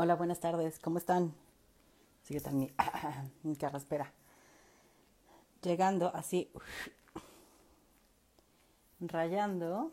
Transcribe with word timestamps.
Hola, 0.00 0.14
buenas 0.14 0.38
tardes, 0.38 0.78
¿cómo 0.78 0.98
están? 0.98 1.34
Sigue 2.22 2.40
también 2.40 2.72
mi 3.42 3.56
carraspera. 3.56 4.12
Llegando 5.60 6.14
así, 6.14 6.52
rayando. 9.00 9.90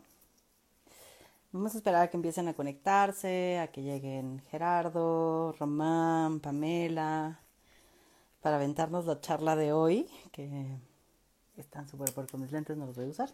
Vamos 1.50 1.74
a 1.74 1.78
esperar 1.78 2.02
a 2.02 2.08
que 2.08 2.18
empiecen 2.18 2.46
a 2.46 2.54
conectarse, 2.54 3.58
a 3.58 3.66
que 3.72 3.82
lleguen 3.82 4.40
Gerardo, 4.48 5.50
Román, 5.58 6.38
Pamela, 6.38 7.40
para 8.42 8.58
aventarnos 8.58 9.06
la 9.06 9.20
charla 9.20 9.56
de 9.56 9.72
hoy, 9.72 10.08
que 10.30 10.78
están 11.56 11.88
súper 11.88 12.14
por 12.14 12.30
con 12.30 12.42
mis 12.42 12.52
lentes, 12.52 12.76
no 12.76 12.86
los 12.86 12.94
voy 12.94 13.06
a 13.06 13.08
usar. 13.08 13.30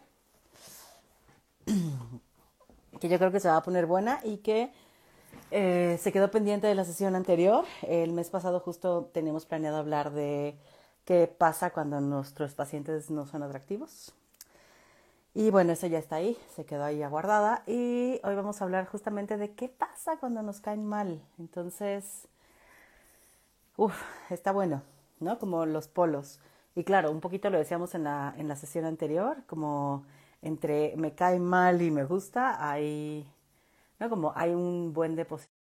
que 2.99 3.09
yo 3.09 3.19
creo 3.19 3.31
que 3.31 3.39
se 3.39 3.47
va 3.47 3.57
a 3.57 3.63
poner 3.63 3.85
buena 3.85 4.21
y 4.23 4.37
que 4.37 4.73
eh, 5.55 5.99
se 6.01 6.11
quedó 6.11 6.31
pendiente 6.31 6.65
de 6.65 6.73
la 6.73 6.83
sesión 6.83 7.15
anterior. 7.15 7.63
El 7.83 8.11
mes 8.11 8.31
pasado 8.31 8.59
justo 8.59 9.11
teníamos 9.13 9.45
planeado 9.45 9.77
hablar 9.77 10.11
de 10.11 10.57
qué 11.05 11.27
pasa 11.27 11.69
cuando 11.69 12.01
nuestros 12.01 12.55
pacientes 12.55 13.11
no 13.11 13.27
son 13.27 13.43
atractivos. 13.43 14.15
Y 15.35 15.51
bueno, 15.51 15.73
eso 15.73 15.85
ya 15.85 15.99
está 15.99 16.15
ahí, 16.15 16.37
se 16.55 16.65
quedó 16.65 16.83
ahí 16.83 17.03
aguardada. 17.03 17.61
Y 17.67 18.19
hoy 18.23 18.35
vamos 18.35 18.61
a 18.61 18.65
hablar 18.65 18.87
justamente 18.87 19.37
de 19.37 19.53
qué 19.53 19.69
pasa 19.69 20.17
cuando 20.17 20.41
nos 20.41 20.59
caen 20.59 20.85
mal. 20.85 21.21
Entonces, 21.37 22.27
uff, 23.77 23.95
está 24.31 24.51
bueno, 24.51 24.81
¿no? 25.19 25.37
Como 25.37 25.67
los 25.67 25.87
polos. 25.87 26.39
Y 26.75 26.83
claro, 26.83 27.11
un 27.11 27.21
poquito 27.21 27.51
lo 27.51 27.59
decíamos 27.59 27.93
en 27.93 28.05
la, 28.05 28.33
en 28.37 28.47
la 28.47 28.55
sesión 28.55 28.85
anterior, 28.85 29.43
como 29.47 30.03
entre 30.41 30.95
me 30.97 31.13
cae 31.13 31.39
mal 31.39 31.81
y 31.83 31.91
me 31.91 32.05
gusta, 32.05 32.69
hay, 32.69 33.27
¿no? 34.03 34.09
Como 34.09 34.33
hay 34.35 34.51
un 34.51 34.93
buen 34.93 35.15
depósito. 35.15 35.53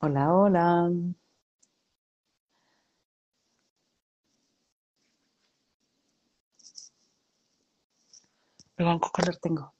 Hola, 0.00 0.32
hola. 0.34 0.90
Perdón, 8.74 9.00
¿qué 9.00 9.08
color 9.12 9.36
tengo? 9.38 9.74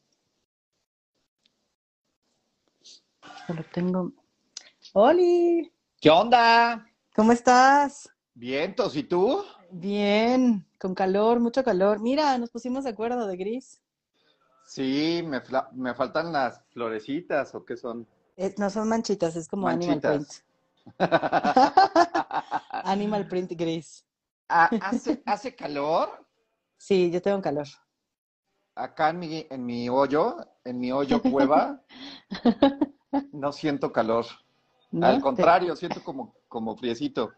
Color 3.47 3.64
tengo. 3.72 4.12
¡Holi! 4.92 5.72
¿Qué 6.00 6.10
onda? 6.10 6.86
¿Cómo 7.14 7.33
estás? 7.33 8.08
Vientos, 8.34 8.97
¿y 8.97 9.05
tú? 9.05 9.44
Bien, 9.70 10.66
con 10.78 10.94
calor, 10.94 11.41
mucho 11.41 11.62
calor. 11.64 12.00
Mira, 12.00 12.36
nos 12.38 12.50
pusimos 12.50 12.84
de 12.84 12.91
acuerdo 12.91 13.27
de 13.27 13.36
gris. 13.36 13.81
Sí, 14.69 15.22
me, 15.24 15.41
me 15.72 15.94
faltan 15.94 16.30
las 16.30 16.61
florecitas, 16.74 17.55
¿o 17.55 17.64
qué 17.64 17.74
son? 17.74 18.06
Eh, 18.36 18.55
no 18.58 18.69
son 18.69 18.86
manchitas, 18.86 19.34
es 19.34 19.48
como 19.48 19.66
Animal 19.66 19.98
Print. 19.98 20.28
Animal 22.84 23.27
Print 23.28 23.52
gris. 23.52 24.05
Ah, 24.47 24.69
¿Hace, 24.83 25.22
hace 25.25 25.56
calor? 25.56 26.10
Sí, 26.77 27.10
yo 27.10 27.22
tengo 27.22 27.41
calor. 27.41 27.66
Acá 28.75 29.08
en 29.08 29.19
mi, 29.20 29.47
en 29.48 29.64
mi 29.64 29.88
hoyo, 29.88 30.36
en 30.64 30.78
mi 30.80 30.92
hoyo 30.92 31.22
cueva, 31.22 31.82
no 33.32 33.53
siento 33.53 33.91
calor. 33.91 34.27
¿no? 34.92 35.06
Al 35.06 35.16
Te- 35.16 35.22
contrario, 35.22 35.77
siento 35.77 36.05
como, 36.05 36.34
como 36.47 36.77
friecito. 36.77 37.32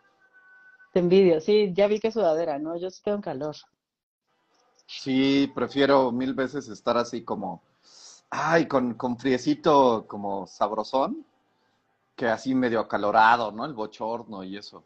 Te, 0.92 0.98
envidio. 0.98 1.40
Sí, 1.40 1.72
ya 1.74 1.86
vi 1.86 2.00
que 2.00 2.10
sudadera, 2.10 2.58
¿no? 2.58 2.76
Yo 2.76 2.90
sí 2.90 3.00
tengo 3.04 3.20
calor. 3.20 3.54
Sí, 4.92 5.50
prefiero 5.54 6.10
mil 6.10 6.34
veces 6.34 6.68
estar 6.68 6.96
así 6.98 7.22
como, 7.22 7.62
ay, 8.28 8.66
con, 8.66 8.94
con 8.94 9.16
friecito 9.16 10.04
como 10.08 10.48
sabrosón, 10.48 11.24
que 12.16 12.26
así 12.26 12.54
medio 12.56 12.80
acalorado, 12.80 13.52
¿no? 13.52 13.64
El 13.64 13.72
bochorno 13.72 14.42
y 14.42 14.56
eso. 14.56 14.84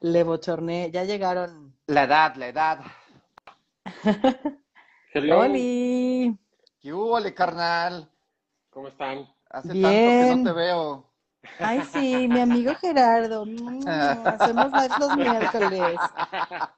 Le 0.00 0.22
bochorné. 0.22 0.90
Ya 0.90 1.04
llegaron. 1.04 1.74
La 1.86 2.04
edad, 2.04 2.36
la 2.36 2.48
edad. 2.48 2.80
Hello, 5.14 5.40
¡Holi! 5.40 6.38
¿Qué 6.78 6.92
hubo, 6.92 7.18
carnal? 7.34 8.08
¿cómo 8.70 8.88
están? 8.88 9.26
Hace 9.48 9.72
Bien. 9.72 10.04
tanto 10.04 10.26
que 10.26 10.36
no 10.36 10.44
te 10.44 10.52
veo. 10.52 11.07
Ay, 11.58 11.82
sí, 11.84 12.28
mi 12.28 12.40
amigo 12.40 12.74
Gerardo. 12.80 13.44
Mm, 13.46 14.26
Hacemos 14.26 14.72
lives 14.72 14.98
los 14.98 15.16
miércoles. 15.16 15.96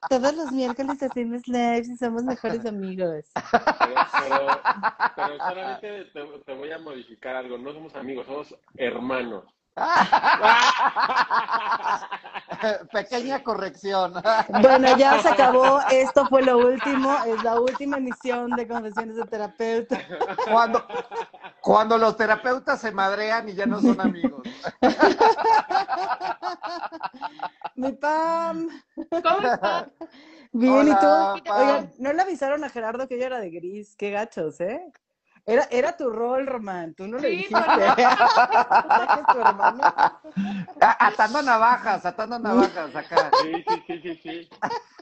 Todos 0.09 0.35
los 0.35 0.51
miércoles 0.51 1.03
hacemos 1.03 1.47
lives 1.47 1.89
y 1.89 1.97
somos 1.97 2.23
mejores 2.23 2.65
amigos. 2.65 3.25
Pero, 3.33 4.47
pero, 5.15 5.37
solamente 5.39 6.05
te, 6.05 6.25
te 6.45 6.53
voy 6.55 6.71
a 6.71 6.79
modificar 6.79 7.35
algo. 7.35 7.57
No 7.57 7.73
somos 7.73 7.95
amigos, 7.95 8.25
somos 8.25 8.55
hermanos. 8.75 9.45
Pequeña 12.91 13.41
corrección. 13.43 14.13
Bueno, 14.61 14.97
ya 14.97 15.21
se 15.21 15.29
acabó. 15.29 15.79
Esto 15.89 16.25
fue 16.27 16.43
lo 16.43 16.57
último. 16.57 17.17
Es 17.25 17.41
la 17.43 17.59
última 17.59 17.97
emisión 17.97 18.51
de 18.51 18.67
Confesiones 18.67 19.15
de 19.15 19.25
Terapeuta. 19.25 19.99
Cuando, 20.51 20.85
cuando 21.61 21.97
los 21.97 22.15
terapeutas 22.17 22.81
se 22.81 22.91
madrean 22.91 23.49
y 23.49 23.53
ya 23.53 23.65
no 23.65 23.79
son 23.79 23.99
amigos. 24.01 24.41
Mi 27.75 27.93
Pam. 27.93 28.67
¿Cómo 28.95 29.47
están? 29.47 29.91
Bien, 30.51 30.87
¿y 30.87 30.91
tú? 30.91 31.43
Pam. 31.45 31.57
Oigan, 31.57 31.91
¿no 31.97 32.13
le 32.13 32.21
avisaron 32.21 32.63
a 32.63 32.69
Gerardo 32.69 33.07
que 33.07 33.17
yo 33.17 33.25
era 33.25 33.39
de 33.39 33.49
gris? 33.49 33.95
Qué 33.95 34.11
gachos, 34.11 34.59
¿eh? 34.59 34.85
Era, 35.45 35.67
era 35.71 35.97
tu 35.97 36.09
rol, 36.09 36.45
Román. 36.45 36.93
Tú 36.93 37.07
no 37.07 37.17
le 37.17 37.29
Sí, 37.29 37.35
dijiste. 37.37 37.55
pero 37.55 37.75
¿Sabes 38.87 39.27
tu 39.27 39.39
hermano? 39.39 39.93
Atando 40.79 41.41
navajas, 41.41 42.05
atando 42.05 42.39
navajas 42.39 42.95
acá. 42.95 43.31
Sí, 43.41 43.63
sí, 43.67 43.83
sí, 43.87 44.01
sí, 44.01 44.19
sí. 44.23 44.49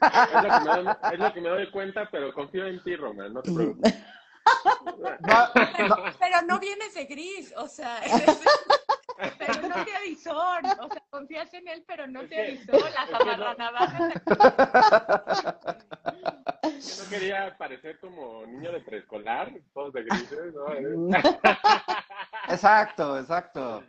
Es 0.01 0.41
lo, 0.41 0.49
que 0.51 0.59
me 0.59 0.69
doy, 0.71 0.95
es 1.11 1.19
lo 1.19 1.33
que 1.33 1.41
me 1.41 1.49
doy 1.49 1.71
cuenta, 1.71 2.09
pero 2.09 2.33
confío 2.33 2.65
en 2.67 2.81
ti, 2.83 2.95
Román, 2.95 3.33
no 3.33 3.41
te 3.41 3.51
preocupes. 3.51 3.95
No, 5.21 5.87
no, 5.87 5.95
Pero 6.19 6.41
no 6.47 6.59
vienes 6.59 6.93
de 6.93 7.05
gris, 7.05 7.53
o 7.57 7.67
sea, 7.67 7.99
eres- 7.99 8.41
pero 9.37 9.53
no 9.67 9.85
te 9.85 9.95
avisó, 9.95 10.37
o 10.37 10.87
sea, 10.89 11.03
confías 11.09 11.53
en 11.53 11.67
él, 11.67 11.83
pero 11.87 12.07
no 12.07 12.25
te 12.27 12.41
avisó, 12.41 12.71
las 12.73 13.13
amarranavajas. 13.13 14.13
Yo 16.63 17.03
no 17.03 17.09
quería 17.09 17.55
parecer 17.57 17.99
como 17.99 18.45
niño 18.45 18.71
de 18.71 18.79
preescolar, 18.81 19.51
todos 19.73 19.93
de 19.93 20.03
grises. 20.03 20.53
¿no? 20.53 21.17
exacto, 22.49 23.17
exacto. 23.19 23.83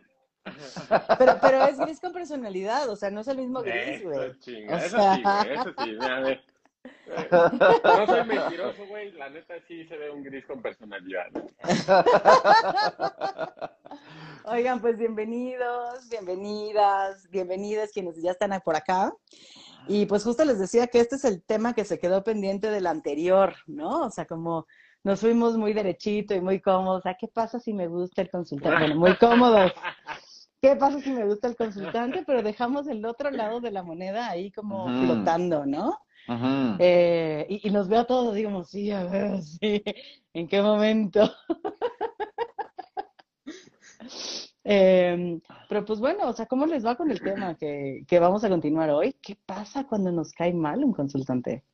Pero, 1.19 1.38
pero 1.41 1.65
es 1.65 1.78
gris 1.78 2.00
con 2.00 2.12
personalidad, 2.12 2.88
o 2.88 2.97
sea, 2.97 3.11
no 3.11 3.21
es 3.21 3.28
el 3.28 3.37
mismo 3.38 3.62
gris, 3.62 4.00
Eso 4.00 4.09
güey. 4.09 4.38
chinga, 4.41 4.75
O 4.75 4.78
eso 4.78 4.97
sí, 5.15 5.22
güey, 5.22 5.53
eso 5.53 5.75
sí, 5.78 5.91
mira, 5.91 6.17
a 6.17 6.21
ver. 6.21 6.44
No 7.31 8.06
soy 8.06 8.25
mentiroso, 8.25 8.87
güey, 8.88 9.12
la 9.12 9.28
neta 9.31 9.54
sí 9.66 9.84
se 9.87 9.97
ve 9.97 10.10
un 10.10 10.22
gris 10.22 10.44
con 10.47 10.62
personalidad. 10.62 11.26
Oigan, 14.44 14.81
pues 14.81 14.97
bienvenidos, 14.97 16.09
bienvenidas, 16.09 17.28
bienvenidas 17.31 17.91
quienes 17.93 18.20
ya 18.22 18.31
están 18.31 18.59
por 18.65 18.76
acá. 18.76 19.12
Y 19.88 20.06
pues 20.06 20.25
justo 20.25 20.44
les 20.44 20.59
decía 20.59 20.87
que 20.87 21.00
este 21.00 21.16
es 21.16 21.25
el 21.25 21.43
tema 21.43 21.75
que 21.75 21.84
se 21.84 21.99
quedó 21.99 22.22
pendiente 22.22 22.70
del 22.70 22.87
anterior, 22.87 23.54
¿no? 23.66 24.03
O 24.03 24.10
sea, 24.10 24.26
como 24.26 24.66
nos 25.03 25.20
fuimos 25.20 25.56
muy 25.56 25.72
derechito 25.72 26.34
y 26.34 26.41
muy 26.41 26.60
cómodos. 26.60 27.06
¿A 27.06 27.15
qué 27.15 27.28
pasa 27.28 27.59
si 27.59 27.72
me 27.72 27.88
gusta 27.88 28.22
el 28.22 28.31
consultante? 28.31 28.78
Bueno, 28.78 28.97
muy 28.97 29.16
cómodos. 29.16 29.72
¿Qué 30.60 30.76
pasa 30.76 31.00
si 31.00 31.10
me 31.10 31.25
gusta 31.25 31.49
el 31.49 31.56
consultante? 31.56 32.22
Pero 32.26 32.43
dejamos 32.43 32.87
el 32.87 33.04
otro 33.06 33.31
lado 33.31 33.60
de 33.60 33.70
la 33.70 33.82
moneda 33.82 34.28
ahí 34.28 34.53
como 34.53 34.87
flotando, 34.87 35.65
¿no? 35.65 35.99
Ujú. 36.31 36.77
Eh, 36.79 37.45
y, 37.49 37.69
y 37.69 37.71
nos 37.73 37.89
veo 37.89 38.01
a 38.01 38.07
todos, 38.07 38.35
digamos, 38.37 38.71
sí, 38.71 38.91
a 38.93 39.03
ver, 39.05 39.43
sí, 39.61 39.83
¿en 40.33 40.47
qué 40.49 40.63
momento? 40.63 41.31
Em, 44.62 45.41
pero 45.69 45.85
pues 45.87 46.00
bueno, 46.00 46.29
o 46.29 46.32
sea, 46.32 46.47
¿cómo 46.47 46.67
les 46.67 46.85
va 46.85 46.94
con 46.94 47.11
el 47.11 47.21
tema 47.21 47.56
que, 47.56 48.05
que 48.06 48.19
vamos 48.19 48.44
a 48.44 48.49
continuar 48.50 48.91
hoy? 48.91 49.15
¿Qué 49.21 49.37
pasa 49.47 49.85
cuando 49.87 50.12
nos 50.12 50.32
cae 50.32 50.53
mal 50.53 50.85
un 50.85 50.93
consultante? 50.93 51.65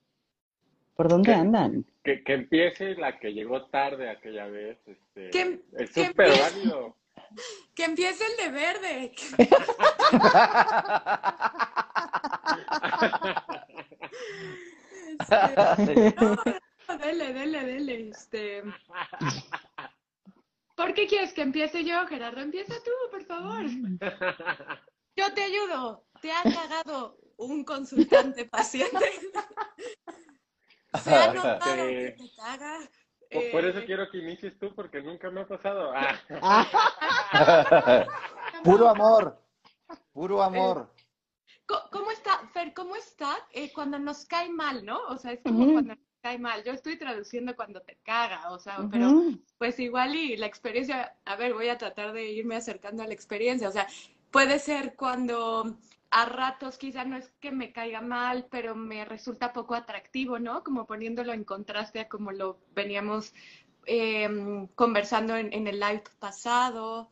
¿Por 0.95 1.09
dónde 1.09 1.35
andan? 1.35 1.85
Que, 2.05 2.23
que 2.23 2.35
empiece 2.35 2.95
la 2.95 3.19
que 3.19 3.33
llegó 3.35 3.67
tarde 3.67 4.09
aquella 4.09 4.47
vez. 4.47 4.79
Este, 4.87 5.31
Que- 5.31 5.61
es 5.79 5.91
súper 5.93 6.31
válido. 6.41 6.97
Que 7.75 7.85
empiece 7.85 8.25
el 8.25 8.37
de 8.45 8.51
verde. 8.61 9.13
Este, 15.19 16.15
no, 16.89 16.99
dele, 16.99 17.33
dele, 17.33 17.65
dele. 17.65 18.09
Este, 18.11 18.63
¿Por 20.75 20.93
qué 20.95 21.07
quieres 21.07 21.33
que 21.33 21.43
empiece 21.43 21.85
yo, 21.85 22.07
Gerardo? 22.07 22.41
Empieza 22.41 22.75
tú, 22.85 22.91
por 23.11 23.25
favor. 23.25 23.65
Yo 25.17 25.33
te 25.35 25.43
ayudo. 25.43 26.05
Te 26.21 26.31
ha 26.33 26.43
cagado 26.43 27.19
un 27.39 27.65
consultante 27.65 28.45
paciente. 28.45 29.11
Se 31.03 31.15
ha 31.15 31.33
notado 31.33 31.87
que 31.89 32.15
te 32.19 32.31
caga. 32.37 32.79
Por, 33.31 33.51
por 33.51 33.65
eso 33.65 33.79
Eh, 33.81 33.87
quiero 33.87 34.11
que 34.11 34.19
inicies 34.19 34.59
tú, 34.59 34.75
porque 34.75 35.03
nunca 35.03 35.31
me 35.31 35.41
ha 35.41 35.47
pasado. 35.49 35.93
Ah. 35.95 36.21
Ah, 36.43 38.07
Puro 38.65 38.89
amor. 38.89 39.43
Puro 40.13 40.43
amor. 40.43 40.93
¿Cómo 41.67 42.11
está, 42.13 42.47
Fer, 42.53 42.73
cómo 42.75 42.95
está 42.95 43.37
eh, 43.53 43.73
cuando 43.73 43.99
nos 43.99 44.25
cae 44.25 44.49
mal, 44.49 44.85
no? 44.85 45.01
O 45.09 45.19
sea, 45.19 45.33
es 45.33 45.41
como 45.43 45.73
cuando 45.73 45.95
nos 45.95 46.05
cae 46.23 46.39
mal. 46.39 46.63
Yo 46.63 46.73
estoy 46.73 46.97
traduciendo 46.97 47.57
cuando 47.57 47.81
te 47.81 47.99
caga, 48.05 48.51
o 48.53 48.59
sea, 48.59 48.89
pero 48.91 49.13
pues 49.59 49.79
igual 49.81 50.15
y 50.15 50.37
la 50.37 50.47
experiencia, 50.47 51.17
a 51.25 51.37
ver, 51.37 51.55
voy 51.55 51.69
a 51.69 51.79
tratar 51.79 52.13
de 52.13 52.31
irme 52.31 52.57
acercando 52.57 53.03
a 53.03 53.07
la 53.07 53.15
experiencia, 53.15 53.69
o 53.69 53.73
sea, 53.73 53.89
puede 54.31 54.59
ser 54.61 54.95
cuando 54.95 55.77
a 56.11 56.25
ratos 56.27 56.79
quizá 56.79 57.05
no 57.05 57.17
es 57.17 57.33
que 57.41 57.51
me 57.51 57.73
caiga 57.73 58.01
mal, 58.01 58.47
pero 58.51 58.77
me 58.77 59.05
resulta 59.05 59.53
poco 59.53 59.75
atractivo, 59.75 60.39
¿no? 60.39 60.63
Como 60.63 60.87
poniéndolo 60.87 61.33
en 61.33 61.43
contraste 61.43 62.01
a 62.01 62.09
como 62.09 62.31
lo 62.31 62.59
veníamos 62.75 63.35
em, 63.87 64.69
conversando 64.69 65.37
en, 65.37 65.53
en 65.53 65.67
el 65.67 65.81
live 65.81 66.05
pasado. 66.21 67.11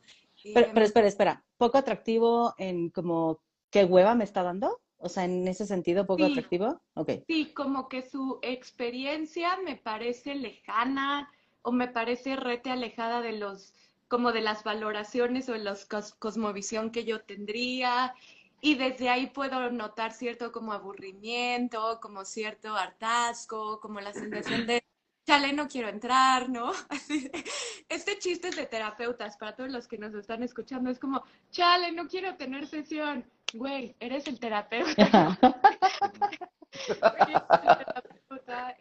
Pero, 0.53 0.67
Em, 0.67 0.73
pero 0.73 0.85
espera, 0.85 1.07
espera. 1.07 1.43
Poco 1.57 1.77
atractivo 1.77 2.53
en 2.57 2.89
como 2.89 3.39
qué 3.75 3.83
hueva 3.83 4.15
me 4.15 4.23
está 4.23 4.41
dando. 4.41 4.79
O 4.97 5.09
sea, 5.09 5.25
en 5.25 5.45
ese 5.49 5.65
sentido, 5.65 6.05
poco 6.05 6.25
Sí. 6.25 6.31
atractivo. 6.31 6.81
Ok. 6.93 7.09
Sí, 7.27 7.51
como 7.53 7.89
que 7.89 8.01
su 8.09 8.39
experiencia 8.41 9.57
me 9.65 9.75
parece 9.75 10.35
lejana 10.35 11.29
o 11.61 11.71
me 11.73 11.89
parece 11.89 12.37
rete 12.37 12.71
alejada 12.71 13.19
de 13.21 13.33
los, 13.33 13.73
como 14.07 14.31
de 14.31 14.39
las 14.39 14.63
valoraciones 14.63 15.49
o 15.49 15.53
de 15.53 15.59
los 15.59 15.89
cos- 15.89 16.15
cosmovisión 16.17 16.89
que 16.91 17.03
yo 17.03 17.21
tendría. 17.21 18.13
Y 18.61 18.75
desde 18.75 19.09
ahí 19.09 19.27
puedo 19.27 19.69
notar 19.71 20.13
cierto 20.13 20.51
como 20.53 20.71
aburrimiento, 20.71 21.99
como 22.01 22.23
cierto 22.23 22.73
hartazgo, 22.75 23.81
como 23.81 23.99
la 23.99 24.13
sensación 24.13 24.65
de, 24.65 24.83
chale, 25.27 25.51
no 25.51 25.67
quiero 25.67 25.89
entrar, 25.89 26.49
¿no? 26.49 26.71
Este 27.89 28.17
chiste 28.19 28.47
es 28.47 28.55
de 28.55 28.65
terapeutas, 28.65 29.37
para 29.37 29.55
todos 29.55 29.69
los 29.69 29.87
que 29.87 29.97
nos 29.97 30.13
están 30.15 30.41
escuchando, 30.43 30.89
es 30.89 30.97
como, 30.99 31.23
chale, 31.51 31.91
no 31.91 32.07
quiero 32.07 32.35
tener 32.35 32.65
sesión. 32.67 33.25
Güey, 33.55 33.95
eres 34.01 34.27
el 34.27 34.37
terapeuta. 34.37 35.39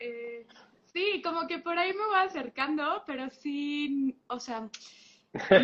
eh, 0.00 0.46
sí, 0.92 1.22
como 1.22 1.46
que 1.46 1.60
por 1.60 1.78
ahí 1.78 1.92
me 1.92 2.04
voy 2.06 2.26
acercando, 2.26 3.04
pero 3.06 3.30
sí, 3.30 4.18
o 4.26 4.40
sea, 4.40 4.68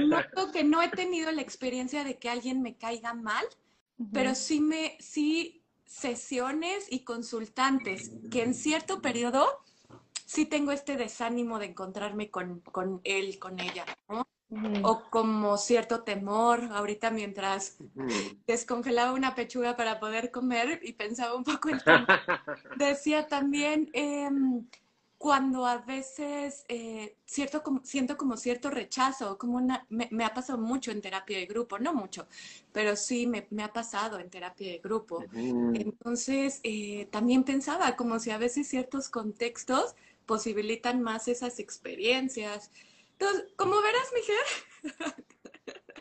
noto 0.06 0.52
que 0.52 0.62
no 0.62 0.80
he 0.80 0.88
tenido 0.88 1.32
la 1.32 1.42
experiencia 1.42 2.04
de 2.04 2.18
que 2.18 2.30
alguien 2.30 2.62
me 2.62 2.76
caiga 2.76 3.14
mal, 3.14 3.44
pero 4.12 4.34
sí 4.34 4.60
me, 4.60 4.96
sí 5.00 5.64
sesiones 5.84 6.86
y 6.88 7.02
consultantes 7.02 8.12
que 8.30 8.42
en 8.42 8.54
cierto 8.54 9.02
periodo 9.02 9.44
sí 10.24 10.46
tengo 10.46 10.70
este 10.70 10.96
desánimo 10.96 11.58
de 11.58 11.66
encontrarme 11.66 12.30
con, 12.30 12.60
con 12.60 13.00
él, 13.02 13.40
con 13.40 13.58
ella, 13.58 13.84
¿no? 14.08 14.26
O 14.82 15.10
como 15.10 15.56
cierto 15.58 16.02
temor, 16.02 16.60
ahorita 16.72 17.10
mientras 17.10 17.76
descongelaba 18.46 19.12
una 19.12 19.34
pechuga 19.34 19.76
para 19.76 20.00
poder 20.00 20.30
comer 20.30 20.80
y 20.82 20.92
pensaba 20.94 21.34
un 21.34 21.44
poco 21.44 21.68
en. 21.70 21.80
Decía 22.74 23.26
también 23.28 23.90
em, 23.92 24.66
cuando 25.18 25.66
a 25.66 25.78
veces 25.78 26.64
eh, 26.68 27.16
cierto, 27.26 27.62
como- 27.62 27.84
siento 27.84 28.16
como 28.16 28.36
cierto 28.36 28.70
rechazo, 28.70 29.36
como 29.38 29.56
una, 29.58 29.86
me, 29.90 30.08
me 30.12 30.24
ha 30.24 30.32
pasado 30.34 30.58
mucho 30.58 30.90
en 30.92 31.00
terapia 31.02 31.38
de 31.38 31.46
grupo, 31.46 31.78
no 31.78 31.92
mucho, 31.94 32.26
pero 32.72 32.96
sí 32.96 33.26
me, 33.26 33.46
me 33.50 33.62
ha 33.64 33.72
pasado 33.72 34.18
en 34.18 34.30
terapia 34.30 34.70
de 34.72 34.78
grupo. 34.78 35.26
Entonces, 35.72 36.60
eh, 36.62 37.06
también 37.10 37.44
pensaba 37.44 37.96
como 37.96 38.18
si 38.18 38.30
a 38.30 38.38
veces 38.38 38.68
ciertos 38.68 39.08
contextos 39.08 39.94
posibilitan 40.26 41.02
más 41.02 41.28
esas 41.28 41.58
experiencias. 41.58 42.70
Entonces, 43.20 43.52
como 43.56 43.76
verás, 43.82 44.08
Miguel, 44.14 45.14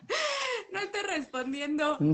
no 0.72 0.80
estoy 0.80 1.02
respondiendo. 1.02 1.98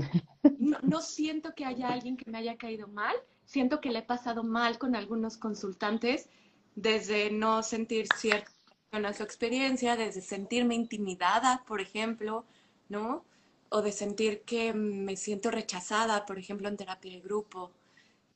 No, 0.59 0.77
no 0.81 1.01
siento 1.01 1.53
que 1.55 1.65
haya 1.65 1.89
alguien 1.89 2.15
que 2.15 2.29
me 2.31 2.37
haya 2.37 2.55
caído 2.55 2.87
mal. 2.87 3.13
Siento 3.45 3.81
que 3.81 3.91
le 3.91 3.99
he 3.99 4.03
pasado 4.03 4.43
mal 4.43 4.77
con 4.77 4.95
algunos 4.95 5.35
consultantes 5.35 6.29
desde 6.75 7.31
no 7.31 7.63
sentir 7.63 8.07
cierta 8.15 8.49
a 8.91 9.13
su 9.13 9.23
experiencia, 9.23 9.97
desde 9.97 10.21
sentirme 10.21 10.75
intimidada, 10.75 11.65
por 11.67 11.81
ejemplo, 11.81 12.45
¿no? 12.87 13.25
O 13.69 13.81
de 13.81 13.91
sentir 13.91 14.43
que 14.43 14.73
me 14.73 15.17
siento 15.17 15.51
rechazada, 15.51 16.25
por 16.25 16.39
ejemplo, 16.39 16.69
en 16.69 16.77
terapia 16.77 17.11
de 17.11 17.19
grupo. 17.19 17.71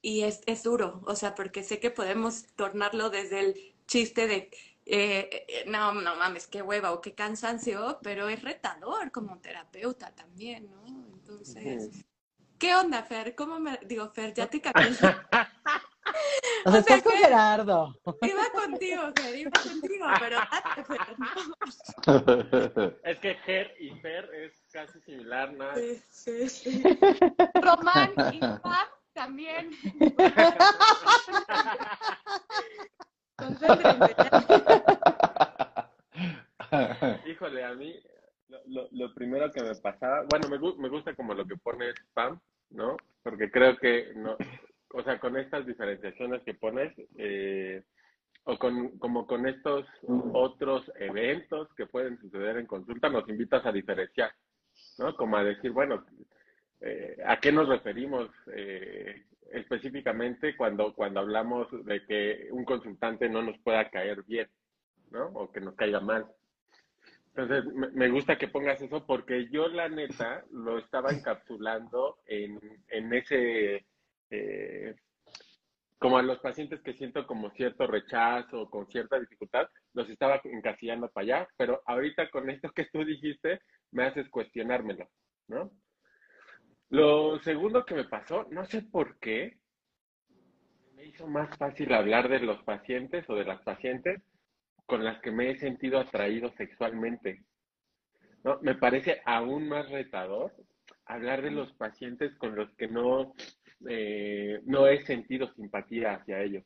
Y 0.01 0.23
es, 0.23 0.41
es 0.47 0.63
duro, 0.63 1.01
o 1.06 1.15
sea, 1.15 1.33
porque 1.33 1.63
sé 1.63 1.79
que 1.79 1.91
podemos 1.91 2.45
tornarlo 2.56 3.09
desde 3.09 3.39
el 3.39 3.73
chiste 3.88 4.27
de, 4.27 4.51
eh, 4.93 5.45
eh, 5.47 5.63
no, 5.67 5.93
no 5.93 6.17
mames, 6.17 6.47
qué 6.47 6.61
hueva 6.61 6.91
o 6.91 6.99
qué 6.99 7.15
cansancio, 7.15 7.99
pero 8.03 8.27
es 8.27 8.41
retador 8.41 9.09
como 9.09 9.39
terapeuta 9.39 10.13
también, 10.13 10.69
¿no? 10.69 10.85
Entonces, 10.85 12.03
¿qué 12.59 12.75
onda, 12.75 13.01
Fer? 13.01 13.33
¿Cómo 13.33 13.57
me, 13.57 13.79
digo, 13.85 14.09
Fer, 14.09 14.33
ya 14.33 14.47
te 14.47 14.59
cambié? 14.61 14.89
O 16.65 16.71
sea, 16.71 16.79
estás 16.81 17.03
con 17.03 17.13
Gerardo. 17.13 17.95
Iba 18.21 18.49
contigo, 18.53 19.01
Fer, 19.15 19.35
iba 19.38 19.51
contigo, 19.51 20.05
pero 20.19 20.35
date, 20.35 20.83
Fer, 20.83 20.99
¿no? 21.17 22.91
Es 23.05 23.19
que 23.19 23.35
Ger 23.45 23.73
y 23.79 23.91
Fer 24.01 24.29
es 24.33 24.61
casi 24.73 24.99
similar, 24.99 25.53
¿no? 25.53 25.73
Sí, 25.73 26.03
sí, 26.09 26.49
sí. 26.49 26.83
Román 27.61 28.11
y 28.33 28.39
Pam 28.41 28.87
también. 29.13 29.71
Híjole, 37.27 37.63
a 37.63 37.73
mí 37.73 37.93
lo, 38.67 38.88
lo- 38.91 39.13
primero 39.13 39.51
que 39.51 39.61
me 39.61 39.75
pasaba, 39.75 40.23
bueno, 40.23 40.47
me, 40.49 40.57
me 40.57 40.89
gusta 40.89 41.13
como 41.15 41.33
lo 41.33 41.45
que 41.45 41.55
pones 41.57 41.93
Pam, 42.13 42.39
¿no? 42.71 42.97
Porque 43.23 43.49
creo 43.51 43.77
que, 43.77 44.13
no, 44.15 44.35
o 44.93 45.03
sea, 45.03 45.19
con 45.19 45.38
estas 45.38 45.65
diferenciaciones 45.65 46.41
que 46.43 46.53
pones, 46.53 46.93
eh, 47.17 47.83
o 48.45 48.57
con, 48.57 48.97
como 48.97 49.27
con 49.27 49.47
estos 49.47 49.85
otros 50.33 50.91
eventos 50.99 51.67
que 51.75 51.85
pueden 51.85 52.19
suceder 52.19 52.57
en 52.57 52.65
consulta, 52.65 53.09
nos 53.09 53.27
invitas 53.29 53.65
a 53.65 53.71
diferenciar, 53.71 54.31
¿no? 54.97 55.15
Como 55.15 55.37
a 55.37 55.44
decir, 55.44 55.71
bueno, 55.71 56.03
eh, 56.81 57.17
¿a 57.25 57.39
qué 57.39 57.51
nos 57.51 57.69
referimos 57.69 58.29
eh, 58.53 59.23
específicamente 59.53 60.56
cuando, 60.56 60.94
cuando 60.94 61.19
hablamos 61.19 61.68
de 61.86 62.06
que 62.06 62.48
un 62.51 62.65
consultante 62.65 63.30
no 63.30 63.42
nos 63.42 63.57
pueda 63.59 63.89
caer 63.89 64.24
bien, 64.24 64.50
¿no? 65.12 65.27
O 65.27 65.51
que 65.51 65.62
nos 65.62 65.75
caiga 65.75 66.00
mal. 66.00 66.25
Entonces, 67.33 67.73
me, 67.73 68.09
gusta 68.09 68.37
que 68.37 68.49
pongas 68.49 68.81
eso 68.81 69.06
porque 69.06 69.47
yo, 69.49 69.69
la 69.69 69.87
neta, 69.87 70.44
lo 70.52 70.78
estaba 70.78 71.11
encapsulando 71.11 72.19
en, 72.25 72.59
en 72.90 73.14
ese, 73.14 73.85
eh, 74.30 74.95
como 75.97 76.18
a 76.18 76.23
los 76.23 76.40
pacientes 76.40 76.81
que 76.81 76.94
siento 76.94 77.25
como 77.25 77.52
cierto 77.52 77.87
rechazo, 77.87 78.69
con 78.69 78.87
cierta 78.87 79.18
dificultad, 79.19 79.69
los 79.94 80.09
estaba 80.09 80.42
encasillando 80.44 81.09
para 81.09 81.23
allá, 81.23 81.47
pero 81.56 81.81
ahorita 81.85 82.30
con 82.31 82.49
esto 82.49 82.71
que 82.71 82.85
tú 82.85 83.06
dijiste, 83.06 83.61
me 83.92 84.04
haces 84.04 84.28
cuestionármelo, 84.30 85.07
¿no? 85.47 85.71
Lo 86.92 87.40
segundo 87.40 87.86
que 87.86 87.95
me 87.95 88.04
pasó, 88.04 88.48
no 88.52 88.66
sé 88.66 88.81
por 88.81 89.18
qué, 89.18 89.57
me 90.94 91.06
hizo 91.06 91.26
más 91.26 91.57
fácil 91.57 91.94
hablar 91.94 92.28
de 92.28 92.42
los 92.42 92.62
pacientes 92.64 93.24
o 93.30 93.36
de 93.36 93.45
las 93.45 93.62
pacientes 93.62 94.21
con 94.86 95.06
las 95.06 95.21
que 95.21 95.31
me 95.31 95.52
he 95.52 95.57
sentido 95.57 96.00
atraído 96.00 96.52
sexualmente. 96.57 97.45
¿no? 98.44 98.60
Me 98.62 98.76
parece 98.76 99.21
aún 99.24 99.69
más 99.69 99.90
retador 99.90 100.54
hablar 101.06 101.42
de 101.42 101.52
los 101.52 101.71
pacientes 101.76 102.36
con 102.36 102.57
los 102.57 102.69
que 102.76 102.90
no, 102.90 103.36
eh, 103.88 104.60
no 104.66 104.86
he 104.86 105.06
sentido 105.06 105.48
simpatía 105.54 106.16
hacia 106.16 106.42
ellos. 106.42 106.66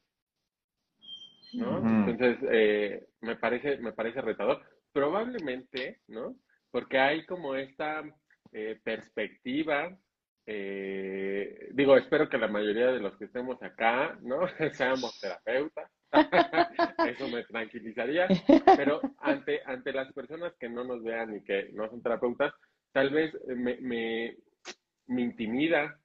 ¿no? 1.53 1.77
Entonces, 2.09 2.39
eh, 2.51 3.05
me, 3.21 3.35
parece, 3.35 3.77
me 3.77 3.93
parece 3.93 4.21
retador. 4.21 4.63
Probablemente, 4.91 5.99
¿no? 6.07 6.35
Porque 6.71 6.97
hay 6.97 7.27
como 7.27 7.53
esta 7.53 8.03
eh, 8.51 8.79
perspectiva, 8.83 9.95
eh, 10.47 11.69
digo, 11.73 11.97
espero 11.97 12.29
que 12.29 12.37
la 12.37 12.47
mayoría 12.47 12.87
de 12.87 12.99
los 12.99 13.17
que 13.17 13.25
estemos 13.25 13.61
acá, 13.63 14.17
¿no? 14.21 14.41
Seamos 14.73 15.19
terapeutas. 15.19 15.91
Eso 17.07 17.27
me 17.29 17.43
tranquilizaría. 17.43 18.27
Pero 18.77 19.01
ante, 19.19 19.61
ante 19.65 19.91
las 19.91 20.11
personas 20.13 20.53
que 20.59 20.69
no 20.69 20.83
nos 20.83 21.03
vean 21.03 21.35
y 21.35 21.43
que 21.43 21.69
no 21.73 21.89
son 21.89 22.01
terapeutas, 22.01 22.53
tal 22.91 23.09
vez 23.09 23.33
me, 23.47 23.77
me, 23.77 24.37
me 25.07 25.21
intimida 25.21 25.99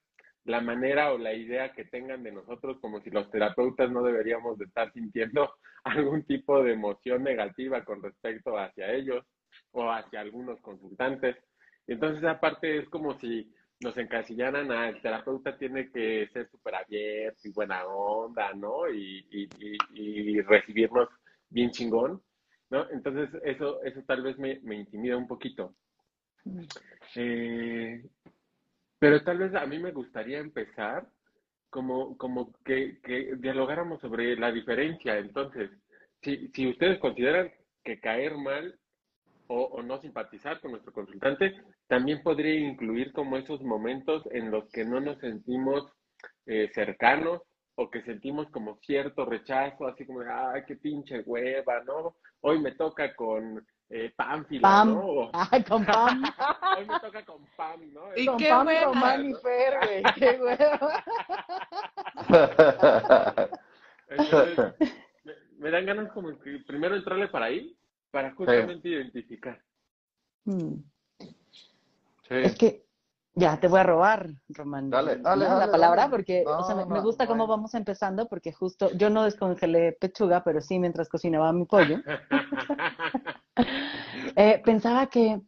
la 0.45 0.61
manera 0.61 1.13
o 1.13 1.19
la 1.19 1.35
idea 1.35 1.73
que 1.73 1.85
tengan 1.85 2.23
de 2.23 2.33
nosotros 2.33 2.79
como 2.81 3.01
si 3.01 3.11
los 3.11 3.31
terapeutas 3.31 3.91
no 3.91 4.03
deberíamos 4.03 4.59
de 4.59 4.65
estar 4.65 4.93
sintiendo 4.93 5.55
algún 5.85 6.25
tipo 6.25 6.63
de 6.63 6.73
emoción 6.73 7.23
negativa 7.23 7.85
con 7.85 8.03
respecto 8.03 8.59
hacia 8.59 8.93
ellos 8.93 9.25
o 9.73 9.91
hacia 9.91 10.21
algunos 10.21 10.61
consultantes. 10.61 11.37
Entonces 11.87 12.25
aparte 12.25 12.79
es 12.79 12.89
como 12.89 13.19
si 13.19 13.53
nos 13.81 13.97
encasillaran 13.97 14.71
a 14.71 14.89
el 14.91 15.01
terapeuta 15.01 15.57
tiene 15.57 15.91
que 15.91 16.29
ser 16.33 16.51
súper 16.51 16.75
abierto 16.75 17.41
y 17.45 17.53
buena 17.53 17.87
onda, 17.87 18.53
¿no? 18.53 18.89
Y, 18.91 19.27
y, 19.31 19.49
y, 19.95 20.41
recibirnos 20.43 21.09
bien 21.49 21.71
chingón. 21.71 22.23
¿no? 22.69 22.89
Entonces, 22.91 23.31
eso, 23.45 23.83
eso 23.83 24.03
tal 24.07 24.23
vez 24.23 24.39
me, 24.39 24.61
me 24.61 24.77
intimida 24.77 25.17
un 25.17 25.27
poquito. 25.27 25.75
Eh, 27.17 28.03
pero 28.99 29.23
tal 29.25 29.39
vez 29.39 29.55
a 29.55 29.67
mí 29.67 29.79
me 29.79 29.93
gustaría 29.93 30.39
empezar 30.39 31.09
como, 31.71 32.17
como 32.19 32.53
que, 32.65 33.01
que 33.03 33.35
dialogáramos 33.37 34.01
sobre 34.01 34.37
la 34.37 34.53
diferencia. 34.53 35.19
Entonces, 35.19 35.71
si, 36.23 36.49
si 36.49 36.69
ustedes 36.69 36.99
consideran 36.99 37.51
que 37.83 37.99
caer 37.99 38.37
mal 38.37 38.79
o, 39.47 39.63
o, 39.63 39.83
no 39.83 39.99
simpatizar 40.01 40.61
con 40.61 40.73
nuestro 40.73 40.93
consultante, 40.93 41.55
también 41.91 42.23
podría 42.23 42.55
incluir 42.55 43.13
como 43.13 43.37
esos 43.37 43.61
momentos 43.63 44.23
en 44.31 44.53
los 44.53 44.71
que 44.71 44.85
no 44.85 45.01
nos 45.01 45.19
sentimos 45.19 45.93
eh, 46.47 46.71
cercanos 46.73 47.43
o 47.75 47.91
que 47.91 48.01
sentimos 48.03 48.49
como 48.51 48.77
cierto 48.87 49.25
rechazo, 49.25 49.89
así 49.89 50.07
como, 50.07 50.21
ay, 50.21 50.63
qué 50.69 50.77
pinche 50.77 51.21
hueva, 51.23 51.83
¿no? 51.83 52.15
Hoy 52.43 52.61
me 52.61 52.73
toca 52.77 53.13
con 53.17 53.67
eh, 53.89 54.13
Pánfila, 54.15 54.69
Pam. 54.69 54.89
¿no? 54.95 55.01
O- 55.01 55.31
Ay, 55.51 55.65
con 55.65 55.85
Pam. 55.85 56.23
Hoy 56.79 56.87
me 56.87 57.01
toca 57.01 57.25
con 57.25 57.45
Pam, 57.57 57.93
¿no? 57.93 58.17
Y 58.17 58.27
con 58.27 58.37
qué 58.39 58.51
Pam, 58.51 58.65
buena. 58.67 58.85
Román 58.85 59.27
y 59.29 59.35
Fer, 59.35 59.79
güey. 59.83 60.03
Qué. 60.15 60.39
Entonces, 64.11 64.75
me, 65.25 65.33
me 65.59 65.71
dan 65.71 65.87
ganas 65.87 66.13
como 66.13 66.39
que 66.39 66.59
primero 66.69 66.95
entrarle 66.95 67.27
para 67.29 67.47
ahí, 67.47 67.77
para 68.13 68.33
justamente 68.35 68.89
identificar. 68.89 69.61
Mm. 70.45 70.75
Sí. 72.31 72.37
Es 72.37 72.57
que 72.57 72.87
ya 73.35 73.61
te 73.61 73.69
voy 73.69 73.81
a 73.81 73.85
robar, 73.85 74.29
Román. 74.49 74.91
Dale, 74.91 75.17
dale, 75.17 75.45
¿no? 75.45 75.51
dale, 75.51 75.67
la 75.67 75.73
palabra, 75.73 76.03
dale. 76.03 76.11
porque 76.11 76.43
No, 76.45 76.59
o 76.59 76.65
sea, 76.65 76.75
me, 76.75 77.01
gusta 77.01 77.27
cómo 77.27 77.47
vamos 77.47 77.75
empezando, 77.75 78.29
porque 78.29 78.53
justo 78.53 78.91
yo 78.93 79.09
no 79.09 79.25
descongelé 79.25 79.93
pechuga, 79.93 80.43
pero 80.43 80.61
sí 80.61 80.79
mientras 80.79 81.09
cocinaba 81.09 81.53
mi 81.53 81.65
pollo. 81.65 81.99
Eh, 84.37 84.63
pensaba 84.65 85.09
que, 85.09 85.41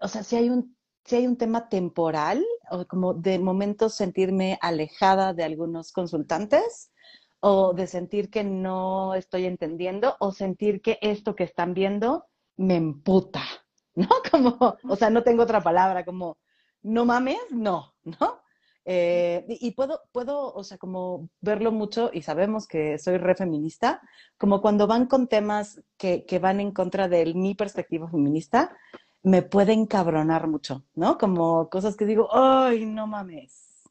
o 0.00 0.08
sea, 0.08 0.22
si 0.22 0.36
hay 0.36 0.48
un, 0.48 0.76
si 1.04 1.16
hay 1.16 1.26
un 1.26 1.36
tema 1.36 1.68
temporal, 1.68 2.42
o 2.70 2.86
como 2.86 3.12
de 3.12 3.38
momentos 3.38 3.94
sentirme 3.94 4.56
alejada 4.62 5.34
de 5.34 5.44
algunos 5.44 5.92
consultantes, 5.92 6.92
o 7.40 7.74
de 7.74 7.86
sentir 7.86 8.30
que 8.30 8.44
no 8.44 9.14
estoy 9.14 9.46
entendiendo, 9.46 10.16
o 10.20 10.32
sentir 10.32 10.80
que 10.80 10.98
esto 11.02 11.34
que 11.34 11.44
están 11.44 11.74
viendo 11.74 12.26
me 12.56 12.76
emputa, 12.76 13.42
¿no? 13.94 14.08
Como, 14.30 14.76
o 14.88 14.96
sea, 14.96 15.10
no 15.10 15.22
tengo 15.22 15.42
otra 15.42 15.60
palabra, 15.60 16.04
como, 16.04 16.38
no 16.82 17.04
mames, 17.04 17.38
no, 17.50 17.94
¿no? 18.04 18.40
Eh, 18.84 19.44
y 19.48 19.72
puedo, 19.72 20.00
puedo, 20.10 20.52
o 20.52 20.64
sea, 20.64 20.78
como 20.78 21.28
verlo 21.40 21.70
mucho, 21.70 22.10
y 22.12 22.22
sabemos 22.22 22.66
que 22.66 22.98
soy 22.98 23.18
re 23.18 23.34
feminista, 23.34 24.00
como 24.38 24.62
cuando 24.62 24.86
van 24.86 25.06
con 25.06 25.28
temas 25.28 25.82
que, 25.96 26.24
que 26.24 26.38
van 26.38 26.60
en 26.60 26.72
contra 26.72 27.08
de 27.08 27.34
mi 27.34 27.54
perspectiva 27.54 28.08
feminista, 28.08 28.76
me 29.22 29.42
pueden 29.42 29.86
cabronar 29.86 30.46
mucho, 30.48 30.84
¿no? 30.94 31.18
Como 31.18 31.68
cosas 31.68 31.96
que 31.96 32.06
digo, 32.06 32.28
¡ay, 32.32 32.86
no 32.86 33.06
mames! 33.06 33.82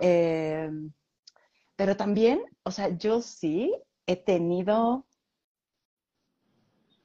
Eh, 0.00 0.70
pero 1.76 1.96
también, 1.96 2.42
o 2.62 2.70
sea, 2.70 2.88
yo 2.96 3.20
sí 3.20 3.74
he 4.06 4.16
tenido, 4.16 5.06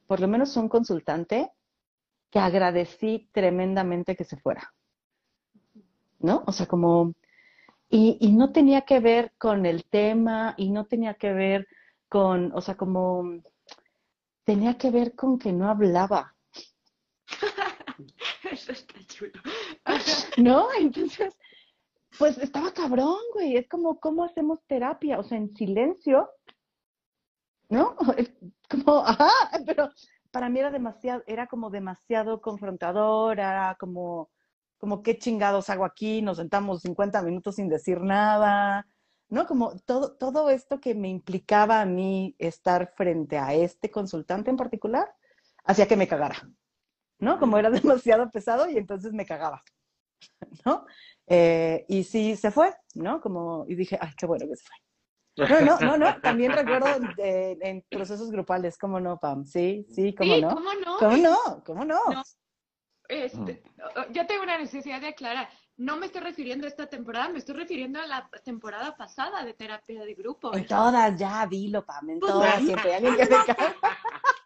por 0.06 0.20
lo 0.20 0.28
menos 0.28 0.56
un 0.56 0.68
consultante 0.68 1.52
que 2.30 2.38
agradecí 2.38 3.28
tremendamente 3.32 4.16
que 4.16 4.24
se 4.24 4.36
fuera, 4.36 4.72
¿no? 6.18 6.42
O 6.46 6.52
sea, 6.52 6.66
como, 6.66 7.14
y, 7.88 8.18
y 8.20 8.32
no 8.32 8.52
tenía 8.52 8.82
que 8.82 9.00
ver 9.00 9.32
con 9.38 9.66
el 9.66 9.84
tema 9.84 10.54
y 10.56 10.70
no 10.70 10.86
tenía 10.86 11.14
que 11.14 11.32
ver 11.32 11.66
con, 12.08 12.52
o 12.54 12.60
sea, 12.60 12.76
como, 12.76 13.42
tenía 14.44 14.78
que 14.78 14.90
ver 14.90 15.14
con 15.14 15.38
que 15.38 15.52
no 15.52 15.68
hablaba, 15.68 16.34
Eso 18.50 18.72
está 18.72 18.94
chulo. 19.06 19.40
¿no? 20.38 20.68
Entonces, 20.78 21.36
pues 22.18 22.38
estaba 22.38 22.72
cabrón, 22.72 23.18
güey. 23.32 23.56
Es 23.56 23.68
como, 23.68 23.98
¿cómo 24.00 24.24
hacemos 24.24 24.60
terapia? 24.66 25.18
O 25.18 25.22
sea, 25.22 25.38
en 25.38 25.54
silencio, 25.54 26.30
¿no? 27.68 27.96
Es 28.16 28.30
como, 28.70 28.98
ajá, 28.98 29.30
pero 29.66 29.90
para 30.38 30.50
mí 30.50 30.60
era 30.60 30.70
demasiado, 30.70 31.24
era 31.26 31.48
como 31.48 31.68
demasiado 31.68 32.40
confrontador, 32.40 33.40
era 33.40 33.76
como, 33.76 34.30
como, 34.76 35.02
¿qué 35.02 35.18
chingados 35.18 35.68
hago 35.68 35.84
aquí? 35.84 36.22
Nos 36.22 36.36
sentamos 36.36 36.82
50 36.82 37.22
minutos 37.22 37.56
sin 37.56 37.68
decir 37.68 38.00
nada, 38.00 38.86
¿no? 39.28 39.48
Como 39.48 39.76
todo, 39.80 40.16
todo 40.16 40.48
esto 40.48 40.78
que 40.78 40.94
me 40.94 41.08
implicaba 41.08 41.80
a 41.80 41.86
mí 41.86 42.36
estar 42.38 42.94
frente 42.96 43.36
a 43.36 43.52
este 43.52 43.90
consultante 43.90 44.48
en 44.50 44.56
particular, 44.56 45.12
hacía 45.64 45.88
que 45.88 45.96
me 45.96 46.06
cagara, 46.06 46.48
¿no? 47.18 47.40
Como 47.40 47.58
era 47.58 47.70
demasiado 48.04 48.30
pesado 48.30 48.70
y 48.70 48.76
entonces 48.76 49.12
me 49.12 49.26
cagaba, 49.26 49.64
¿no? 50.64 50.86
Eh, 51.26 51.84
y 51.88 52.04
sí 52.04 52.36
se 52.36 52.52
fue, 52.52 52.72
¿no? 52.94 53.20
Como, 53.20 53.64
y 53.66 53.74
dije, 53.74 53.98
ay, 54.00 54.12
qué 54.16 54.26
bueno 54.26 54.46
que 54.48 54.54
se 54.54 54.62
fue. 54.62 54.87
No, 55.38 55.60
no, 55.60 55.78
no, 55.78 55.96
no, 55.96 56.20
también 56.22 56.52
recuerdo 56.52 56.88
eh, 57.18 57.56
en 57.60 57.84
procesos 57.88 58.30
grupales, 58.30 58.76
¿cómo 58.76 58.98
no, 58.98 59.18
Pam? 59.18 59.44
Sí, 59.44 59.86
sí, 59.88 60.14
¿cómo 60.14 60.34
Sí, 60.34 60.40
no? 60.42 60.48
¿cómo 60.54 60.70
no? 60.74 60.98
¿Cómo 60.98 61.16
no? 61.16 61.62
¿Cómo 61.64 61.84
no? 61.84 62.00
No. 62.10 62.22
Este, 63.08 63.62
yo 64.12 64.26
tengo 64.26 64.42
una 64.42 64.58
necesidad 64.58 65.00
de 65.00 65.08
aclarar. 65.08 65.48
No 65.78 65.96
me 65.96 66.06
estoy 66.06 66.20
refiriendo 66.22 66.66
a 66.66 66.68
esta 66.68 66.88
temporada, 66.88 67.28
me 67.28 67.38
estoy 67.38 67.54
refiriendo 67.54 68.00
a 68.00 68.06
la 68.06 68.28
temporada 68.44 68.96
pasada 68.96 69.44
de 69.44 69.54
terapia 69.54 70.04
de 70.04 70.14
grupo. 70.14 70.54
En 70.54 70.66
todas, 70.66 71.16
ya, 71.18 71.46
dilo, 71.46 71.86
Pam, 71.86 72.10
en 72.10 72.20
Pues, 72.20 72.32
todas, 72.32 72.60
siempre 72.60 72.94
alguien 72.96 73.16
que 73.16 73.24
se 73.26 73.30
cae. 73.30 73.74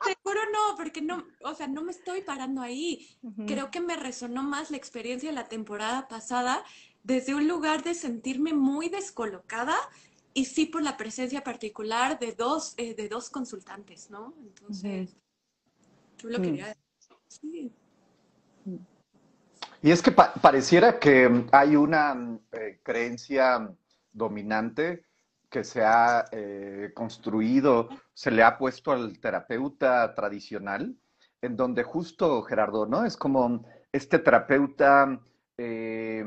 Seguro 0.04 0.40
no, 0.52 0.76
porque 0.76 1.00
no, 1.00 1.24
o 1.42 1.54
sea, 1.54 1.66
no 1.68 1.82
me 1.82 1.90
estoy 1.90 2.20
parando 2.20 2.60
ahí. 2.60 3.08
Creo 3.46 3.70
que 3.70 3.80
me 3.80 3.96
resonó 3.96 4.42
más 4.42 4.70
la 4.70 4.76
experiencia 4.76 5.30
de 5.30 5.34
la 5.34 5.48
temporada 5.48 6.06
pasada 6.06 6.62
desde 7.02 7.34
un 7.34 7.48
lugar 7.48 7.82
de 7.82 7.94
sentirme 7.94 8.52
muy 8.52 8.88
descolocada 8.88 9.74
y 10.34 10.44
sí 10.46 10.66
por 10.66 10.82
la 10.82 10.96
presencia 10.96 11.42
particular 11.44 12.18
de 12.18 12.32
dos, 12.32 12.74
eh, 12.76 12.94
de 12.94 13.08
dos 13.08 13.30
consultantes, 13.30 14.10
¿no? 14.10 14.34
Entonces, 14.42 15.16
yo 16.18 16.28
lo 16.28 16.38
Mm. 16.38 16.42
quería 16.42 16.76
sí. 17.28 17.72
Y 19.82 19.90
es 19.90 20.00
que 20.02 20.12
pa- 20.12 20.32
pareciera 20.34 20.98
que 20.98 21.46
hay 21.50 21.74
una 21.76 22.38
eh, 22.52 22.80
creencia 22.82 23.74
dominante 24.12 25.04
que 25.50 25.64
se 25.64 25.82
ha 25.82 26.24
eh, 26.30 26.92
construido, 26.94 27.88
se 28.14 28.30
le 28.30 28.42
ha 28.42 28.56
puesto 28.56 28.92
al 28.92 29.18
terapeuta 29.18 30.14
tradicional, 30.14 30.96
en 31.42 31.56
donde 31.56 31.82
justo, 31.82 32.42
Gerardo, 32.42 32.86
¿no? 32.86 33.04
Es 33.04 33.16
como 33.16 33.66
este 33.90 34.18
terapeuta, 34.20 35.20
eh, 35.58 36.24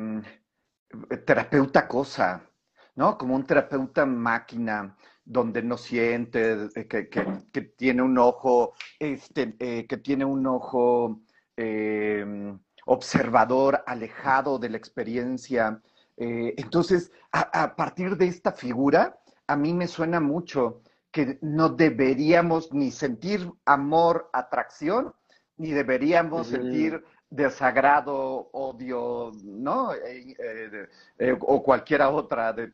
terapeuta 1.25 1.87
cosa, 1.87 2.47
¿no? 2.95 3.17
Como 3.17 3.35
un 3.35 3.45
terapeuta 3.45 4.05
máquina, 4.05 4.95
donde 5.23 5.61
no 5.63 5.77
siente, 5.77 6.69
eh, 6.75 6.87
que, 6.87 7.09
que- 7.09 7.25
que 7.51 7.61
tiene 7.61 8.01
un 8.01 8.17
ojo, 8.17 8.73
este, 8.99 9.55
eh, 9.59 9.85
que 9.87 9.97
tiene 9.97 10.25
un 10.25 10.45
ojo 10.47 11.21
eh, 11.57 12.53
observador, 12.85 13.83
alejado 13.87 14.59
de 14.59 14.69
la 14.69 14.77
experiencia. 14.77 15.81
Eh, 16.17 16.53
entonces, 16.57 17.11
a, 17.31 17.63
a 17.63 17.75
partir 17.75 18.15
de 18.17 18.27
esta 18.27 18.51
figura, 18.51 19.19
a 19.47 19.55
mí 19.55 19.73
me 19.73 19.87
suena 19.87 20.19
mucho 20.19 20.81
que 21.11 21.37
no 21.41 21.69
deberíamos 21.69 22.71
ni 22.73 22.91
sentir 22.91 23.49
amor, 23.65 24.29
atracción, 24.33 25.13
ni 25.57 25.71
deberíamos 25.71 26.47
sentir 26.47 27.03
desagrado, 27.35 28.49
odio, 28.53 29.31
¿no? 29.43 29.93
Eh, 29.93 30.35
eh, 30.39 30.87
eh, 31.19 31.37
o 31.39 31.61
cualquiera 31.63 32.09
otra 32.09 32.53
de, 32.53 32.71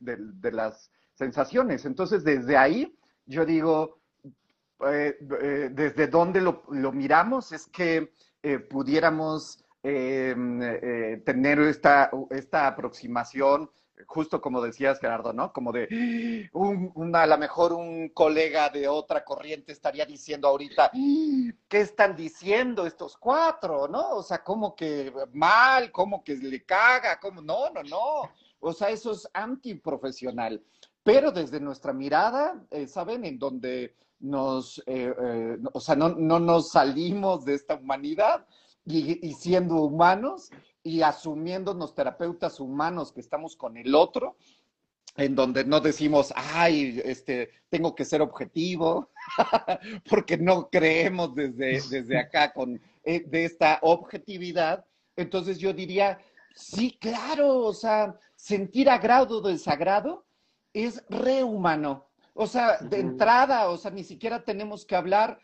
las 0.51 0.91
sensaciones. 1.13 1.85
Entonces, 1.85 2.23
desde 2.23 2.57
ahí, 2.57 2.97
yo 3.25 3.45
digo, 3.45 3.99
desde 4.79 6.07
donde 6.07 6.41
lo, 6.41 6.63
lo 6.71 6.91
miramos 6.91 7.51
es 7.51 7.67
que 7.67 8.13
pudiéramos 8.69 9.63
tener 9.83 11.59
esta, 11.59 12.09
esta 12.31 12.67
aproximación, 12.67 13.69
justo 14.07 14.41
como 14.41 14.61
decías, 14.61 14.99
Gerardo, 14.99 15.33
¿no? 15.33 15.51
Como 15.53 15.71
de, 15.71 16.49
un, 16.53 17.15
a 17.15 17.25
lo 17.25 17.37
mejor 17.37 17.73
un 17.73 18.09
colega 18.09 18.69
de 18.69 18.87
otra 18.87 19.23
corriente 19.23 19.71
estaría 19.71 20.05
diciendo 20.05 20.47
ahorita, 20.47 20.91
¿qué 21.67 21.81
están 21.81 22.15
diciendo 22.15 22.85
estos 22.85 23.17
cuatro, 23.17 23.87
no? 23.87 24.17
O 24.17 24.23
sea, 24.23 24.43
como 24.43 24.75
que 24.75 25.13
mal, 25.33 25.91
como 25.91 26.23
que 26.23 26.35
le 26.35 26.63
caga, 26.63 27.19
como, 27.19 27.41
no, 27.41 27.69
no, 27.69 27.83
no. 27.83 28.31
O 28.59 28.73
sea, 28.73 28.89
eso 28.89 29.11
es 29.11 29.27
antiprofesional. 29.33 30.63
Pero 31.03 31.31
desde 31.31 31.59
nuestra 31.59 31.93
mirada, 31.93 32.63
eh, 32.69 32.87
¿saben? 32.87 33.25
En 33.25 33.39
donde 33.39 33.95
nos, 34.19 34.79
eh, 34.85 35.13
eh, 35.19 35.57
o 35.73 35.79
sea, 35.79 35.95
no, 35.95 36.09
no 36.09 36.39
nos 36.39 36.69
salimos 36.69 37.43
de 37.43 37.55
esta 37.55 37.75
humanidad 37.75 38.45
y 38.83 39.33
siendo 39.35 39.75
humanos 39.75 40.49
y 40.83 41.01
asumiéndonos 41.01 41.93
terapeutas 41.93 42.59
humanos 42.59 43.11
que 43.11 43.21
estamos 43.21 43.55
con 43.55 43.77
el 43.77 43.93
otro, 43.95 44.37
en 45.17 45.35
donde 45.35 45.65
no 45.65 45.79
decimos, 45.79 46.33
ay, 46.35 47.01
este, 47.03 47.49
tengo 47.69 47.93
que 47.93 48.05
ser 48.05 48.21
objetivo, 48.21 49.09
porque 50.09 50.37
no 50.37 50.69
creemos 50.69 51.35
desde, 51.35 51.81
desde 51.89 52.19
acá 52.19 52.53
con 52.53 52.81
eh, 53.03 53.23
de 53.27 53.45
esta 53.45 53.79
objetividad. 53.81 54.85
Entonces 55.15 55.59
yo 55.59 55.73
diría, 55.73 56.19
sí, 56.55 56.97
claro, 56.99 57.59
o 57.59 57.73
sea, 57.73 58.15
sentir 58.35 58.89
agrado 58.89 59.37
o 59.37 59.41
desagrado 59.41 60.25
es 60.73 61.03
rehumano. 61.09 62.07
O 62.33 62.47
sea, 62.47 62.77
de 62.77 62.99
entrada, 62.99 63.69
o 63.69 63.77
sea, 63.77 63.91
ni 63.91 64.03
siquiera 64.03 64.43
tenemos 64.43 64.85
que 64.85 64.95
hablar 64.95 65.39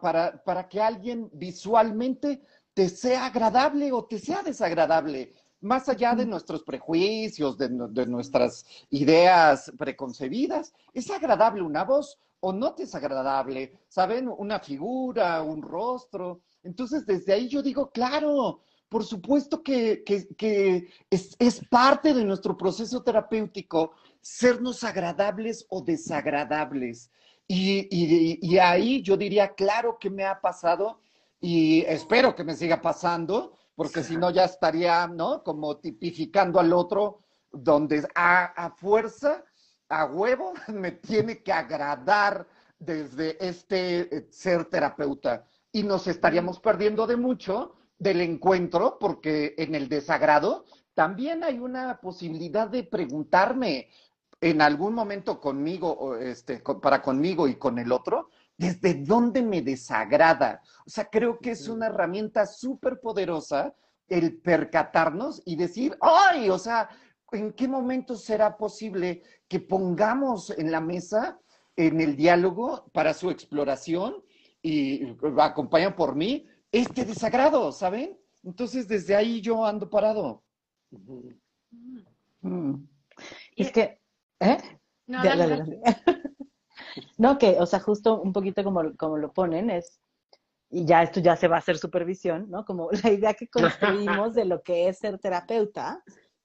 para, 0.00 0.42
para 0.44 0.68
que 0.68 0.80
alguien 0.80 1.28
visualmente 1.32 2.42
te 2.74 2.88
sea 2.88 3.26
agradable 3.26 3.92
o 3.92 4.04
te 4.04 4.18
sea 4.18 4.42
desagradable 4.42 5.32
más 5.60 5.88
allá 5.88 6.14
de 6.14 6.26
nuestros 6.26 6.62
prejuicios, 6.62 7.58
de, 7.58 7.68
nuestras 7.68 8.64
ideas 8.90 9.70
preconcebidas, 9.76 10.72
¿es 10.94 11.10
agradable 11.10 11.62
una 11.62 11.84
voz 11.84 12.18
o 12.40 12.52
no 12.52 12.72
te 12.74 12.84
es 12.84 12.94
agradable? 12.94 13.78
¿Saben? 13.88 14.28
Una 14.28 14.58
figura, 14.58 15.42
un 15.42 15.62
rostro. 15.62 16.40
Entonces, 16.62 17.04
desde 17.04 17.34
ahí 17.34 17.48
yo 17.48 17.62
digo, 17.62 17.90
claro, 17.90 18.62
por 18.88 19.04
supuesto 19.04 19.62
que, 19.62 20.02
es, 21.10 21.68
parte 21.68 22.14
de 22.14 22.24
nuestro 22.24 22.56
proceso 22.56 23.02
terapéutico 23.02 23.92
sernos 24.20 24.82
agradables 24.82 25.66
o 25.68 25.82
desagradables. 25.82 27.10
y 27.46 28.58
ahí 28.58 29.02
yo 29.02 29.16
diría, 29.16 29.54
claro 29.54 29.98
que 29.98 30.08
me 30.08 30.24
ha 30.24 30.40
pasado 30.40 31.00
y 31.40 31.82
espero 31.82 32.34
que 32.34 32.44
me 32.44 32.54
siga 32.54 32.80
pasando 32.80 33.54
porque 33.74 34.04
si 34.04 34.16
no 34.16 34.30
ya 34.30 34.44
estaría, 34.44 35.06
¿no? 35.06 35.42
Como 35.42 35.78
tipificando 35.78 36.60
al 36.60 36.70
otro, 36.72 37.20
donde 37.50 38.06
a, 38.14 38.74
fuerza, 38.76 39.42
a 39.88 40.04
huevo, 40.04 40.52
me 40.68 40.92
tiene 40.92 41.42
que 41.42 41.50
agradar 41.50 42.46
desde 42.78 43.38
este 43.40 44.14
eh, 44.14 44.28
ser 44.30 44.66
terapeuta. 44.66 45.46
Y 45.72 45.82
nos 45.82 46.06
estaríamos 46.08 46.60
perdiendo 46.60 47.06
de 47.06 47.16
mucho 47.16 47.74
del 47.98 48.20
encuentro, 48.20 48.98
porque 48.98 49.54
en 49.56 49.74
el 49.74 49.88
desagrado 49.88 50.66
también 50.92 51.42
hay 51.42 51.58
una 51.58 52.00
posibilidad 52.00 52.68
de 52.68 52.82
preguntarme 52.82 53.88
en 54.42 54.60
algún 54.60 54.94
momento 54.94 55.40
conmigo, 55.40 56.16
este, 56.16 56.62
para 56.82 57.00
conmigo 57.00 57.48
y 57.48 57.54
con 57.56 57.78
el 57.78 57.92
otro, 57.92 58.28
desde 58.60 58.92
dónde 58.92 59.40
me 59.40 59.62
desagrada. 59.62 60.60
O 60.86 60.90
sea, 60.90 61.06
creo 61.06 61.38
que 61.38 61.52
es 61.52 61.66
una 61.66 61.86
herramienta 61.86 62.44
súper 62.44 63.00
poderosa 63.00 63.74
el 64.06 64.36
percatarnos 64.36 65.40
y 65.46 65.56
decir, 65.56 65.96
ay, 66.02 66.50
o 66.50 66.58
sea, 66.58 66.90
¿en 67.32 67.54
qué 67.54 67.66
momento 67.66 68.16
será 68.16 68.58
posible 68.58 69.22
que 69.48 69.60
pongamos 69.60 70.50
en 70.50 70.70
la 70.70 70.82
mesa, 70.82 71.40
en 71.74 72.02
el 72.02 72.16
diálogo, 72.16 72.84
para 72.92 73.14
su 73.14 73.30
exploración 73.30 74.22
y 74.60 75.16
acompañado 75.38 75.96
por 75.96 76.14
mí, 76.14 76.46
este 76.70 77.06
desagrado, 77.06 77.72
¿saben? 77.72 78.18
Entonces, 78.44 78.86
desde 78.86 79.16
ahí 79.16 79.40
yo 79.40 79.64
ando 79.64 79.88
parado. 79.88 80.42
Mm. 82.42 82.74
Es 83.56 83.72
que, 83.72 83.98
¿eh? 84.38 84.58
No, 85.06 85.22
No, 87.18 87.38
que, 87.38 87.56
o 87.60 87.66
sea, 87.66 87.80
justo 87.80 88.20
un 88.20 88.32
poquito 88.32 88.64
como, 88.64 88.96
como 88.96 89.16
lo 89.16 89.32
ponen, 89.32 89.70
es, 89.70 90.00
y 90.70 90.84
ya 90.84 91.02
esto 91.02 91.20
ya 91.20 91.36
se 91.36 91.48
va 91.48 91.56
a 91.56 91.58
hacer 91.58 91.78
supervisión, 91.78 92.48
¿no? 92.50 92.64
Como 92.64 92.90
la 93.02 93.10
idea 93.10 93.34
que 93.34 93.48
construimos 93.48 94.34
de 94.34 94.44
lo 94.44 94.62
que 94.62 94.88
es 94.88 94.98
ser 94.98 95.18
terapeuta, 95.18 96.02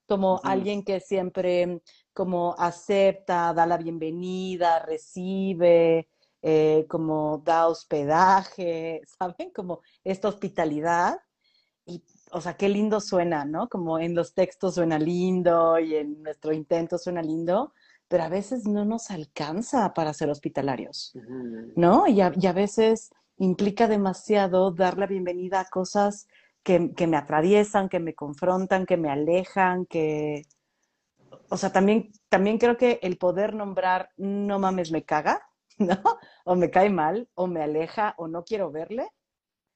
como 0.08 0.40
alguien 0.44 0.84
que 0.84 1.00
siempre 1.00 1.82
como 2.14 2.56
acepta, 2.58 3.54
da 3.54 3.66
la 3.66 3.78
bienvenida, 3.78 4.80
recibe, 4.80 6.08
eh, 6.42 6.86
como 6.88 7.42
da 7.44 7.68
hospedaje, 7.68 9.02
¿saben? 9.20 9.52
Como 9.52 9.82
esta 10.04 10.28
hospitalidad. 10.30 11.18
Y, 11.86 12.04
o 12.32 12.42
sea, 12.42 12.56
qué 12.58 12.70
lindo 12.70 13.00
suena, 13.02 13.46
¿no? 13.46 13.68
Como 13.70 14.00
en 14.00 14.16
los 14.16 14.34
textos 14.34 14.76
suena 14.76 14.98
lindo 15.00 15.80
y 15.80 15.96
en 15.96 16.22
nuestro 16.24 16.54
intento 16.54 16.98
suena 16.98 17.22
lindo, 17.22 17.74
pero 18.08 18.24
a 18.24 18.30
veces 18.30 18.68
no 18.68 18.86
nos 18.86 19.12
alcanza 19.12 19.94
para 19.94 20.14
ser 20.14 20.30
hospitalarios, 20.30 21.14
¿no? 21.76 22.08
Y 22.08 22.22
a, 22.22 22.32
y 22.36 22.48
a, 22.48 22.54
veces 22.54 23.12
implica 23.38 23.88
demasiado 23.88 24.72
dar 24.72 24.98
la 24.98 25.08
bienvenida 25.08 25.60
a 25.60 25.70
cosas 25.70 26.28
que, 26.64 26.94
que, 26.94 27.08
me 27.08 27.18
atraviesan, 27.18 27.90
que 27.90 28.00
me 28.00 28.14
confrontan, 28.14 28.86
que 28.86 28.98
me 28.98 29.10
alejan, 29.10 29.86
que... 29.86 30.44
O 31.50 31.58
sea, 31.58 31.72
también, 31.72 32.12
también 32.30 32.58
creo 32.58 32.78
que 32.78 33.00
el 33.02 33.18
poder 33.18 33.56
nombrar 33.56 34.10
no 34.18 34.60
mames 34.60 34.92
me 34.92 35.04
caga, 35.04 35.42
¿no? 35.78 36.02
O 36.46 36.56
me 36.56 36.70
cae 36.70 36.90
mal, 36.90 37.30
o 37.36 37.48
me 37.48 37.62
aleja, 37.62 38.16
o 38.18 38.28
no 38.28 38.44
quiero 38.44 38.72
verle. 38.72 39.10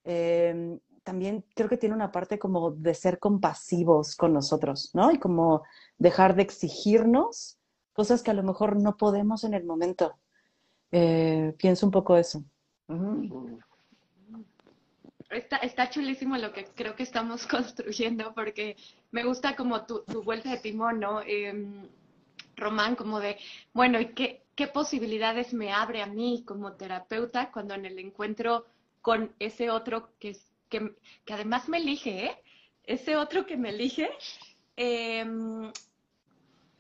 Eh, 0.04 0.80
también 1.04 1.46
creo 1.56 1.68
que 1.68 1.78
tiene 1.78 1.96
una 1.96 2.12
parte 2.12 2.38
como 2.38 2.72
de 2.72 2.94
ser 2.94 3.20
compasivos 3.20 4.16
con 4.16 4.34
nosotros, 4.34 4.92
¿no? 4.94 5.12
Y 5.12 5.18
como 5.18 5.64
dejar 5.98 6.36
de 6.36 6.44
exigirnos 6.44 7.59
cosas 7.94 8.24
que 8.24 8.32
a 8.32 8.34
lo 8.36 8.44
mejor 8.44 8.76
no 8.78 8.98
podemos 8.98 9.44
en 9.44 9.54
el 9.54 9.64
momento. 9.64 10.16
Eh, 10.92 11.54
pienso 11.58 11.86
un 11.86 11.92
poco 11.92 12.18
eso. 12.18 12.44
Está, 15.30 15.58
está 15.58 15.90
chulísimo 15.90 16.38
lo 16.38 16.52
que 16.52 16.66
creo 16.66 16.96
que 16.96 17.04
estamos 17.04 17.46
construyendo, 17.48 18.34
porque 18.34 18.76
me 19.12 19.24
gusta 19.24 19.56
como 19.56 19.86
tu, 19.86 20.04
vuelta 20.24 20.50
de 20.50 20.58
timón, 20.58 21.00
¿no? 21.00 21.22
Em, 21.22 21.88
Román, 22.56 22.96
como 22.96 23.20
de, 23.20 23.38
bueno, 23.74 24.00
¿y 24.00 24.08
qué, 24.14 24.44
qué 24.56 24.68
posibilidades 24.68 25.54
me 25.54 25.72
abre 25.72 26.02
a 26.02 26.08
mí 26.08 26.44
como 26.46 26.74
terapeuta 26.74 27.52
cuando 27.52 27.76
en 27.76 27.86
el 27.86 28.00
encuentro 28.00 28.66
con 29.02 29.34
ese 29.40 29.70
otro 29.70 30.10
que, 30.20 30.36
que, 30.68 30.96
que 31.26 31.34
además 31.34 31.70
me 31.70 31.78
elige, 31.78 32.26
¿eh? 32.26 32.44
Ese 32.84 33.16
otro 33.16 33.46
que 33.46 33.56
me 33.56 33.70
elige, 33.70 34.10
eh, 34.76 35.24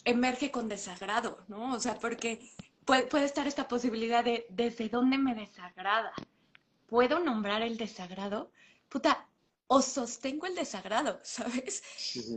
emerge 0.05 0.51
con 0.51 0.67
desagrado, 0.67 1.43
¿no? 1.47 1.73
O 1.73 1.79
sea, 1.79 1.95
porque 1.95 2.39
puede, 2.85 3.03
puede, 3.03 3.25
estar 3.25 3.47
esta 3.47 3.67
posibilidad 3.67 4.23
de 4.23 4.45
desde 4.49 4.89
dónde 4.89 5.17
me 5.17 5.35
desagrada. 5.35 6.13
¿Puedo 6.87 7.19
nombrar 7.19 7.61
el 7.61 7.77
desagrado? 7.77 8.51
Puta, 8.89 9.27
o 9.67 9.83
sostengo 9.83 10.47
el 10.47 10.55
desagrado, 10.55 11.19
¿sabes? 11.23 11.83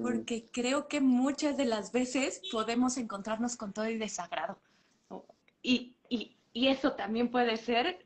Porque 0.03 0.48
creo 0.53 0.87
que 0.87 1.01
muchas 1.01 1.57
de 1.57 1.64
las 1.64 1.90
veces 1.90 2.42
podemos 2.53 2.98
encontrarnos 2.98 3.57
con 3.57 3.72
todo 3.72 3.87
el 3.87 3.98
desagrado. 3.98 4.59
Y, 5.62 5.94
y, 6.09 6.37
y, 6.53 6.68
eso 6.68 6.92
también 6.92 7.31
puede 7.31 7.57
ser, 7.57 8.05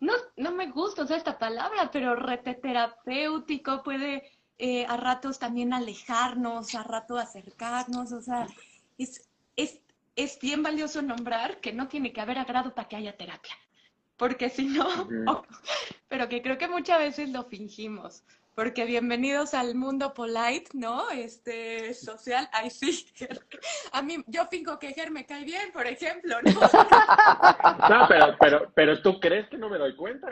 no, 0.00 0.14
no 0.36 0.50
me 0.50 0.70
gusta 0.70 1.04
usar 1.04 1.18
esta 1.18 1.38
palabra, 1.38 1.90
pero 1.92 2.16
reteterapéutico 2.16 3.82
puede 3.82 4.32
eh, 4.58 4.86
a 4.86 4.96
ratos 4.96 5.38
también 5.38 5.74
alejarnos, 5.74 6.74
a 6.74 6.82
rato 6.82 7.18
acercarnos, 7.18 8.12
o 8.12 8.22
sea, 8.22 8.48
es, 8.98 9.28
es, 9.56 9.80
es 10.14 10.38
bien 10.40 10.62
valioso 10.62 11.02
nombrar 11.02 11.60
que 11.60 11.72
no 11.72 11.88
tiene 11.88 12.12
que 12.12 12.20
haber 12.20 12.38
agrado 12.38 12.74
para 12.74 12.88
que 12.88 12.96
haya 12.96 13.16
terapia, 13.16 13.54
porque 14.16 14.48
si 14.48 14.66
no, 14.66 14.86
pero 16.08 16.28
que 16.28 16.42
creo 16.42 16.58
que 16.58 16.68
muchas 16.68 16.98
veces 16.98 17.30
lo 17.30 17.44
fingimos, 17.44 18.24
porque 18.56 18.86
bienvenidos 18.86 19.52
al 19.52 19.74
mundo 19.74 20.14
polite, 20.14 20.70
¿no? 20.72 21.10
Este, 21.10 21.92
social, 21.92 22.48
ay 22.52 22.70
sí, 22.70 23.06
a 23.92 24.00
mí, 24.00 24.16
yo 24.26 24.46
fingo 24.46 24.78
que 24.78 24.94
Ger 24.94 25.10
me 25.10 25.26
cae 25.26 25.44
bien, 25.44 25.70
por 25.72 25.86
ejemplo, 25.86 26.36
¿no? 26.42 26.52
No, 27.90 28.08
pero, 28.08 28.34
pero, 28.40 28.72
pero 28.74 29.02
tú 29.02 29.20
crees 29.20 29.46
que 29.48 29.58
no 29.58 29.68
me 29.68 29.76
doy 29.76 29.94
cuenta. 29.94 30.26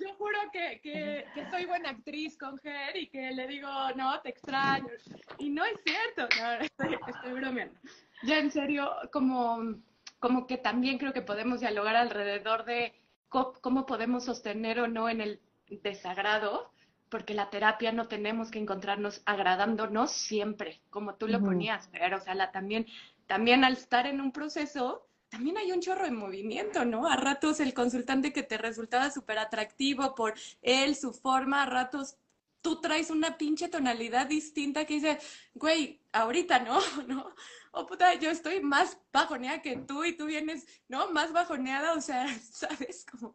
Yo, 0.00 0.14
juro 0.16 0.38
que, 0.50 0.80
que, 0.80 1.26
soy 1.50 1.66
buena 1.66 1.90
actriz 1.90 2.38
con 2.38 2.58
Ger 2.58 2.96
y 2.96 3.08
que 3.08 3.32
le 3.32 3.46
digo, 3.48 3.68
no, 3.96 4.18
te 4.22 4.30
extraño, 4.30 4.88
y 5.36 5.50
no 5.50 5.62
es 5.62 5.74
cierto, 5.84 6.26
no, 6.40 6.52
estoy, 6.52 6.98
estoy 7.06 7.32
bromeando. 7.34 7.78
Ya 8.22 8.38
en 8.38 8.50
serio, 8.50 8.90
como, 9.12 9.74
como 10.18 10.46
que 10.46 10.56
también 10.56 10.96
creo 10.96 11.12
que 11.12 11.20
podemos 11.20 11.60
dialogar 11.60 11.96
alrededor 11.96 12.64
de 12.64 12.94
cómo 13.30 13.86
podemos 13.86 14.24
sostener 14.24 14.80
o 14.80 14.88
no 14.88 15.08
en 15.08 15.20
el 15.20 15.40
desagrado, 15.68 16.70
porque 17.08 17.34
la 17.34 17.50
terapia 17.50 17.92
no 17.92 18.06
tenemos 18.08 18.50
que 18.50 18.58
encontrarnos 18.58 19.22
agradándonos 19.24 20.12
siempre, 20.12 20.82
como 20.90 21.14
tú 21.14 21.26
lo 21.26 21.40
ponías, 21.40 21.88
pero 21.92 22.18
o 22.18 22.20
sea, 22.20 22.34
la, 22.34 22.52
también, 22.52 22.86
también 23.26 23.64
al 23.64 23.74
estar 23.74 24.06
en 24.06 24.20
un 24.20 24.32
proceso, 24.32 25.06
también 25.28 25.58
hay 25.58 25.72
un 25.72 25.80
chorro 25.80 26.04
de 26.04 26.10
movimiento, 26.10 26.84
¿no? 26.84 27.08
A 27.08 27.16
ratos 27.16 27.60
el 27.60 27.74
consultante 27.74 28.32
que 28.32 28.42
te 28.42 28.58
resultaba 28.58 29.10
súper 29.10 29.38
atractivo 29.38 30.14
por 30.14 30.34
él, 30.62 30.94
su 30.96 31.12
forma, 31.12 31.62
a 31.62 31.66
ratos 31.66 32.16
tú 32.62 32.80
traes 32.80 33.10
una 33.10 33.38
pinche 33.38 33.68
tonalidad 33.68 34.26
distinta 34.26 34.84
que 34.84 34.94
dice, 34.94 35.18
güey, 35.54 36.00
ahorita 36.12 36.60
no, 36.60 36.78
¿no? 37.08 37.34
Oh 37.72 37.86
puta, 37.86 38.14
yo 38.14 38.30
estoy 38.30 38.60
más 38.60 38.98
bajoneada 39.12 39.62
que 39.62 39.76
tú 39.76 40.04
y 40.04 40.16
tú 40.16 40.26
vienes, 40.26 40.66
¿no? 40.88 41.10
Más 41.12 41.32
bajoneada, 41.32 41.94
o 41.94 42.00
sea, 42.00 42.26
¿sabes? 42.52 43.06
Como, 43.10 43.32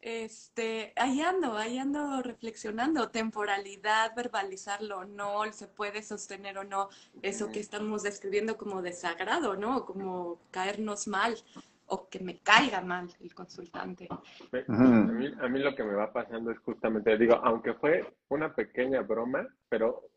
este, 0.00 0.92
ahí 0.96 1.20
ando, 1.20 1.56
ahí 1.56 1.78
ando 1.78 2.22
reflexionando, 2.22 3.10
temporalidad, 3.10 4.14
verbalizarlo 4.16 4.98
o 4.98 5.04
no, 5.04 5.50
se 5.52 5.68
puede 5.68 6.02
sostener 6.02 6.58
o 6.58 6.64
no, 6.64 6.88
eso 7.22 7.50
que 7.50 7.60
estamos 7.60 8.02
describiendo 8.02 8.56
como 8.56 8.82
desagrado, 8.82 9.56
¿no? 9.56 9.84
Como 9.84 10.40
caernos 10.50 11.06
mal 11.06 11.36
o 11.90 12.08
que 12.08 12.20
me 12.20 12.38
caiga 12.38 12.82
mal 12.82 13.08
el 13.20 13.34
consultante. 13.34 14.08
A 14.10 14.72
mí, 14.72 15.32
a 15.40 15.48
mí 15.48 15.58
lo 15.58 15.74
que 15.74 15.84
me 15.84 15.94
va 15.94 16.12
pasando 16.12 16.50
es 16.50 16.58
justamente, 16.58 17.16
digo, 17.16 17.36
aunque 17.42 17.72
fue 17.74 18.14
una 18.28 18.54
pequeña 18.54 19.00
broma, 19.00 19.46
pero 19.70 20.10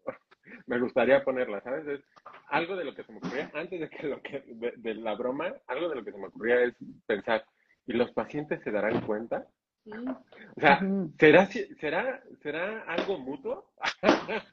me 0.67 0.80
gustaría 0.80 1.23
ponerla, 1.23 1.62
¿sabes? 1.62 1.88
Es 1.88 2.01
algo 2.49 2.75
de 2.75 2.86
lo 2.86 2.95
que 2.95 3.04
se 3.04 3.12
me 3.12 3.19
ocurría, 3.19 3.51
antes 3.54 3.80
de 3.80 3.89
que 3.89 4.08
lo 4.08 4.21
que, 4.21 4.43
de, 4.77 4.95
la 4.95 5.15
broma, 5.15 5.54
algo 5.67 5.89
de 5.89 5.95
lo 5.95 6.04
que 6.04 6.12
se 6.12 6.17
me 6.17 6.27
ocurría 6.27 6.62
es 6.63 6.75
pensar, 7.06 7.45
¿y 7.86 7.93
los 7.93 8.12
pacientes 8.12 8.62
se 8.63 8.71
darán 8.71 9.01
cuenta? 9.01 9.47
O 9.88 10.62
sea, 10.62 10.80
¿será, 11.19 11.47
será, 11.80 12.23
¿será 12.41 12.84
algo 12.84 13.17
mutuo? 13.17 13.71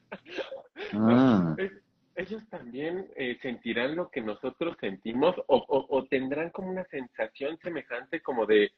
Ah. 0.93 1.55
ellos 2.15 2.41
también 2.49 3.05
eh, 3.15 3.37
sentirán 3.41 3.95
lo 3.95 4.09
que 4.09 4.21
nosotros 4.21 4.77
sentimos 4.79 5.35
o, 5.47 5.65
o, 5.67 6.05
tendrán 6.05 6.49
como 6.51 6.69
una 6.69 6.85
sensación 6.85 7.59
semejante 7.61 8.21
como 8.21 8.45
de 8.45 8.71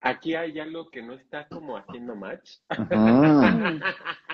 aquí 0.00 0.34
hay 0.34 0.58
algo 0.58 0.90
que 0.90 1.00
no 1.00 1.14
está 1.14 1.46
como 1.48 1.76
haciendo 1.76 2.16
match. 2.16 2.58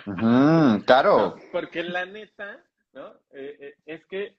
claro. 0.85 1.37
porque 1.53 1.83
la 1.83 2.07
neta, 2.07 2.63
¿no? 2.93 3.09
Eh, 3.33 3.57
eh, 3.61 3.75
es 3.87 4.05
que 4.07 4.37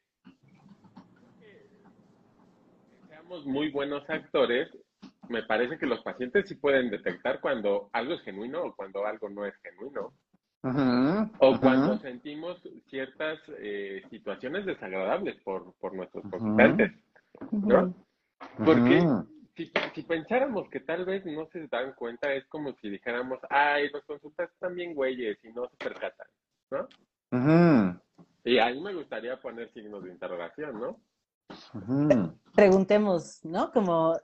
seamos 3.07 3.45
muy 3.45 3.71
buenos 3.71 4.07
actores, 4.09 4.69
me 5.29 5.43
parece 5.43 5.77
que 5.77 5.85
los 5.85 6.01
pacientes 6.01 6.47
sí 6.47 6.55
pueden 6.55 6.89
detectar 6.89 7.39
cuando 7.39 7.89
algo 7.93 8.13
es 8.13 8.21
genuino 8.21 8.63
o 8.63 8.75
cuando 8.75 9.05
algo 9.05 9.29
no 9.29 9.45
es 9.45 9.55
genuino. 9.57 10.13
o 11.39 11.59
cuando 11.59 11.97
sentimos 11.99 12.59
ciertas 12.89 13.39
eh, 13.59 14.03
situaciones 14.09 14.65
desagradables 14.65 15.35
por, 15.43 15.73
por 15.79 15.93
nuestros 15.93 16.23
consultantes, 16.29 16.91
¿no? 17.51 17.93
Porque 18.63 19.03
si, 19.55 19.71
si, 19.93 20.03
pensáramos 20.03 20.69
que 20.69 20.81
tal 20.81 21.05
vez 21.05 21.25
no 21.25 21.47
se 21.47 21.67
dan 21.67 21.93
cuenta, 21.93 22.33
es 22.33 22.45
como 22.47 22.73
si 22.81 22.89
dijéramos, 22.89 23.39
ay, 23.49 23.89
los 23.89 24.03
consultas 24.05 24.51
están 24.51 24.75
bien 24.75 24.93
güeyes 24.93 25.37
y 25.43 25.49
no 25.49 25.67
se 25.69 25.77
percatan, 25.77 26.27
¿no? 26.71 26.87
Y 28.43 28.59
ahí 28.59 28.79
me 28.79 28.93
gustaría 28.93 29.39
poner 29.39 29.71
signos 29.73 30.03
de 30.03 30.11
interrogación, 30.11 30.79
¿no? 30.79 30.99
Preguntemos, 32.53 33.43
¿no? 33.43 33.71
Como 33.71 34.19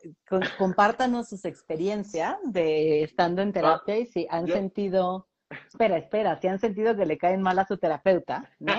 compártanos 0.58 1.30
sus 1.30 1.46
experiencias 1.46 2.38
de 2.44 3.04
estando 3.04 3.42
en 3.42 3.50
ah, 3.50 3.54
terapia 3.54 3.98
y 3.98 4.06
si 4.08 4.28
han 4.30 4.48
sentido, 4.48 5.28
espera, 5.68 5.98
espera, 5.98 6.40
si 6.40 6.48
han 6.48 6.60
sentido 6.60 6.96
que 6.96 7.06
le 7.06 7.18
caen 7.18 7.42
mal 7.42 7.60
a 7.60 7.68
su 7.68 7.78
terapeuta, 7.78 8.50
¿no? 8.60 8.74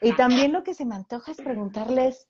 Y 0.00 0.14
también 0.16 0.52
lo 0.52 0.62
que 0.62 0.74
se 0.74 0.84
me 0.84 0.94
antoja 0.94 1.32
es 1.32 1.38
preguntarles, 1.40 2.28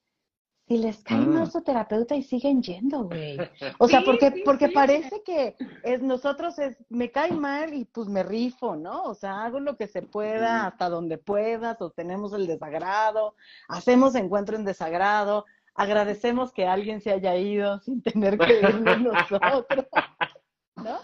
si 0.67 0.79
les 0.79 1.03
cae 1.03 1.27
mal 1.27 1.47
mm. 1.47 1.51
su 1.51 1.63
terapeuta 1.63 2.17
y 2.17 2.23
siguen 2.23 2.63
yendo, 2.63 3.05
güey. 3.05 3.37
O 3.79 3.89
sea, 3.89 4.03
porque, 4.03 4.43
porque 4.45 4.69
parece 4.71 5.23
que 5.23 5.57
es 5.83 6.03
nosotros 6.03 6.59
es, 6.59 6.77
me 6.89 7.11
cae 7.11 7.33
mal 7.33 7.75
y 7.75 7.85
pues 7.85 8.09
me 8.09 8.23
rifo, 8.23 8.75
¿no? 8.77 9.03
O 9.05 9.15
sea, 9.15 9.45
hago 9.45 9.61
lo 9.61 9.77
que 9.77 9.87
se 9.87 10.03
pueda, 10.03 10.67
hasta 10.67 10.89
donde 10.89 11.19
pueda, 11.19 11.77
sostenemos 11.77 12.33
el 12.33 12.47
desagrado, 12.47 13.37
hacemos 13.69 14.15
encuentro 14.15 14.57
en 14.57 14.65
desagrado, 14.65 15.45
agradecemos 15.75 16.53
que 16.53 16.67
alguien 16.67 17.01
se 17.01 17.11
haya 17.11 17.37
ido 17.37 17.81
sin 17.83 18.03
tener 18.03 18.39
que 18.39 18.61
irnos 18.61 19.01
nosotros, 19.01 19.67
¿no? 20.77 20.99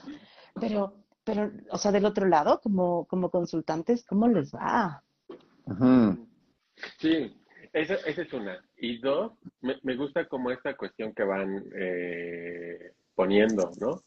Pero, 0.58 0.94
pero, 1.22 1.50
o 1.70 1.76
sea, 1.76 1.92
del 1.92 2.06
otro 2.06 2.26
lado, 2.26 2.60
como, 2.62 3.04
como 3.06 3.30
consultantes, 3.30 4.04
¿cómo 4.04 4.26
les 4.26 4.54
va? 4.54 5.02
Sí, 6.98 7.39
esa, 7.72 7.94
esa 7.94 8.22
es 8.22 8.32
una. 8.32 8.62
Y 8.76 8.98
dos, 8.98 9.32
me, 9.60 9.76
me, 9.82 9.96
gusta 9.96 10.26
como 10.26 10.50
esta 10.50 10.76
cuestión 10.76 11.14
que 11.14 11.22
van 11.22 11.64
eh, 11.74 12.92
poniendo, 13.14 13.70
¿no? 13.80 14.00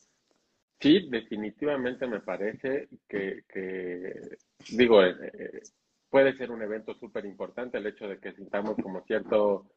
Sí, 0.80 1.08
definitivamente 1.10 2.06
me 2.08 2.20
parece 2.20 2.90
que, 3.08 3.44
que 3.48 4.38
digo, 4.70 5.02
eh, 5.04 5.16
eh, 5.22 5.62
puede 6.10 6.36
ser 6.36 6.52
un 6.52 6.62
evento 6.62 6.94
súper 6.96 7.26
importante 7.26 7.78
el 7.78 7.88
hecho 7.88 8.08
de 8.08 8.20
que 8.20 8.34
sintamos 8.34 8.76
como 8.82 9.02
cierto, 9.06 9.68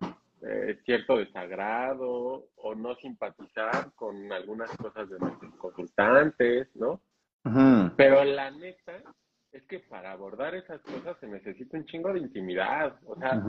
cierto 0.84 1.16
desagrado 1.18 2.48
o 2.56 2.74
no 2.74 2.96
simpatizar 2.96 3.92
con 3.94 4.32
algunas 4.32 4.70
cosas 4.76 5.08
de 5.08 5.18
nuestros 5.18 5.54
consultantes, 5.54 6.68
¿no? 6.74 7.00
Pero 7.96 8.24
la 8.24 8.50
neta 8.50 9.00
es 9.52 9.62
que 9.64 9.80
para 9.80 10.12
abordar 10.12 10.54
esas 10.54 10.80
cosas 10.82 11.16
se 11.20 11.26
necesita 11.26 11.76
un 11.76 11.86
chingo 11.86 12.12
de 12.12 12.20
intimidad, 12.20 12.98
o 13.06 13.16
sea, 13.16 13.42